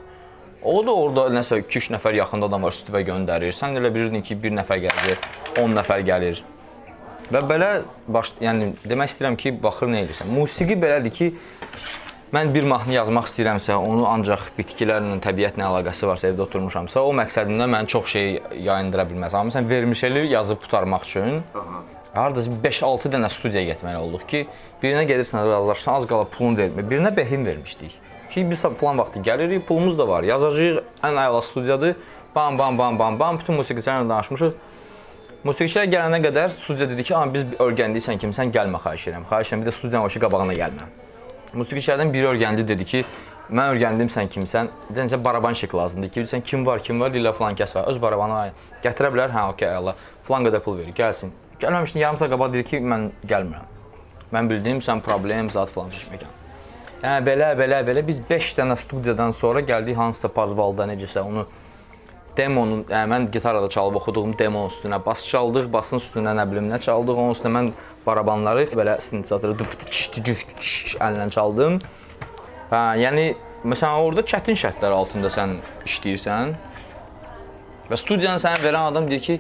O 0.63 0.87
da 0.87 0.95
orada 0.95 1.27
nəsə 1.35 1.63
2-3 1.65 1.91
nəfər 1.97 2.15
yaxında 2.21 2.47
adam 2.47 2.63
var, 2.63 2.73
üstüvə 2.77 3.01
göndərir. 3.03 3.53
Sən 3.57 3.75
elə 3.81 3.91
bilirdin 3.95 4.23
ki, 4.23 4.37
1 4.43 4.59
nəfər 4.61 4.83
gəlir, 4.87 5.23
10 5.59 5.73
nəfər 5.79 6.03
gəlir. 6.05 6.43
Və 7.31 7.41
belə 7.47 7.71
baş, 8.11 8.33
yəni 8.43 8.73
demək 8.83 9.13
istəyirəm 9.13 9.37
ki, 9.39 9.53
baxır 9.63 9.91
nə 9.93 10.01
edirsən. 10.05 10.31
Musiqi 10.35 10.75
belədir 10.81 11.13
ki, 11.15 11.29
mən 12.35 12.51
bir 12.55 12.67
mahnı 12.67 12.97
yazmaq 12.97 13.29
istəyirəmsə, 13.31 13.77
onu 13.79 14.09
ancaq 14.11 14.49
bitkilərlə, 14.57 15.21
təbiətlə 15.23 15.63
əlaqəsi 15.69 16.09
varsa, 16.11 16.33
evdə 16.33 16.43
oturmuşamsa, 16.49 17.05
o 17.07 17.15
məqsədimdə 17.21 17.69
mən 17.71 17.91
çox 17.93 18.11
şey 18.17 18.33
yayındıra 18.67 19.07
bilməz. 19.13 19.37
Amma 19.39 19.55
sən 19.55 19.71
vermiş 19.71 20.03
eli 20.11 20.25
yazıb 20.33 20.59
qutarmaq 20.65 21.07
üçün 21.07 21.43
hardasa 22.15 22.51
5-6 22.65 23.13
dənə 23.15 23.31
studiyaya 23.31 23.77
getməli 23.77 24.01
olduq 24.03 24.27
ki, 24.33 24.41
birinə 24.83 25.05
gedirsən, 25.07 25.45
razılaşırsan, 25.47 26.01
az 26.01 26.09
qala 26.11 26.27
pulunu 26.35 26.59
vermir. 26.59 26.89
Birinə 26.91 27.15
behin 27.17 27.47
vermişdik. 27.47 27.95
Ki 28.31 28.43
biz 28.51 28.63
falan 28.63 28.99
vaxtı 28.99 29.23
gəlirik, 29.27 29.63
pulumuz 29.67 29.99
da 29.99 30.09
var. 30.09 30.27
Yazacağıq, 30.27 30.83
ən 31.07 31.23
əla 31.29 31.43
studiyadır. 31.47 31.95
Bam 32.35 32.59
bam 32.59 32.79
bam 32.79 32.99
bam 32.99 33.19
bam 33.19 33.39
bütün 33.39 33.59
musiqiçilərlə 33.59 34.09
danışmışıq. 34.09 34.53
Musiqiçilər 35.41 35.87
gələnə 35.89 36.19
qədər 36.21 36.51
studiya 36.53 36.87
dedi 36.91 37.05
ki, 37.09 37.15
"Amma 37.17 37.33
biz 37.33 37.45
örgəndiysən 37.65 38.19
kimsən, 38.21 38.51
gəlmə 38.53 38.79
xahiş 38.85 39.07
edirəm. 39.09 39.23
Xahiş 39.25 39.49
edirəm 39.49 39.61
bir 39.63 39.67
də 39.67 39.73
studiyanın 39.73 40.05
başı 40.05 40.21
qabağına 40.21 40.53
gəlmə." 40.53 40.85
Musiqiçilərdən 41.55 42.13
biri 42.13 42.27
örgəndi 42.33 42.67
dedi 42.69 42.85
ki, 42.85 43.05
mən 43.51 43.73
öyrəndim 43.75 44.11
sən 44.13 44.29
kimsən. 44.35 44.69
Deyəncə 44.95 45.25
barabanşik 45.25 45.75
lazımdır 45.75 46.09
ki, 46.09 46.21
bilsən 46.21 46.43
kim 46.43 46.67
var, 46.67 46.83
kim 46.83 47.01
var, 47.01 47.11
lillə 47.11 47.33
falan 47.33 47.57
kəs 47.57 47.75
var. 47.75 47.89
Öz 47.89 48.03
barabanı. 48.03 48.53
Gətirə 48.83 49.09
bilər. 49.15 49.31
Hə, 49.31 49.49
okey, 49.55 49.75
Allah. 49.77 49.95
Falan 50.23 50.45
qədər 50.45 50.61
pul 50.61 50.77
verir, 50.79 50.93
gəlsin. 50.93 51.33
Gəlməmişdən 51.61 51.99
yarım 51.99 52.19
saat 52.19 52.31
qabaq 52.31 52.53
deyir 52.53 52.65
ki, 52.65 52.77
mən 52.77 53.11
gəlmirəm. 53.25 53.67
Mən 54.33 54.51
bildiyim 54.51 54.79
sən 54.79 55.01
problem, 55.01 55.51
zat 55.51 55.73
falan 55.73 55.89
çəkməkən. 55.91 56.37
Yəni 57.03 57.25
belə, 57.27 57.49
belə, 57.57 57.81
belə 57.89 58.07
biz 58.07 58.21
5 58.31 58.55
dənə 58.59 58.77
studiyadan 58.77 59.31
sonra 59.31 59.61
gəldik 59.61 59.97
hansısa 59.97 60.29
parvalda 60.29 60.85
necəsə 60.85 61.25
onu 61.25 61.47
demonun, 62.37 62.85
yəni 62.89 63.11
mən 63.11 63.29
gitarada 63.33 63.69
çalıb 63.69 63.99
oxuduğum 64.01 64.33
demon 64.39 64.69
üstünə 64.71 65.01
bas 65.05 65.27
çaldıq, 65.29 65.69
basın 65.73 66.01
üstünə 66.01 66.35
nə 66.37 66.47
bilim 66.51 66.71
nə 66.71 66.79
çaldıq, 66.83 67.19
onun 67.19 67.35
üstünə 67.35 67.53
mən 67.57 67.71
barabanları 68.07 68.67
belə 68.79 68.97
sintetizatoru 69.03 69.57
əllə 71.07 71.29
çaldım. 71.35 71.79
Hə, 72.71 72.83
yəni 73.03 73.25
məsələn 73.67 74.07
orada 74.07 74.25
çətin 74.33 74.59
şərtlər 74.59 74.95
altında 74.95 75.31
sən 75.33 75.59
işləyirsən. 75.89 76.55
Və 77.91 77.99
studiyanı 77.99 78.43
sənə 78.43 78.63
verən 78.63 78.93
adam 78.93 79.11
deyir 79.11 79.25
ki, 79.25 79.39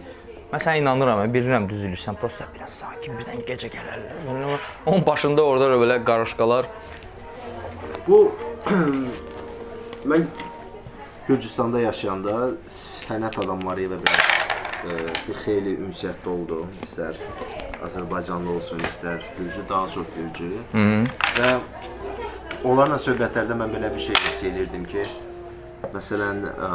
mən 0.50 0.64
sənə 0.64 0.82
inanıram, 0.82 1.22
bilirəm 1.30 1.68
düzülürsən, 1.70 2.18
prosta 2.20 2.48
biraz 2.54 2.80
sakin 2.82 3.18
birdən 3.20 3.44
gecə 3.46 3.70
gələrlər. 3.70 4.58
Onun 4.90 5.06
başında 5.06 5.46
orada 5.46 5.70
belə 5.78 6.00
qarışqalar. 6.04 6.66
Bu 8.08 8.24
mən 10.10 10.26
Gürcüstanda 11.30 11.78
yaşayanda 11.78 12.32
sənət 12.66 13.36
adamları 13.44 13.84
ilə 13.84 13.98
biraz 14.02 14.30
e, 14.82 14.96
bir 15.28 15.36
xeyli 15.44 15.76
ünsiyyətdə 15.78 16.26
oldum. 16.32 16.72
İstər 16.82 17.20
Azərbaycanlı 17.86 18.50
olsun, 18.56 18.82
istər 18.88 19.22
Gürcü, 19.36 19.62
daha 19.68 19.88
çox 19.94 20.10
Gürcü. 20.16 20.48
Hı 20.72 20.82
-hı. 20.88 21.06
Və 21.38 21.52
onlarla 22.64 22.98
söhbətlərdə 23.06 23.60
mən 23.62 23.76
belə 23.76 23.92
bir 23.94 24.02
şey 24.08 24.18
hiss 24.24 24.42
edirdim 24.50 24.90
ki, 24.90 25.06
məsələn, 25.94 26.42
ə, 26.50 26.72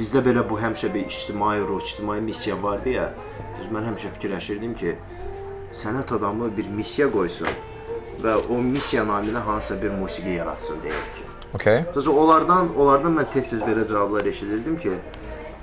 bizdə 0.00 0.24
belə 0.30 0.48
bu 0.48 0.60
həmişə 0.64 0.94
bir 0.94 1.04
ictimai 1.04 1.60
ruh, 1.60 1.82
ictimai 1.82 2.20
missiya 2.20 2.62
vardı 2.62 2.96
ya. 2.96 3.12
Mən 3.72 3.84
həmişə 3.90 4.16
fikirləşirdim 4.16 4.74
ki, 4.74 4.96
sənət 5.72 6.16
adamı 6.16 6.56
bir 6.56 6.68
missiya 6.68 7.12
qoysun 7.12 7.52
və 8.24 8.40
o 8.48 8.62
missiya 8.62 9.04
naminə 9.04 9.44
hansısa 9.50 9.82
bir 9.82 9.90
musiqi 9.90 10.40
yaratsın 10.40 10.82
deyir 10.82 11.10
ki. 11.16 11.27
Okay. 11.54 11.84
Düz 11.94 12.08
onlardan, 12.08 12.74
onlardan 12.76 13.16
mən 13.16 13.30
tez-tez 13.32 13.62
belə 13.64 13.86
cavablar 13.88 14.26
eşidirdim 14.28 14.76
ki, 14.82 14.98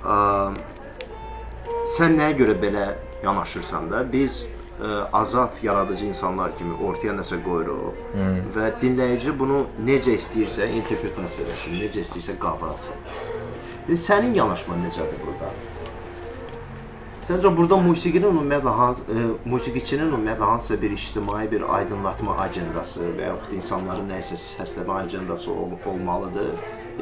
ə, 0.02 0.16
sən 1.94 2.18
nəyə 2.18 2.34
görə 2.40 2.56
belə 2.62 2.86
yanaşırsan 3.22 3.90
da 3.92 4.02
biz 4.12 4.42
ə, 4.46 5.06
azad 5.12 5.60
yaradıcı 5.62 6.08
insanlar 6.10 6.56
kimi 6.58 6.74
ortaya 6.88 7.14
nəsə 7.14 7.38
qoyuruq 7.44 8.02
hmm. 8.16 8.42
və 8.56 8.72
dinləyici 8.82 9.36
bunu 9.38 9.62
necə 9.86 10.16
istəyirsə 10.18 10.66
interpretasiya 10.80 11.54
etsin, 11.54 11.78
necə 11.78 12.02
istəyirsə 12.02 12.38
qavrasın. 12.42 13.06
Sənin 13.86 14.34
yanaşman 14.34 14.82
necədir 14.82 15.22
burada? 15.22 15.52
Səncə 17.24 17.48
burada 17.56 17.78
musiqinin 17.80 18.28
ümumiyyətlə 18.28 18.72
hansı 18.76 19.04
e, 19.08 19.22
musiqiçinin 19.48 20.10
ümumiyyətlə 20.10 20.48
hansısa 20.50 20.76
bir 20.82 20.92
ictimai 20.92 21.46
bir 21.50 21.62
aydınlatma 21.78 22.36
agendası 22.44 23.06
və 23.16 23.30
yaxud 23.30 23.54
insanların 23.56 24.10
nəyisə 24.12 24.36
səsləmə 24.42 24.98
agendası 25.06 25.50
ol 25.52 25.72
olmalıdır, 25.86 26.52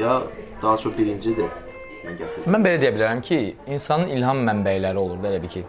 ya 0.00 0.20
daha 0.62 0.76
çox 0.76 0.94
birincidir? 0.98 1.50
Mən 2.04 2.18
gətirdim. 2.20 2.46
Mən 2.54 2.66
belə 2.66 2.78
deyə 2.82 2.92
bilərəm 2.94 3.24
ki, 3.26 3.40
insanın 3.66 4.14
ilham 4.14 4.44
mənbələri 4.46 5.02
olur 5.02 5.18
da 5.22 5.32
elə 5.32 5.42
bir 5.42 5.54
ki. 5.56 5.64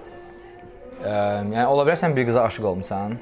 Ə, 1.02 1.16
yəni 1.50 1.66
ola 1.66 1.88
bilər 1.88 2.02
sən 2.04 2.16
bir 2.16 2.30
qıza 2.30 2.46
aşiq 2.46 2.70
olmusan. 2.70 3.18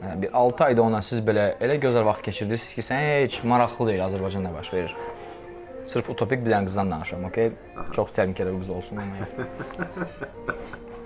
Yəni 0.00 0.22
bir 0.22 0.32
6 0.38 0.64
ayda 0.64 0.82
onunla 0.82 1.02
siz 1.04 1.20
belə 1.24 1.50
elə 1.64 1.76
gözəl 1.82 2.08
vaxt 2.08 2.24
keçirirsiniz 2.24 2.78
ki, 2.78 2.88
sən 2.88 3.04
heç 3.10 3.42
maraqlı 3.44 3.92
deyil 3.92 4.06
Azərbaycanda 4.08 4.54
baş 4.54 4.72
verir. 4.72 4.96
Sırf 5.94 6.08
utopik 6.10 6.40
bir 6.42 6.50
dənə 6.50 6.66
qızdan 6.66 6.88
danışıram, 6.90 7.24
okey? 7.28 7.52
Çox 7.94 8.08
istərdim 8.10 8.32
ki, 8.36 8.42
elə 8.42 8.52
bir 8.56 8.62
qız 8.64 8.70
olsun 8.74 8.98
amma. 8.98 9.26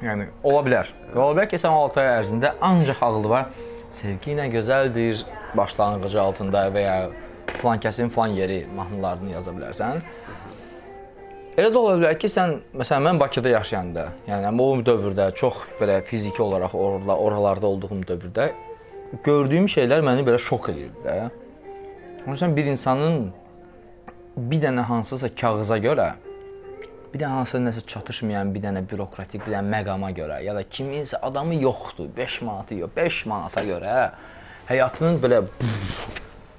yəni 0.01 0.29
ola 0.49 0.63
bilər. 0.65 0.93
Və 1.13 1.21
ola 1.21 1.35
bilər 1.37 1.49
ki, 1.51 1.59
sən 1.61 1.75
6 1.77 2.01
ay 2.01 2.09
ərzində 2.15 2.53
ancaq 2.65 3.03
ağlı 3.05 3.29
var. 3.29 3.51
Sevgi 3.99 4.33
ilə 4.33 4.47
gözəldir 4.55 5.27
başlanğıcı 5.59 6.21
altında 6.23 6.63
və 6.73 6.85
ya 6.87 6.95
falan 7.59 7.83
kəsin 7.85 8.09
falan 8.15 8.33
yeri 8.39 8.63
mahnılarını 8.77 9.35
yaza 9.35 9.53
bilərsən. 9.59 10.01
Elə 11.59 11.69
də 11.75 11.81
ola 11.81 11.99
bilər 11.99 12.17
ki, 12.23 12.31
sən 12.33 12.55
məsələn 12.81 13.05
mən 13.11 13.21
Bakıda 13.21 13.53
yaşayanda, 13.53 14.07
yəni 14.31 14.53
o 14.65 14.71
dövrdə 14.87 15.27
çox 15.37 15.59
belə 15.83 15.99
fiziki 16.07 16.43
olaraq 16.43 16.73
orada 16.79 17.19
oralarda 17.27 17.67
olduğum 17.67 18.01
dövrdə 18.09 18.49
gördüyüm 19.27 19.69
şeylər 19.69 20.01
məni 20.07 20.25
belə 20.25 20.41
şok 20.41 20.71
edirdi 20.73 21.05
də. 21.05 21.19
Məsələn 22.25 22.57
bir 22.57 22.73
insanın 22.73 23.19
bir 24.39 24.63
dənə 24.63 24.87
hansısa 24.87 25.31
kağıza 25.35 25.79
görə 25.83 26.09
bir 27.13 27.23
dənə 27.23 27.41
hansısa 27.41 27.61
nəsə 27.65 27.85
çatışmayan 27.91 28.53
bir 28.55 28.63
dənə 28.67 28.85
bürokratik 28.89 29.47
bir 29.47 29.57
dənə 29.57 29.73
məqama 29.75 30.13
görə 30.17 30.43
ya 30.45 30.55
da 30.55 30.63
kiminsə 30.63 31.21
adamı 31.23 31.59
yoxdur, 31.63 32.11
5 32.17 32.41
manatı 32.47 32.81
yox, 32.83 32.97
5 32.97 33.21
manata 33.33 33.65
görə 33.67 33.95
həyatının 34.69 35.21
belə 35.23 35.43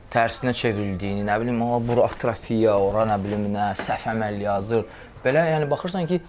tərsinə 0.10 0.54
çevrildiyini, 0.58 1.24
nə 1.28 1.38
bilim, 1.42 1.62
o 1.62 1.78
bura 1.86 2.08
atrofiya, 2.10 2.76
ora 2.82 3.06
nə 3.06 3.18
bilim 3.22 3.46
nə, 3.54 3.72
səhv 3.78 4.10
əməl 4.16 4.40
yazır. 4.42 4.86
Belə 5.24 5.44
yəni 5.52 5.68
baxırsan 5.70 6.08
ki, 6.10 6.20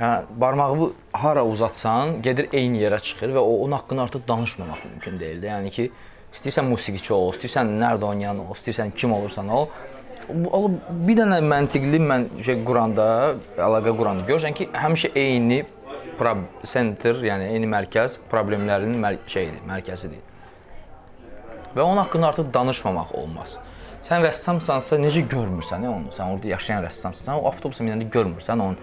hə, 0.00 0.10
barmağı 0.40 0.90
hara 1.20 1.44
uzatsan, 1.44 2.20
gedir 2.24 2.48
eyni 2.56 2.80
yerə 2.80 3.00
çıxır 3.04 3.34
və 3.36 3.42
o 3.42 3.58
onun 3.66 3.76
haqqında 3.76 4.08
artıq 4.08 4.24
danışmamaq 4.28 4.86
mümkün 4.88 5.20
deyil 5.20 5.42
də. 5.42 5.52
Yəni 5.52 5.74
ki, 5.76 5.90
istəyirsən 6.32 6.68
musiqiçi 6.72 7.12
ol, 7.16 7.34
istəyirsən 7.34 7.74
nerdə 7.82 8.08
oynayan 8.08 8.40
ol, 8.46 8.54
istəyirsən 8.56 8.94
kim 8.96 9.12
olursan 9.16 9.52
ol. 9.52 9.68
Bu 10.30 10.70
bir 11.06 11.18
dənə 11.18 11.40
məntiqli 11.42 12.00
mən 12.02 12.26
şey 12.44 12.60
quranda, 12.66 13.06
əlaqə 13.58 13.94
quranda 13.96 14.26
görürsən 14.28 14.56
ki, 14.56 14.68
həmişə 14.76 15.12
eyni 15.18 15.62
center, 16.68 17.16
yəni 17.24 17.48
eyni 17.54 17.68
mərkəz 17.70 18.18
problemlərin 18.30 18.98
mər 19.00 19.16
şeyidir, 19.30 19.62
mərkəzidir. 19.68 20.20
Və 21.72 21.82
onun 21.82 22.02
haqqında 22.02 22.28
artıq 22.32 22.50
danışmamaq 22.54 23.14
olmaz. 23.16 23.56
Sən 24.04 24.24
rəssamsansa 24.24 24.98
necə 25.00 25.22
görmürsən 25.30 25.86
onu? 25.88 26.12
Sən 26.16 26.34
orada 26.34 26.50
yaşayan 26.50 26.84
rəssamsan. 26.84 27.24
Sən 27.24 27.40
o 27.40 27.48
avtobusa 27.48 27.84
minəndə 27.86 28.08
görmürsən 28.12 28.60
onun 28.60 28.78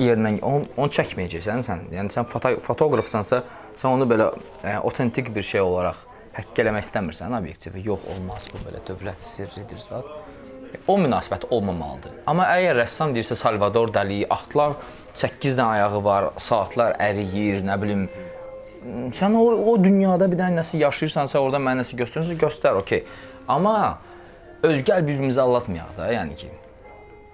yerindən 0.00 0.40
onu, 0.44 0.68
onu 0.76 0.92
çəkməyəcəksən 0.98 1.64
sən. 1.66 1.84
Yəni 1.96 2.12
sən 2.12 2.28
foto 2.28 2.56
fotoqrafsansa, 2.64 3.42
sən 3.80 3.96
onu 3.96 4.08
belə 4.08 4.30
yəni, 4.64 4.80
otentik 4.88 5.32
bir 5.34 5.46
şey 5.46 5.60
olaraq 5.64 6.11
həkk 6.36 6.62
eləmək 6.64 6.86
istəmirsən 6.86 7.36
obyektivi. 7.38 7.82
Yox, 7.86 8.06
olmaz 8.14 8.48
bu 8.52 8.60
belə 8.66 8.80
dövlət 8.88 9.24
sirridir 9.24 9.80
zət. 9.82 10.08
O 10.88 10.96
münasibət 10.96 11.44
olmamalıdır. 11.52 12.14
Amma 12.30 12.46
əgər 12.54 12.78
rəssam 12.80 13.12
deyirsə 13.12 13.36
Salvador 13.36 13.92
Dali, 13.92 14.22
atlar 14.24 14.78
8 15.14 15.58
dənə 15.58 15.66
ayağı 15.76 16.00
var, 16.04 16.30
saatlar 16.40 16.96
əriyir, 17.02 17.60
nə 17.66 17.76
bilim, 17.80 18.06
sən 19.12 19.36
o, 19.36 19.42
o 19.72 19.76
dünyada 19.80 20.30
bir 20.32 20.40
dənə 20.40 20.62
nəsə 20.62 20.80
yaşayırsansa, 20.80 21.42
orada 21.44 21.60
mənə 21.60 21.82
nəsə 21.82 21.98
göstərirsən, 22.00 22.40
göstər, 22.40 22.80
okey. 22.80 23.04
Amma 23.52 23.98
özgəl 24.64 25.04
bir-birimizi 25.04 25.42
aldatmayaq 25.42 25.92
da, 25.98 26.08
yəni 26.16 26.38
ki. 26.40 26.48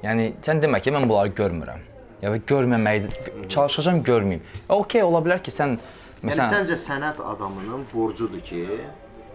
Yəni 0.02 0.32
sən 0.42 0.62
demə 0.64 0.82
ki, 0.82 0.90
mən 0.94 1.06
bunları 1.06 1.30
görmürəm. 1.38 1.86
Ya 2.22 2.32
və 2.34 2.40
görməməyi 2.50 3.46
çalışacağam 3.52 4.02
görməyim. 4.06 4.42
Okey, 4.74 5.04
ola 5.06 5.22
bilər 5.22 5.42
ki, 5.44 5.54
sən 5.54 5.76
məsələn 6.22 6.42
Yəni 6.42 6.54
səncə 6.54 6.78
sənət 6.82 7.20
adamının 7.24 7.84
borcudur 7.92 8.40
ki, 8.40 8.64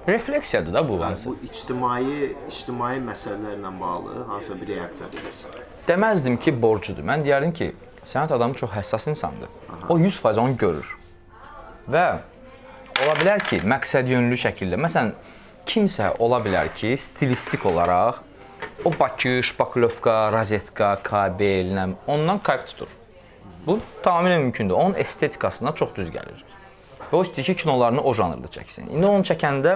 refleksiyadır 0.08 0.74
da 0.74 0.84
bu. 0.89 0.98
yəni, 1.02 1.19
bu 1.26 1.36
ictimai 1.48 2.34
ictimai 2.48 2.98
məsələlərlə 3.04 3.72
bağlı 3.80 4.26
hansısa 4.28 4.60
bir 4.62 4.67
reaksiya 4.76 5.10
bilirsən. 5.13 5.62
Deməzdim 5.88 6.38
ki, 6.38 6.56
borcudur. 6.62 7.04
Mən 7.04 7.24
deyərdim 7.26 7.54
ki, 7.54 7.72
sənət 8.06 8.36
adamı 8.36 8.60
çox 8.60 8.72
həssas 8.76 9.10
insandır. 9.10 9.50
Aha. 9.69 9.88
O 9.89 10.00
100% 10.00 10.39
onu 10.39 10.58
görür. 10.58 10.98
Və 11.91 12.06
ola 13.04 13.15
bilər 13.19 13.43
ki, 13.48 13.62
məqsədyönlü 13.67 14.39
şəkildə, 14.46 14.80
məsələn, 14.80 15.15
kimsə 15.67 16.13
ola 16.19 16.39
bilər 16.43 16.72
ki, 16.76 16.96
stilistik 17.00 17.65
olaraq 17.65 18.22
o 18.86 18.91
Bakı, 19.00 19.43
Şpaklovka, 19.43 20.32
Rozetka, 20.32 21.00
kabel, 21.04 21.96
ondan 22.08 22.39
kayf 22.39 22.65
tutur. 22.65 22.88
Bu 23.65 23.80
tamamilə 24.04 24.39
mümkündür. 24.39 24.74
Onun 24.74 24.93
estetikasına 24.93 25.76
çox 25.76 25.96
düz 25.96 26.10
gəlir. 26.10 26.43
Və 27.13 27.19
o 27.19 27.21
istəyir 27.21 27.52
ki, 27.52 27.62
kinolarını 27.62 28.02
o 28.02 28.12
janrda 28.17 28.49
çəksin. 28.49 28.88
İndi 28.89 29.06
onu 29.06 29.21
çəkəndə 29.30 29.76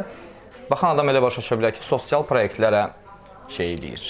baxan 0.71 0.95
adam 0.95 1.11
elə 1.13 1.21
başa 1.21 1.43
düşə 1.43 1.59
bilər 1.59 1.75
ki, 1.77 1.83
sosial 1.85 2.25
layihələrə 2.25 2.87
şey 3.53 3.75
eləyir. 3.75 4.07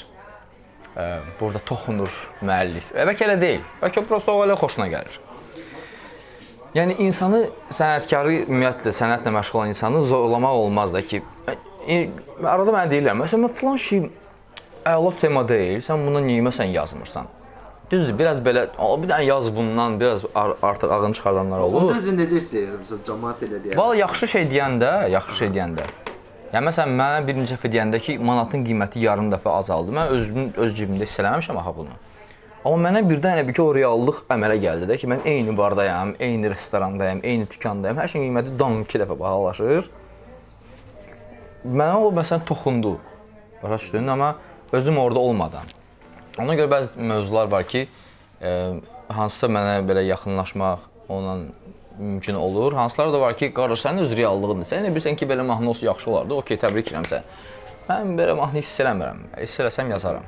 Burada 1.41 1.59
toxunur 1.67 2.13
müəllif. 2.39 2.93
Bəlkə 2.95 3.27
elə 3.27 3.35
deyil. 3.41 3.65
Bəlkə 3.81 4.05
prosta 4.07 4.31
o 4.31 4.45
elə 4.45 4.55
xoşuna 4.57 4.87
gəlir. 4.93 5.19
Yəni 6.77 6.95
insanı 7.03 7.43
sənətkarı 7.67 8.45
ümumiyyətlə 8.45 8.95
sənətlə 8.95 9.35
məşğul 9.35 9.59
olan 9.59 9.75
insanı 9.75 10.01
zorlamaq 10.07 10.63
olmaz 10.63 10.93
da 10.93 11.01
ki, 11.03 11.21
e, 11.87 11.99
arada 12.43 12.71
mənə 12.71 12.87
deyirlər, 12.91 13.17
məsələn, 13.17 13.43
mən 13.43 13.53
filan 13.59 13.79
şey 13.81 14.07
əla 14.87 15.13
tema 15.19 15.43
deyil, 15.47 15.81
sən 15.83 16.07
bunu 16.07 16.23
niyə 16.23 16.53
sən 16.55 16.71
yazmırsan? 16.75 17.27
Düzdür, 17.91 18.17
biraz 18.19 18.41
belə, 18.43 18.65
bir 18.75 19.07
dənə 19.07 19.23
yaz 19.23 19.47
bundan, 19.55 19.99
biraz 19.99 20.25
artıq 20.35 20.91
ağın 20.91 21.13
çıxardanlar 21.15 21.59
olur. 21.59 21.81
Onu 21.81 21.93
düzün 21.95 22.17
necə 22.19 22.41
istəyirsən? 22.41 22.81
Məsələn, 22.83 23.03
cəmaət 23.07 23.45
elə 23.47 23.61
deyər. 23.63 23.77
Valla 23.79 23.95
yaxşı 23.95 24.27
şey 24.33 24.47
deyəndə, 24.51 24.89
yaxşı 25.13 25.37
şey 25.37 25.53
deyəndə. 25.55 25.85
Yəni 26.51 26.67
məsələn 26.67 26.97
mənə 26.99 27.21
bir 27.29 27.39
neçə 27.39 27.55
dəfə 27.55 27.71
deyəndə 27.71 28.01
ki, 28.03 28.17
manatın 28.19 28.65
qiyməti 28.67 29.05
yarım 29.05 29.31
dəfə 29.31 29.53
azaldı. 29.61 29.95
Mən 29.95 30.11
özüm 30.17 30.51
öz 30.65 30.75
cibimdə 30.75 31.07
hiss 31.07 31.21
eləməmişəm 31.23 31.61
axı 31.63 31.73
bunu. 31.79 31.95
Amma 32.65 32.89
mənə 32.89 33.05
birdən 33.07 33.37
elə 33.37 33.47
bir 33.47 33.55
ki, 33.55 33.63
o 33.63 33.71
reallıq 33.79 34.21
əmələ 34.35 34.59
gəldi 34.65 34.91
də 34.91 34.99
ki, 34.99 35.07
mən 35.13 35.23
eyni 35.23 35.55
bardayam, 35.55 36.11
eyni 36.19 36.51
restorandayam, 36.51 37.23
eyni 37.23 37.47
dükandayam. 37.47 38.03
Hər 38.03 38.11
şeyin 38.11 38.27
qiyməti 38.27 38.59
dan 38.59 38.81
2 38.83 39.03
dəfə 39.05 39.19
bahalaşır. 39.23 39.87
Mənə 41.63 42.03
o 42.03 42.11
məsələn 42.19 42.43
toxundu. 42.51 42.97
Başa 43.63 43.79
düşdün, 43.79 44.07
amma 44.07 44.35
özüm 44.75 44.97
orada 44.97 45.19
olmadan. 45.19 45.76
Ona 46.41 46.55
görə 46.57 46.69
bəzi 46.71 47.01
mövzular 47.01 47.49
var 47.51 47.65
ki, 47.69 47.87
e, 48.41 48.51
hansısa 49.09 49.49
mənə 49.49 49.81
belə 49.87 50.05
yaxınlaşmaq 50.05 50.85
onunla 51.09 51.37
mümkün 51.99 52.35
olur. 52.35 52.73
Hansılar 52.73 53.13
da 53.13 53.21
var 53.21 53.37
ki, 53.37 53.53
qardaş 53.53 53.85
sənin 53.85 54.05
öz 54.05 54.17
reallığındır. 54.17 54.69
Sən 54.69 54.85
elə 54.85 54.93
bilirsən 54.93 55.17
ki, 55.17 55.27
belə 55.29 55.45
mahnı 55.47 55.69
olsa 55.69 55.85
yaxşı 55.85 56.11
olardı. 56.11 56.33
Okay, 56.43 56.59
təbrik 56.61 56.91
edirəm 56.91 57.07
səni. 57.09 57.23
Mən 57.89 58.17
belə 58.19 58.35
mahnı 58.37 58.61
hiss 58.61 58.81
eləmirəm. 58.83 59.23
Hiss 59.41 59.61
eləsəm 59.63 59.89
yazaram. 59.95 60.25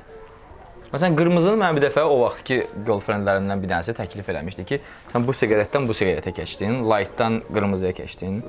Məsələn, 0.89 1.13
qırmızını 1.19 1.59
mən 1.61 1.77
bir 1.77 1.83
dəfə 1.83 2.01
o 2.01 2.15
vaxt 2.23 2.41
ki, 2.47 2.55
girlfriendlərimdən 2.87 3.59
bir 3.61 3.69
dənəsi 3.69 3.93
təklif 3.93 4.29
eləmişdi 4.33 4.63
ki, 4.71 4.79
sən 5.11 5.27
bu 5.27 5.35
siqaretdən 5.37 5.85
bu 5.85 5.93
siqaretə 5.93 6.33
keçdin, 6.33 6.79
lightdan 6.89 7.43
qırmızıya 7.53 7.91
keçdin. 7.99 8.39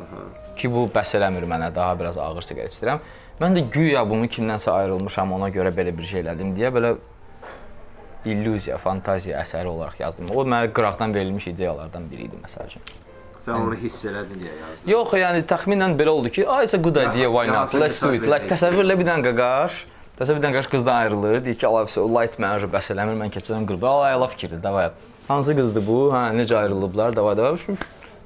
Ki 0.56 0.70
bu 0.72 0.86
bəs 0.94 1.12
eləmir 1.18 1.44
mənə, 1.50 1.68
daha 1.76 1.98
biraz 2.00 2.16
ağır 2.16 2.46
siqaret 2.46 2.72
istəyirəm. 2.72 3.02
Mən 3.42 3.58
də 3.58 3.66
güya 3.74 4.06
bunu 4.08 4.30
kimdənsə 4.32 4.72
ayrılmışam, 4.72 5.36
ona 5.36 5.50
görə 5.52 5.74
belə 5.76 5.92
bir 5.96 6.08
şey 6.08 6.24
elədim 6.24 6.54
deyə 6.56 6.72
belə 6.72 6.94
illüziya, 8.24 8.78
fantaziya 8.78 9.40
əsəri 9.44 9.70
olaraq 9.70 10.00
yazdım. 10.00 10.32
O 10.34 10.44
mənə 10.44 10.72
qıraqdan 10.76 11.14
verilmiş 11.14 11.46
ideyalardan 11.54 12.08
biri 12.10 12.28
idi 12.28 12.40
məsəl 12.44 12.66
üçün. 12.66 12.82
Sən 13.40 13.56
onu 13.56 13.76
hiss 13.80 14.04
elədin 14.04 14.42
deyə 14.42 14.56
yazdın. 14.58 14.90
Yox, 14.92 15.14
yəni 15.22 15.44
təxminən 15.48 15.96
belə 15.96 16.12
oldu 16.12 16.30
ki, 16.30 16.46
"Ay, 16.48 16.64
it's 16.64 16.74
a 16.74 16.78
good 16.78 16.96
idea, 16.96 17.28
why 17.28 17.46
not? 17.46 17.74
Let's 17.74 18.02
do 18.02 18.12
it." 18.12 18.26
Like 18.26 18.48
təsəvvürlə 18.52 18.98
bir 18.98 19.06
dənə 19.08 19.24
qaqaş, 19.30 19.84
təsəvvür 20.18 20.40
bir 20.40 20.44
dənə 20.46 20.52
qaqaş 20.58 20.68
qızdan 20.74 20.96
ayrılır, 21.04 21.44
deyir 21.44 21.54
ki, 21.54 21.66
"Allah 21.66 21.86
so 21.86 22.06
light 22.06 22.36
mənə 22.36 22.68
bəs 22.74 22.90
eləmir, 22.92 23.16
mən 23.22 23.30
keçirəm 23.36 23.64
qrupa." 23.66 24.04
"Ay, 24.04 24.12
Allah 24.12 24.28
fikirdir, 24.28 24.62
davay." 24.62 24.90
Hansı 25.28 25.56
qızdır 25.56 25.86
bu? 25.86 26.10
Hə, 26.12 26.34
necə 26.34 26.56
ayrılıblar? 26.56 27.16
Davay, 27.16 27.36
davay. 27.36 27.56
Şu 27.56 27.76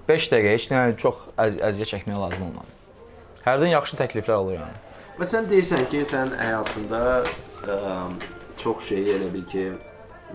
5 0.09 0.29
dəqiqə 0.33 0.53
heç 0.55 0.69
nə 0.73 0.81
çox 0.97 1.27
əz 1.37 1.59
əziyyət 1.69 1.91
çəkməyə 1.93 2.21
lazım 2.21 2.47
olmadı. 2.49 2.71
Hərdən 3.45 3.71
yaxşı 3.75 3.99
təkliflər 4.01 4.39
olur 4.41 4.57
yəni. 4.57 4.79
Və 5.19 5.29
sən 5.29 5.51
deyirsən 5.51 5.85
ki, 5.93 6.01
sən 6.09 6.33
həyatında 6.41 7.03
ə, 7.69 7.77
çox 8.57 8.89
şey 8.89 9.05
elə 9.17 9.33
bil 9.35 9.45
ki, 9.51 9.73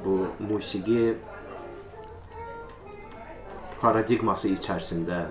bu 0.06 0.28
musiqi 0.40 1.16
paradigması 3.82 4.52
içərisində 4.56 5.26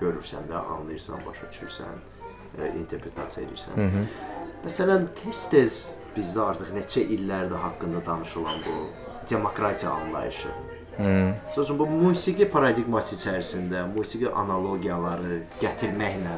görürsən 0.00 0.48
də, 0.48 0.60
anlayırsan, 0.76 1.20
başa 1.26 1.48
düşürsən, 1.52 2.00
ə, 2.58 2.70
interpretasiya 2.80 3.46
edirsən. 3.46 3.76
Hı 3.76 3.88
-hı. 3.88 4.04
Məsələn, 4.64 5.06
tez-tez 5.22 5.88
bizdə 6.16 6.40
artıq 6.40 6.72
neçə 6.76 7.00
illərdir 7.00 7.56
haqqında 7.56 8.06
danışılan 8.06 8.58
bu 8.66 8.88
demokratiya 9.30 9.92
anlayışı. 9.92 10.48
Hı. 10.96 11.34
Sözün 11.54 11.78
bu 11.78 11.86
musiqi 11.86 12.48
paradigması 12.48 13.16
içərisində 13.16 13.86
musiqi 13.94 14.28
analogiyaları 14.30 15.42
gətirməklə 15.60 16.34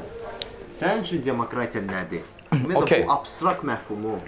sənin 0.73 1.03
üçün 1.03 1.25
demokratiya 1.25 1.85
nədir? 1.85 2.23
Və 2.69 2.77
Okay. 2.83 3.07
bu 3.07 3.13
abstrakt 3.13 3.65
məfhumu 3.65 4.19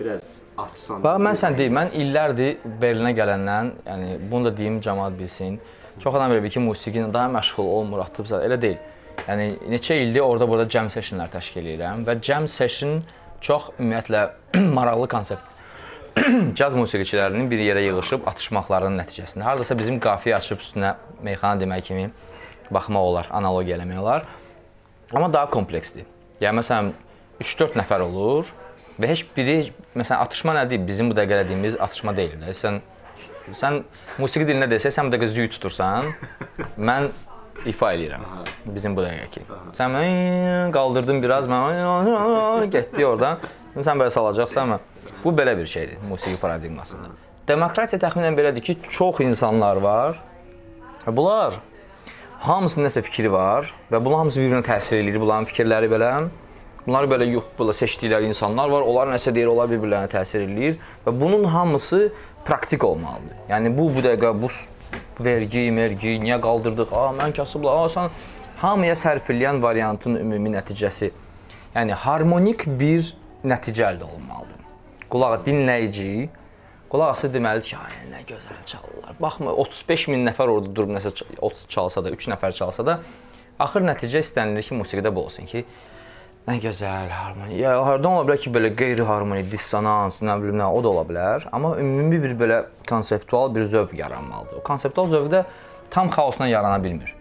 biraz 0.00 0.29
açsan. 0.66 1.02
Bax 1.04 1.20
mən 1.26 1.36
sən 1.40 1.58
deyim, 1.58 1.76
mən 1.78 1.92
illərdir 2.00 2.70
Berlinə 2.82 3.12
gələndən, 3.16 3.74
yəni 3.86 4.16
bunu 4.30 4.50
da 4.50 4.56
deyim 4.56 4.80
cəmaət 4.84 5.18
bilsin. 5.18 5.58
Çox 6.00 6.14
adam 6.14 6.32
belə 6.32 6.44
bir 6.44 6.54
ki, 6.54 6.62
musiqi 6.64 7.02
ilə 7.02 7.12
daha 7.12 7.30
məşğul 7.36 7.68
olmur, 7.78 8.04
atıbsa, 8.06 8.42
elə 8.46 8.60
deyil. 8.60 8.78
Yəni 9.26 9.48
neçə 9.70 9.98
ildir 10.00 10.24
orada 10.24 10.48
burada 10.48 10.68
jam 10.70 10.88
sessionlar 10.90 11.30
təşkil 11.32 11.66
edirəm 11.74 12.06
və 12.06 12.16
jam 12.24 12.46
session 12.48 13.02
çox 13.44 13.70
ümumiyyətlə 13.78 14.22
maraqlı 14.78 15.08
konsept. 15.08 15.50
Caz 16.58 16.74
musiqiçilərinin 16.74 17.50
bir 17.50 17.60
yerə 17.62 17.84
yığılıb 17.84 18.26
atışmaqlarının 18.30 18.98
nəticəsində 19.02 19.46
hardasa 19.46 19.76
bizim 19.78 20.00
qafiyə 20.02 20.38
açıb 20.40 20.64
üstünə 20.64 20.94
meyxana 21.22 21.60
demək 21.60 21.84
kimi 21.90 22.08
baxmaq 22.72 23.10
olar, 23.12 23.28
analogiya 23.30 23.76
eləmək 23.78 24.00
olar. 24.00 24.26
Amma 25.12 25.30
daha 25.32 25.50
kompleksdir. 25.50 26.08
Yəni 26.40 26.60
məsələn 26.60 26.92
3-4 27.42 27.78
nəfər 27.80 28.04
olur 28.06 28.50
və 29.00 29.10
heç 29.10 29.24
biri 29.36 29.56
məsələn 29.96 30.20
atışma 30.26 30.54
nədir? 30.60 30.82
Bizim 30.86 31.10
bu 31.10 31.16
dəqiqə 31.16 31.40
elədiyimiz 31.40 31.78
atışma 31.80 32.14
deyil 32.16 32.36
də. 32.42 32.54
Sən 32.56 32.80
sən 33.56 33.80
musiqi 34.20 34.46
dilində 34.48 34.68
desək, 34.70 34.94
sən 34.94 35.08
bu 35.08 35.16
dəqiqə 35.16 35.30
züy 35.34 35.48
tutursan, 35.54 36.12
mən 36.90 37.08
ifa 37.70 37.94
eləyirəm. 37.96 38.26
Bizim 38.74 38.96
bu 38.96 39.04
dəqiqəki. 39.06 39.46
Sən 39.76 39.96
mən 39.96 40.74
qaldırdın 40.74 41.22
biraz, 41.24 41.48
mən 41.50 42.70
getdi 42.76 43.06
oradan. 43.06 43.40
Sən 43.78 44.00
belə 44.00 44.10
salacaqsan 44.12 44.68
amma 44.68 44.80
bu 45.24 45.32
belə 45.36 45.56
bir 45.58 45.66
şeydir 45.66 45.98
musiqi 46.08 46.36
paradigmasında. 46.40 47.10
Demokratiya 47.48 48.00
təxminən 48.02 48.36
belədir 48.38 48.62
ki, 48.62 48.76
çox 48.90 49.20
insanlar 49.24 49.80
var. 49.82 50.20
Bunlar 51.06 51.56
hamısının 52.44 52.86
nəsə 52.88 53.02
fikri 53.04 53.32
var 53.32 53.68
və 53.90 53.98
bunlar 54.04 54.24
hamısı 54.24 54.40
bir-birinə 54.40 54.64
təsir 54.64 55.00
eləyir. 55.00 55.20
Bunların 55.20 55.48
fikirləri 55.50 55.90
belə 55.92 56.12
Bunları 56.90 57.06
belə 57.06 57.26
yox, 57.30 57.44
belə 57.54 57.70
seçdikləri 57.70 58.26
insanlar 58.26 58.66
var. 58.66 58.82
Onlar 58.82 59.12
nəsə 59.12 59.30
deyir, 59.30 59.46
onlar 59.52 59.68
bir-birlərinə 59.70 60.10
təsir 60.10 60.42
eləyir 60.42 60.72
və 61.04 61.12
bunun 61.14 61.44
hamısı 61.52 62.08
praktik 62.42 62.82
olmalıdır. 62.82 63.36
Yəni 63.46 63.70
bu 63.76 63.84
bu 63.94 64.00
dəqiqə 64.02 64.32
bu 64.42 64.48
vergi, 65.22 65.68
mergi, 65.70 66.16
niyə 66.18 66.40
qaldırdıq? 66.42 66.90
A, 66.90 67.04
mən 67.14 67.30
kasıblar. 67.36 67.84
A, 67.84 67.92
sən 67.94 68.10
hamıya 68.64 68.96
sərf 68.98 69.30
eləyən 69.30 69.62
variantın 69.62 70.18
ümumi 70.18 70.50
nəticəsi. 70.56 71.12
Yəni 71.76 71.94
harmonik 71.94 72.64
bir 72.80 73.12
nəticə 73.46 73.84
əldə 73.92 74.08
olmalıdır. 74.08 74.64
Qulaq 75.14 75.44
dinləyici 75.46 76.26
qulaq 76.90 77.12
ası 77.14 77.30
deməlidir 77.30 77.70
ki, 77.70 77.76
ay 77.78 78.10
nə 78.16 78.24
gözəl 78.32 78.64
çalırlar. 78.66 79.14
Baxma 79.22 79.54
35 79.62 80.08
min 80.10 80.26
nəfər 80.26 80.50
orada 80.50 80.74
durub 80.74 80.90
nəsə 80.96 81.14
ç- 81.14 81.38
30 81.38 81.68
çalsa 81.70 82.02
da, 82.02 82.10
3 82.18 82.32
nəfər 82.34 82.58
çalsa 82.58 82.86
da 82.88 82.98
axır 83.62 83.86
nəticə 83.86 84.24
istənilir 84.24 84.66
ki, 84.66 84.74
musiqidə 84.74 85.14
bu 85.14 85.28
olsun 85.28 85.46
ki, 85.46 85.62
Nə 86.50 86.56
gözəl 86.58 87.12
harmoniya. 87.14 87.58
Ya 87.62 87.72
hardan 87.86 88.16
ola 88.16 88.24
bilər 88.26 88.40
ki, 88.42 88.50
belə 88.50 88.72
qeyri-harmoniya, 88.74 89.46
dissonans, 89.52 90.16
nə 90.24 90.34
bilim 90.42 90.56
nə, 90.58 90.66
o 90.66 90.80
da 90.82 90.90
ola 90.90 91.04
bilər. 91.06 91.44
Amma 91.54 91.76
ümumi 91.78 92.18
bir 92.24 92.32
belə 92.40 92.56
konseptual 92.90 93.52
bir 93.54 93.68
zövq 93.70 93.94
yaranmalıdır. 94.00 94.58
O 94.58 94.62
konseptual 94.66 95.06
zövqdə 95.12 95.44
tam 95.94 96.10
xaosdan 96.10 96.50
yarana 96.50 96.82
bilmir. 96.82 97.14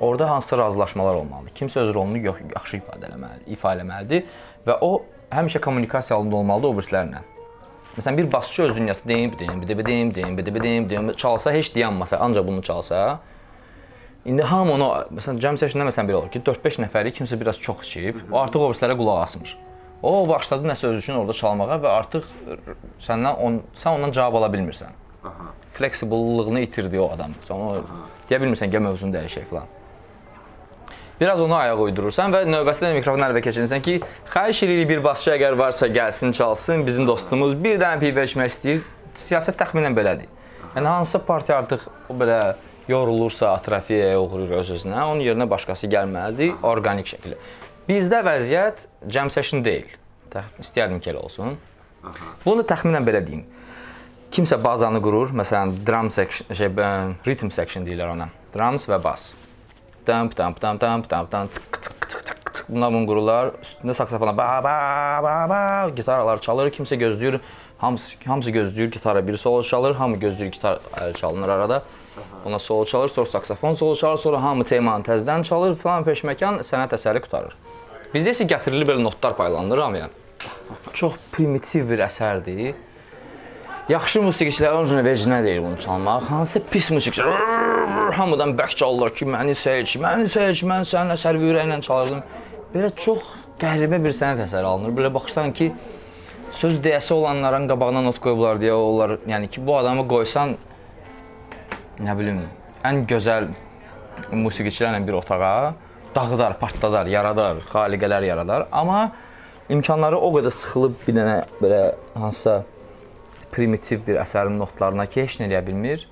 Orda 0.00 0.30
hansısa 0.30 0.58
razılaşmalar 0.58 1.20
olmalıdır. 1.20 1.52
Kimsə 1.58 1.82
öz 1.84 1.92
rolunu 1.94 2.22
yaxşı 2.24 2.80
ifadə 2.80 3.10
etməlidir, 3.10 3.44
ifadə 3.58 3.84
etməlidir 3.84 4.24
və 4.66 4.78
o 4.80 4.90
həmişə 5.36 5.60
kommunikasiya 5.60 6.16
halında 6.16 6.40
olmalıdır 6.40 6.72
o 6.72 6.80
birislərlə. 6.80 7.22
Məsələn, 7.98 8.16
bir 8.22 8.32
basçı 8.32 8.62
öz 8.62 8.76
dünyasında 8.76 9.08
deyim, 9.08 9.38
deyim, 9.38 9.68
deyim, 9.68 9.86
deyim, 9.86 10.14
deyim, 10.14 10.62
deyim, 10.62 10.90
deyim, 10.90 11.12
çalsa 11.12 11.52
heç 11.52 11.74
dayanmasa, 11.74 12.16
ancaq 12.16 12.48
bunu 12.48 12.62
çalsa, 12.62 13.20
indi 14.26 14.42
hamı 14.42 14.74
onu 14.74 14.88
məsələn 15.16 15.38
cəm 15.42 15.58
sessionda 15.60 15.86
məsələn 15.88 16.10
belə 16.10 16.20
olur 16.20 16.32
ki, 16.34 16.42
4-5 16.46 16.80
nəfəri 16.84 17.14
kimsə 17.16 17.38
biraz 17.40 17.60
çox 17.62 17.86
içib, 17.86 18.20
o 18.32 18.40
artıq 18.42 18.62
o 18.62 18.70
birislərə 18.72 18.96
qulaq 18.98 19.22
asmır. 19.22 19.56
O 20.02 20.12
başladı 20.28 20.68
nəsə 20.68 20.90
öz 20.90 20.98
üçün 21.00 21.16
orada 21.20 21.34
çalmağa 21.36 21.78
və 21.82 21.94
artıq 22.02 22.28
səndən 23.06 23.40
on, 23.46 23.62
sən 23.80 23.96
ondan 23.96 24.12
cavab 24.12 24.40
ala 24.42 24.50
bilmirsən. 24.52 24.92
Aha. 25.24 25.48
Fleksibliyini 25.78 26.62
itirdi 26.66 27.00
o 27.00 27.08
adam. 27.14 27.32
Sən 27.46 27.56
onu 27.56 27.82
deyə 28.28 28.42
bilmirsən 28.42 28.70
ki, 28.70 28.82
mövzunu 28.82 29.16
dəyişək 29.16 29.48
filan. 29.48 29.72
Biraz 31.20 31.40
onu 31.40 31.54
ayaq 31.56 31.80
uydurursan 31.80 32.34
və 32.34 32.42
növbəti 32.44 32.84
də 32.84 32.92
mikrofonu 32.98 33.24
ələ 33.24 33.40
keçirirsən 33.46 33.82
ki, 33.82 33.94
xahiş 34.34 34.62
edirik 34.66 34.90
bir 34.90 35.04
basçı 35.04 35.32
əgər 35.32 35.56
varsa 35.58 35.88
gəlsin, 35.88 36.32
çalsın. 36.36 36.84
Bizim 36.86 37.06
dostumuz 37.08 37.56
bir 37.56 37.80
dənə 37.80 37.96
pivə 38.02 38.26
içmək 38.28 38.52
istəyir. 38.52 38.82
Siyasət 39.16 39.56
təxminən 39.62 39.96
belədir. 39.96 40.28
Yəni 40.74 40.90
hansısa 40.92 41.22
partiya 41.24 41.62
artıq 41.62 41.86
o 42.12 42.18
belə 42.20 42.40
yorulursa, 42.88 43.52
atrofiyaya 43.56 44.20
uğrayır 44.20 44.58
öz-özünə, 44.60 44.98
onun 45.02 45.22
yerinə 45.24 45.48
başqası 45.50 45.90
gəlməlidir, 45.92 46.54
orqanik 46.66 47.08
şəkildə. 47.10 47.38
Bizdə 47.88 48.22
vəziyyət 48.26 48.86
jam 49.12 49.30
session 49.30 49.64
deyil. 49.64 49.88
İstəyərdim 50.60 51.00
ki, 51.00 51.12
elə 51.14 51.22
olsun. 51.22 51.56
Bunu 52.44 52.62
da 52.62 52.66
təxminən 52.74 53.06
belə 53.06 53.22
deyim. 53.26 53.46
Kimsə 54.34 54.58
bazanı 54.62 55.00
qurur, 55.02 55.30
məsələn, 55.38 55.76
drum 55.86 56.10
section, 56.10 56.50
şey, 56.54 56.72
rhythm 57.26 57.50
section 57.54 57.86
deyirlər 57.86 58.12
ona. 58.16 58.28
Drums 58.54 58.88
və 58.90 58.98
bas. 59.02 59.30
Dam 60.06 60.30
dam 60.36 60.54
dam 60.60 60.78
dam 60.80 61.04
dam 61.10 61.28
dam 61.32 61.48
tık 61.48 61.82
tık. 61.82 61.96
Bunlar 62.68 62.90
bunu 62.92 63.06
qururlar. 63.06 63.52
Üstündə 63.62 63.94
saksofona 63.94 64.32
ba 64.36 64.48
ba 64.64 64.76
ba 65.22 65.34
ba 65.50 65.60
gitaralar 65.94 66.40
çalır. 66.42 66.72
Kimsə 66.74 66.98
gözləyir, 66.98 67.38
hamısı 67.78 68.16
hamısı 68.24 68.50
gözləyir 68.50 68.90
gitara 68.90 69.26
bir 69.26 69.36
solo 69.36 69.62
çalır, 69.62 69.94
hamı 69.94 70.16
gözləyir 70.16 70.50
gitar 70.50 70.80
əl 70.96 71.14
çalınır 71.14 71.48
arada. 71.48 71.82
Ona 72.44 72.58
solo 72.58 72.84
çalır, 72.84 73.08
sonra 73.08 73.26
saksofon 73.26 73.74
solo 73.74 73.94
çalır, 73.94 74.18
sonra 74.18 74.42
hamı 74.42 74.64
temanı 74.64 75.04
təzədən 75.04 75.42
çalır, 75.42 75.74
falan 75.74 76.04
feşməkan 76.06 76.62
sənət 76.64 76.96
əsəri 76.96 77.20
qutarır. 77.24 77.56
Bizdə 78.14 78.32
isə 78.32 78.46
gətirilir 78.48 78.88
belə 78.88 79.02
notlar 79.02 79.36
paylanılır 79.36 79.78
hamıya. 79.78 80.08
Çox 80.92 81.16
primitiv 81.32 81.90
bir 81.90 82.04
əsərdir. 82.06 82.74
Yaxşı 83.88 84.22
musiqiçilər 84.24 84.72
onun 84.74 84.88
üçün 84.88 85.04
vecinə 85.06 85.42
deyir 85.44 85.60
bunu 85.62 85.78
çalmaq. 85.78 86.24
Hansı 86.30 86.62
pis 86.70 86.88
musiqiçilər 86.90 88.12
hamıdan 88.16 88.56
bərk 88.58 88.76
çalırlar 88.76 89.12
ki, 89.14 89.28
məni 89.30 89.54
seç, 89.54 89.96
məni 90.02 90.26
seç, 90.30 90.62
mən 90.66 90.86
sənin 90.88 91.14
əsər 91.14 91.38
ürəklə 91.38 91.80
çalırdım. 91.86 92.24
Belə 92.74 92.90
çox 93.04 93.28
qəribə 93.60 94.00
bir 94.02 94.16
sənət 94.16 94.46
əsəri 94.48 94.66
alınır. 94.66 94.96
Belə 94.96 95.12
baxırsan 95.14 95.52
ki, 95.54 95.70
söz 96.56 96.78
deyəsi 96.84 97.12
olanların 97.14 97.68
qabağına 97.68 98.00
not 98.06 98.18
qoyublar 98.24 98.60
deyə 98.60 98.72
onlar, 98.72 99.18
yəni 99.28 99.50
ki, 99.52 99.60
bu 99.66 99.76
adamı 99.76 100.06
qoysan 100.08 100.54
nə 102.00 102.14
bilim, 102.16 102.40
ən 102.84 103.02
gözəl 103.10 103.50
musiqiçilərlə 104.32 105.02
bir 105.06 105.18
otağa 105.20 105.74
dağıdar, 106.16 106.56
partladar, 106.60 107.10
yaradar, 107.12 107.60
xaliqələr 107.72 108.24
yaradar, 108.24 108.66
amma 108.72 109.10
imkanları 109.68 110.16
o 110.16 110.32
qədər 110.38 110.54
sıxılıb 110.56 110.96
bir 111.04 111.18
dənə 111.18 111.36
belə 111.60 111.82
hansısa 112.16 112.62
primitiv 113.52 114.06
bir 114.06 114.20
əsərin 114.22 114.56
notlarına 114.60 115.06
ki, 115.12 115.26
heç 115.26 115.40
nə 115.40 115.50
eləyə 115.50 115.64
bilmir. 115.66 116.08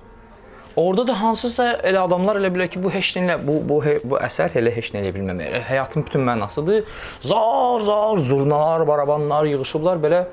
Orada 0.75 1.07
da 1.07 1.15
hansısa 1.21 1.69
elə 1.87 2.01
adamlar 2.03 2.35
elə 2.41 2.49
bilər 2.51 2.67
ki, 2.71 2.81
bu 2.83 2.91
heç 2.91 3.13
nə 3.15 3.37
bu 3.39 3.61
bu 3.69 3.79
bu 4.03 4.19
əsər 4.19 4.57
elə 4.59 4.73
heç 4.75 4.91
nə 4.91 4.99
eləyə 5.01 5.15
bilməmək. 5.15 5.59
Həyatın 5.69 6.03
bütün 6.07 6.25
mənasıdır. 6.27 6.83
Zar 7.23 7.85
zar 7.87 8.19
zurnalar, 8.19 8.83
barabanlar 8.87 9.47
yığılışıblar 9.47 10.01
belə 10.03 10.25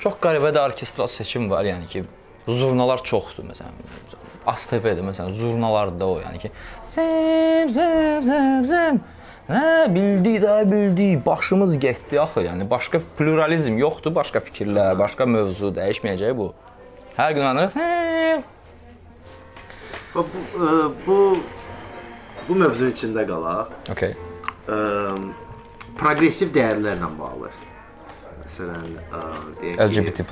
çox 0.00 0.16
qəribə 0.24 0.54
də 0.56 0.62
orkestral 0.64 1.10
seçim 1.12 1.50
var, 1.50 1.68
yəni 1.68 1.88
ki, 1.92 2.04
zurnalar 2.48 3.04
çoxdur 3.04 3.44
məsələn. 3.50 3.76
ASTV-də 4.48 5.04
məsələn 5.04 5.36
zurnalar 5.36 5.92
da 6.00 6.08
o, 6.08 6.16
yəni 6.20 6.40
ki, 6.40 6.52
zim 6.96 7.70
zim 7.76 8.24
zim 8.24 8.64
zim 8.68 9.02
Hə, 9.44 9.84
bildik 9.92 10.38
də, 10.40 10.52
bildik. 10.70 11.26
Başımız 11.26 11.78
getdi 11.78 12.20
axı. 12.20 12.46
Yəni 12.46 12.64
başqa 12.70 13.02
pluralizm 13.18 13.76
yoxdur, 13.76 14.14
başqa 14.16 14.40
fikirlər, 14.40 14.96
başqa 14.98 15.28
mövzu 15.28 15.68
dəyişməyəcək 15.76 16.32
bu. 16.38 16.48
Hər 17.18 17.36
gün 17.36 17.48
anırıq. 17.52 18.52
Bu 20.14 20.26
bu, 20.32 20.94
bu 21.06 21.36
bu 22.48 22.54
mövzu 22.54 22.90
içində 22.92 23.24
qalaq. 23.26 23.72
Okay. 23.90 24.12
Ə, 24.68 24.76
proqressiv 25.98 26.52
dəyərlərlə 26.54 27.08
bağlı. 27.18 27.50
Məsələn, 28.44 28.92
ə, 29.08 29.22
deyək 29.62 29.78
ki, 29.80 30.02
LGBT+. 30.04 30.26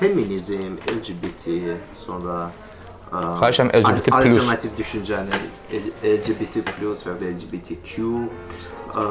feminizm, 0.00 0.78
LGBT, 0.88 1.76
sonra 1.94 2.48
Xahişəm 3.12 3.70
LGBT+. 3.72 4.12
al- 4.12 4.26
alternativ 4.26 4.74
düşüncəni, 4.76 5.38
LGBT+ 6.02 6.64
və 7.06 7.30
LGBTQ. 7.34 8.08
Ə, 8.94 9.06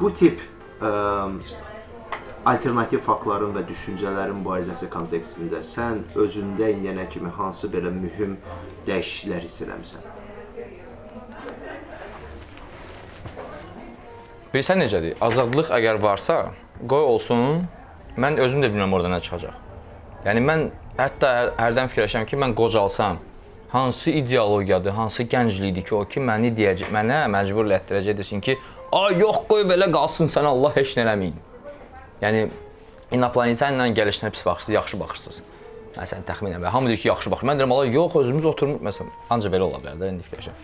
bu 0.00 0.10
tip 0.20 0.42
ə, 0.82 0.92
alternativ 2.44 3.00
faktların 3.00 3.54
və 3.56 3.62
düşüncələrin 3.68 4.36
mübarizəsi 4.42 4.90
kontekstində 4.92 5.62
sən 5.64 6.02
özündə 6.14 6.68
indiyənə 6.74 7.06
kimi 7.12 7.30
hansı 7.32 7.70
belə 7.72 7.92
mühüm 7.94 8.36
dəyişikliklər 8.86 9.46
hiss 9.46 9.62
eləmisən? 9.64 10.10
Bilirsən 14.52 14.78
necədir? 14.84 15.16
Azadlıq 15.24 15.72
əgər 15.74 16.00
varsa, 16.02 16.36
qoy 16.88 17.06
olsun. 17.14 17.64
Mən 18.20 18.36
özüm 18.38 18.62
də 18.62 18.68
bilmirəm 18.70 18.92
orada 18.94 19.08
nə 19.10 19.22
çıxacaq. 19.24 19.56
Yəni 20.28 20.42
mən 20.44 20.68
hətta 21.00 21.30
hər- 21.38 21.50
hərdən 21.58 21.88
fikirləşirəm 21.90 22.28
ki, 22.30 22.36
mən 22.38 22.54
qocalsam, 22.54 23.18
hansı 23.72 24.10
ideologiyadır, 24.10 24.94
hansı 25.00 25.26
gənclikdir 25.32 25.82
ki, 25.88 25.94
o 25.94 26.04
ki 26.04 26.20
məni 26.20 26.52
deyəcək, 26.54 26.92
mənə 26.94 27.24
məcbur 27.34 27.66
elətdirəcək 27.66 28.16
desin 28.20 28.40
ki, 28.40 28.58
"Ay 28.92 29.18
yox, 29.18 29.42
qoy 29.48 29.64
belə 29.64 29.90
qalsın, 29.90 30.30
sən 30.30 30.44
Allah 30.44 30.70
heç 30.76 30.94
nə 30.96 31.02
eləməyin." 31.02 31.43
Yəni 32.24 32.46
inoplanetanla 33.12 33.90
gəlişinə 33.98 34.30
pis 34.32 34.46
baxırsınız, 34.46 34.74
yaxşı 34.78 35.00
baxırsınız. 35.00 35.42
Məsələn, 35.94 36.24
təxminən 36.26 36.62
və 36.64 36.72
hamı 36.74 36.90
deyir 36.90 37.02
ki, 37.02 37.08
yaxşı 37.08 37.30
baxır. 37.30 37.46
Mən 37.48 37.60
deyirəm, 37.60 37.72
"Allah 37.72 37.86
yox, 37.86 38.16
özümüz 38.16 38.44
oturmuş." 38.44 38.80
Məsələn, 38.88 39.10
ancaq 39.30 39.52
belə 39.52 39.68
ola 39.68 39.78
bilər 39.82 40.00
də 40.00 40.08
indi 40.08 40.24
fikirləşirəm. 40.26 40.56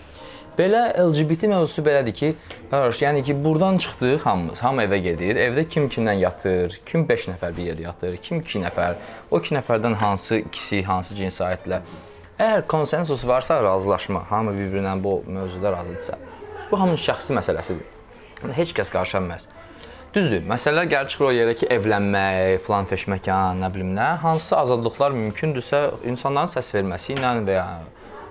Belə 0.59 0.81
LGBT 0.99 1.47
mövzusu 1.49 1.83
belədir 1.87 2.13
ki, 2.13 2.35
qardaş, 2.71 3.03
yəni 3.03 3.23
ki, 3.25 3.37
burdan 3.45 3.79
çıxdıq 3.79 4.27
hamımız, 4.27 4.63
hamı 4.63 4.83
evə 4.83 4.99
gedir. 5.07 5.37
Evdə 5.37 5.69
kim 5.69 5.87
kimlə 5.89 6.17
yatır, 6.19 6.81
kim 6.87 7.07
5 7.09 7.29
nəfər 7.29 7.57
bir 7.57 7.71
yerdə 7.71 7.83
yatır, 7.83 8.17
kim 8.17 8.41
2 8.41 8.65
nəfər. 8.65 8.95
O 9.31 9.39
2 9.39 9.55
nəfərdən 9.55 9.95
hansı 9.95 10.41
ikisi, 10.43 10.83
hansı 10.83 11.15
cinsiyyətlə. 11.15 11.81
Əgər 12.39 12.67
konsensus 12.67 13.27
varsa, 13.27 13.63
razılaşma, 13.63 14.25
hamı 14.31 14.51
bir-birinə 14.59 15.03
bu 15.05 15.23
mövzuda 15.27 15.73
razıdırsa, 15.73 16.19
bu 16.71 16.81
hamının 16.81 16.97
şəxsi 16.97 17.37
məsələsidir. 17.39 17.87
Yəni, 18.43 18.53
Heç 18.53 18.75
kəs 18.75 18.91
qarışanmaz. 18.91 19.49
Düzdür, 20.11 20.41
məsələlər 20.43 20.89
gəlir 20.91 21.11
çıxır 21.13 21.25
o 21.29 21.29
yerə 21.31 21.53
ki, 21.55 21.69
evlənmək, 21.71 22.65
filan 22.65 22.89
feş 22.91 23.05
məkan, 23.13 23.61
nə 23.63 23.69
bilim 23.71 23.93
nə, 23.95 24.09
hansı 24.19 24.57
azadlıqlar 24.59 25.13
mümkündürsə, 25.15 25.85
insanların 26.11 26.51
səs 26.51 26.73
verməsi 26.75 27.13
ilə 27.15 27.31
və 27.47 27.55
ya 27.55 27.67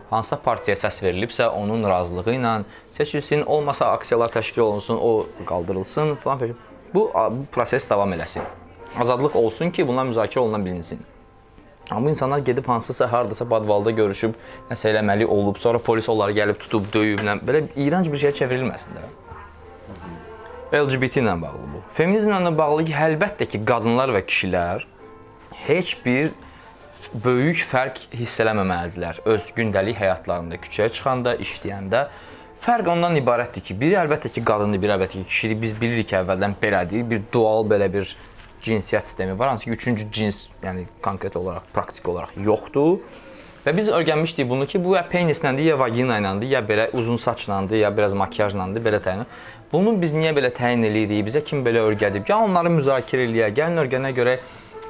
hansısa 0.10 0.42
partiyaya 0.44 0.82
səs 0.82 0.98
verilibsə, 1.06 1.48
onun 1.56 1.88
razılığı 1.88 2.34
ilə 2.34 2.52
seçilsin, 2.98 3.46
olmasa 3.48 3.94
aksiyalar 3.94 4.34
təşkil 4.34 4.66
olunsun, 4.66 5.00
o 5.00 5.46
qaldırılsın, 5.48 6.16
filan 6.20 6.44
feş. 6.44 6.52
Bu 6.94 7.06
bu 7.16 7.46
proses 7.52 7.90
davam 7.90 8.12
eləsin. 8.14 8.44
Azadlıq 9.00 9.40
olsun 9.40 9.72
ki, 9.72 9.88
bunlar 9.88 10.12
müzakirə 10.12 10.40
oluna 10.44 10.60
bilinsin. 10.66 11.00
Amma 11.92 12.10
insanlar 12.10 12.44
gedib 12.44 12.68
hansısa 12.68 13.12
hardasa 13.12 13.50
badvalda 13.50 13.96
görüşüb, 13.96 14.36
nəsə 14.70 14.92
eləməli 14.92 15.26
olub, 15.26 15.56
sonra 15.56 15.80
polis 15.80 16.10
onları 16.10 16.36
gəlib 16.44 16.60
tutub, 16.60 16.92
döyüb, 16.94 17.24
nə- 17.24 17.40
belə 17.40 17.64
iyrənc 17.78 18.12
bir 18.12 18.26
şeyə 18.28 18.36
çevrilməsin 18.44 19.00
də. 19.00 19.08
LGBT 20.74 21.24
ilə 21.24 21.34
bağlı 21.42 21.66
bu. 21.74 21.80
Feminizmlə 21.98 22.38
də 22.46 22.52
bağlı 22.58 22.84
ki, 22.86 22.94
əlbəttə 22.94 23.48
ki, 23.50 23.62
qadınlar 23.66 24.12
və 24.14 24.22
kişilər 24.28 24.84
heç 25.66 25.96
bir 26.04 26.30
böyük 27.24 27.64
fərq 27.66 28.04
hiss 28.14 28.38
eləməməlidirlər 28.44 29.24
öz 29.34 29.48
gündəlik 29.58 29.98
həyatlarında, 29.98 30.60
küçəyə 30.62 30.92
çıxanda, 30.94 31.34
işləyəndə. 31.42 32.04
Fərq 32.62 32.92
ondan 32.94 33.18
ibarətdir 33.18 33.66
ki, 33.66 33.78
biri 33.82 33.98
əlbəttə 34.04 34.30
ki, 34.36 34.44
qadındır, 34.46 34.82
biri 34.84 34.94
əlbəttə 34.98 35.24
ki, 35.24 35.26
kişidir. 35.32 35.58
Biz 35.64 35.74
bilirik 35.82 36.12
ki, 36.12 36.20
əvvəldən 36.20 36.54
belədir. 36.62 37.08
Bir 37.10 37.24
dual 37.34 37.66
belə 37.72 37.88
bir 37.94 38.14
cinsiyyət 38.62 39.10
sistemi 39.10 39.40
var, 39.40 39.56
hansı 39.56 39.72
ki, 39.72 39.74
üçüncü 39.80 40.10
cins, 40.12 40.44
yəni 40.62 40.86
konkret 41.02 41.40
olaraq, 41.40 41.66
praktik 41.74 42.14
olaraq 42.14 42.38
yoxdur. 42.46 43.00
Və 43.66 43.76
biz 43.78 43.90
öyrənmişdik 43.92 44.50
bunu 44.50 44.66
ki, 44.66 44.80
bu 44.84 44.96
ya 44.96 45.04
penislədir, 45.12 45.66
ya 45.74 45.80
vagina 45.80 46.16
iləndir, 46.22 46.48
ya 46.48 46.62
belə 46.64 46.90
uzun 46.96 47.18
saçlandır, 47.18 47.76
ya 47.76 47.92
biraz 47.98 48.14
makyajlandır, 48.14 48.84
belə 48.86 49.02
təyin. 49.04 49.26
Bunu 49.72 49.94
biz 50.02 50.14
niyə 50.16 50.32
belə 50.38 50.54
təyin 50.56 50.86
eləyirik? 50.88 51.26
Bizə 51.28 51.44
kim 51.44 51.66
belə 51.66 51.84
öyrədib? 51.90 52.24
Ya 52.30 52.40
onları 52.40 52.72
müzakirə 52.78 53.28
eləyək. 53.28 53.58
Gəlin 53.60 53.84
öyrənə 53.84 54.14
görə 54.16 54.38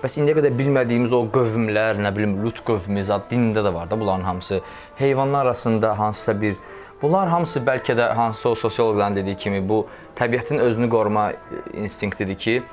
bəs 0.03 0.19
indiyə 0.21 0.37
qədər 0.37 0.53
bilmədiyimiz 0.59 1.15
o 1.17 1.23
qövmlər, 1.33 1.97
nə 1.99 2.13
bilim, 2.15 2.37
lut 2.45 2.61
qövmü, 2.67 3.01
zət 3.09 3.33
dində 3.33 3.65
də 3.65 3.73
var 3.73 3.89
da 3.89 3.99
bunların 3.99 4.23
hamısı. 4.23 4.61
Heyvanlar 5.01 5.45
arasında 5.45 5.97
hansısa 5.99 6.41
bir 6.41 6.55
Bunlar 7.01 7.29
hamısı 7.31 7.61
bəlkə 7.63 7.93
də 7.95 8.09
hansısa 8.11 8.49
o 8.49 8.55
sosioloqların 8.59 9.15
dediyi 9.15 9.37
kimi 9.39 9.61
bu 9.69 9.85
təbiətin 10.19 10.59
özünü 10.59 10.89
qoruma 10.89 11.31
instinktidir 11.73 12.35
ki, 12.35 12.63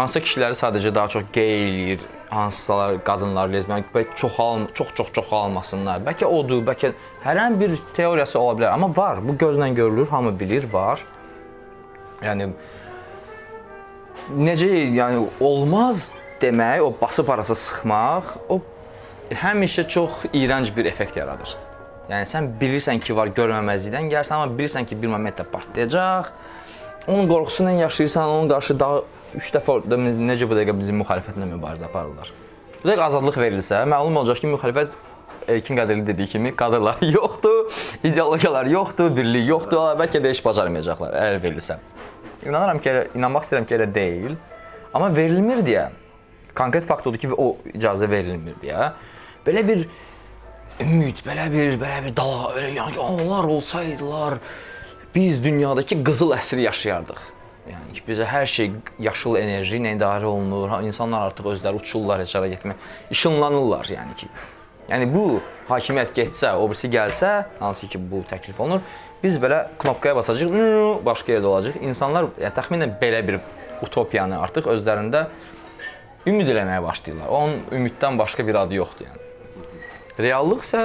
hansısa 0.00 0.24
kişiləri 0.24 0.58
sadəcə 0.58 0.94
daha 0.94 1.08
çox 1.12 1.28
gey 1.32 1.52
eləyir, 1.68 2.02
hansısalar 2.30 2.98
qadınlar, 3.04 3.50
lezbiyan 3.52 3.84
bəlkə 3.94 4.16
çoxal, 4.16 4.66
çox-çox 4.74 5.12
çoxalmasınlar. 5.18 6.02
Bəlkə 6.06 6.28
odur, 6.28 6.62
bəlkə 6.66 6.92
hər 7.24 7.40
hansı 7.42 7.60
bir 7.60 7.78
teoriyası 7.96 8.38
ola 8.40 8.56
bilər, 8.58 8.74
amma 8.74 8.90
var. 8.96 9.22
Bu 9.24 9.36
gözlə 9.40 9.70
görülür, 9.74 10.08
hamı 10.08 10.32
bilir, 10.40 10.66
var. 10.72 11.04
Yəni 12.24 12.50
necə 14.36 14.68
yəni 14.68 15.24
olmaz 15.40 16.10
demək, 16.40 16.80
o 16.84 16.94
basıb 17.00 17.28
arası 17.28 17.56
sıxmaq, 17.56 18.36
o 18.48 18.60
həmişə 19.30 19.88
çox 19.88 20.24
iyrənc 20.32 20.74
bir 20.76 20.88
effekt 20.90 21.16
yaradır. 21.16 21.56
Yəni 22.10 22.26
sən 22.26 22.48
bilirsən 22.60 22.98
ki, 23.02 23.14
var 23.16 23.30
görməməzlikdən 23.36 24.10
gəlsən, 24.10 24.38
amma 24.38 24.58
bilirsən 24.58 24.86
ki, 24.86 24.98
bir 25.02 25.12
momentdə 25.12 25.46
partlayacaq. 25.46 26.30
Onun 27.06 27.28
qorxusu 27.30 27.64
ilə 27.64 27.76
yaşayırsan, 27.86 28.28
onun 28.28 28.48
qarşı 28.50 28.80
daha 28.80 29.02
3 29.36 29.52
dəfə 29.56 29.76
necə 30.00 30.48
bu 30.48 30.56
dəqiqə 30.58 30.74
bizim 30.78 30.98
müxalifətlə 31.02 31.46
mübarizə 31.52 31.86
aparırlar. 31.86 32.32
Bu 32.80 32.88
dəqiqə 32.88 33.06
azadlıq 33.06 33.38
verilsə, 33.38 33.84
məlum 33.88 34.18
olacaq 34.22 34.42
ki, 34.42 34.50
müxalifət 34.56 34.98
Erkin 35.50 35.78
Qədiri 35.78 36.04
dediyi 36.06 36.28
kimi 36.34 36.52
qadınlar 36.56 37.00
yoxdur, 37.16 37.70
ideologiyalar 38.04 38.70
yoxdur, 38.70 39.10
birlik 39.16 39.48
yoxdur, 39.48 39.94
bəlkə 40.00 40.22
də 40.22 40.34
heç 40.34 40.42
bacarmayacaqlar 40.44 41.16
əgər 41.22 41.40
verilsə. 41.44 41.78
İnanıram 42.46 42.80
ki, 42.82 42.90
elə, 42.92 43.06
inanmaq 43.18 43.46
istəyirəm 43.46 43.68
ki, 43.68 43.76
elə 43.78 43.88
deyil. 43.94 44.36
Amma 44.94 45.10
verilmir 45.14 45.64
deyə 45.66 45.88
konkret 46.58 46.86
fakt 46.88 47.06
odur 47.06 47.20
ki, 47.20 47.30
o 47.36 47.54
icazə 47.74 48.08
verilmir 48.10 48.56
deyə 48.62 48.90
belə 49.46 49.62
bir 49.66 49.84
ümid, 50.82 51.20
belə 51.26 51.46
bir, 51.52 51.76
belə 51.80 52.00
bir 52.06 52.16
dala, 52.16 52.50
belə 52.56 52.72
yəni 52.74 52.96
ki, 52.96 53.02
onlar 53.04 53.48
olsaydılar 53.54 54.40
biz 55.14 55.42
dünyadakı 55.44 56.00
qızıl 56.04 56.34
əsri 56.36 56.66
yaşayardıq. 56.66 57.20
Yəni 57.70 58.02
bizə 58.06 58.26
hər 58.26 58.48
şey 58.50 58.72
yaşıl 59.06 59.36
enerji 59.40 59.78
ilə 59.78 59.94
idarə 59.96 60.26
olunur. 60.30 60.72
İnsanlar 60.86 61.30
artıq 61.30 61.52
özləri 61.54 61.80
uçurlar, 61.80 62.22
heç 62.24 62.34
hara 62.34 62.48
getmə, 62.50 62.74
işınlanırlar, 63.14 63.92
yəni 63.94 64.16
ki. 64.18 64.30
Yəni 64.90 65.06
bu 65.12 65.24
hakimiyyət 65.68 66.16
getsə, 66.16 66.56
o 66.58 66.66
birisi 66.70 66.90
gəlsə, 66.90 67.30
hansı 67.60 67.86
ki 67.90 68.00
bu 68.10 68.24
təklif 68.30 68.58
olunur, 68.58 68.82
biz 69.22 69.38
belə 69.38 69.62
knopkaya 69.78 70.16
basacağıq, 70.18 71.04
başqa 71.06 71.36
yerdə 71.36 71.50
olacaq. 71.52 71.78
İnsanlar 71.84 72.32
yəni 72.40 72.54
təxminən 72.56 72.96
belə 73.02 73.22
bir 73.28 73.38
utopiyanı 73.86 74.40
artıq 74.40 74.66
özlərində 74.74 75.28
ümid 76.26 76.50
eləməyə 76.50 76.82
başlayırlar. 76.84 77.28
Onun 77.28 77.62
ümiddən 77.78 78.18
başqa 78.18 78.46
bir 78.46 78.58
adı 78.64 78.80
yoxdur 78.80 79.06
yəni. 79.06 79.28
Reallıq 80.20 80.64
isə 80.66 80.82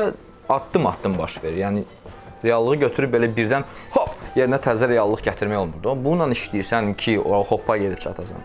addım-addım 0.50 1.18
baş 1.18 1.44
verir. 1.44 1.58
Yəni 1.66 1.84
reallığı 2.44 2.76
götürüb 2.86 3.18
belə 3.18 3.32
birdən 3.36 3.66
hop 3.96 4.14
yerinə 4.36 4.60
təzə 4.64 4.88
reallıq 4.92 5.22
gətirmək 5.30 5.58
olmurdu. 5.64 5.96
Bununla 6.06 6.34
işləyirsən 6.36 6.94
ki, 7.00 7.20
o 7.20 7.44
hoppa 7.50 7.78
gedib 7.78 8.00
çatasan. 8.04 8.42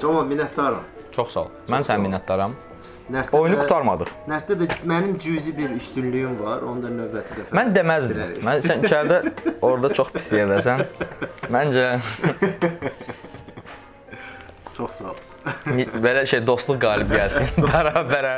Cama 0.00 0.22
minnətdaram. 0.28 0.82
Çox 1.12 1.32
sağ 1.32 1.40
ol. 1.46 1.48
Mən 1.68 1.82
sağ 1.82 1.92
sən 1.94 1.98
ol. 2.00 2.06
minnətdaram. 2.08 2.54
Nərddə 3.12 3.36
Oyunu 3.36 3.56
də- 3.56 3.60
qurtarmadıq. 3.64 4.10
Nərddə 4.30 4.54
də 4.60 4.66
mənim 4.88 5.16
cüzi 5.18 5.52
bir 5.58 5.70
üstünlüyüm 5.76 6.36
var. 6.40 6.62
Onu 6.62 6.82
da 6.82 6.88
növbəti 6.94 7.34
dəfə. 7.38 7.50
Mən 7.58 7.72
deməzdim. 7.76 8.16
bilərək. 8.16 8.38
Mən 8.46 8.62
sən 8.68 8.84
içəridə 8.86 9.18
orada 9.60 9.88
çox 9.92 10.12
pis 10.14 10.28
yerləsən. 10.32 10.84
Məncə 11.52 11.86
Çox 14.76 14.90
sağ 15.02 15.10
ol. 15.10 15.16
belə 16.04 16.22
şey 16.26 16.40
dostluq 16.46 16.78
qalib 16.80 17.10
gəlsin 17.12 17.48
bərabərə. 17.66 18.34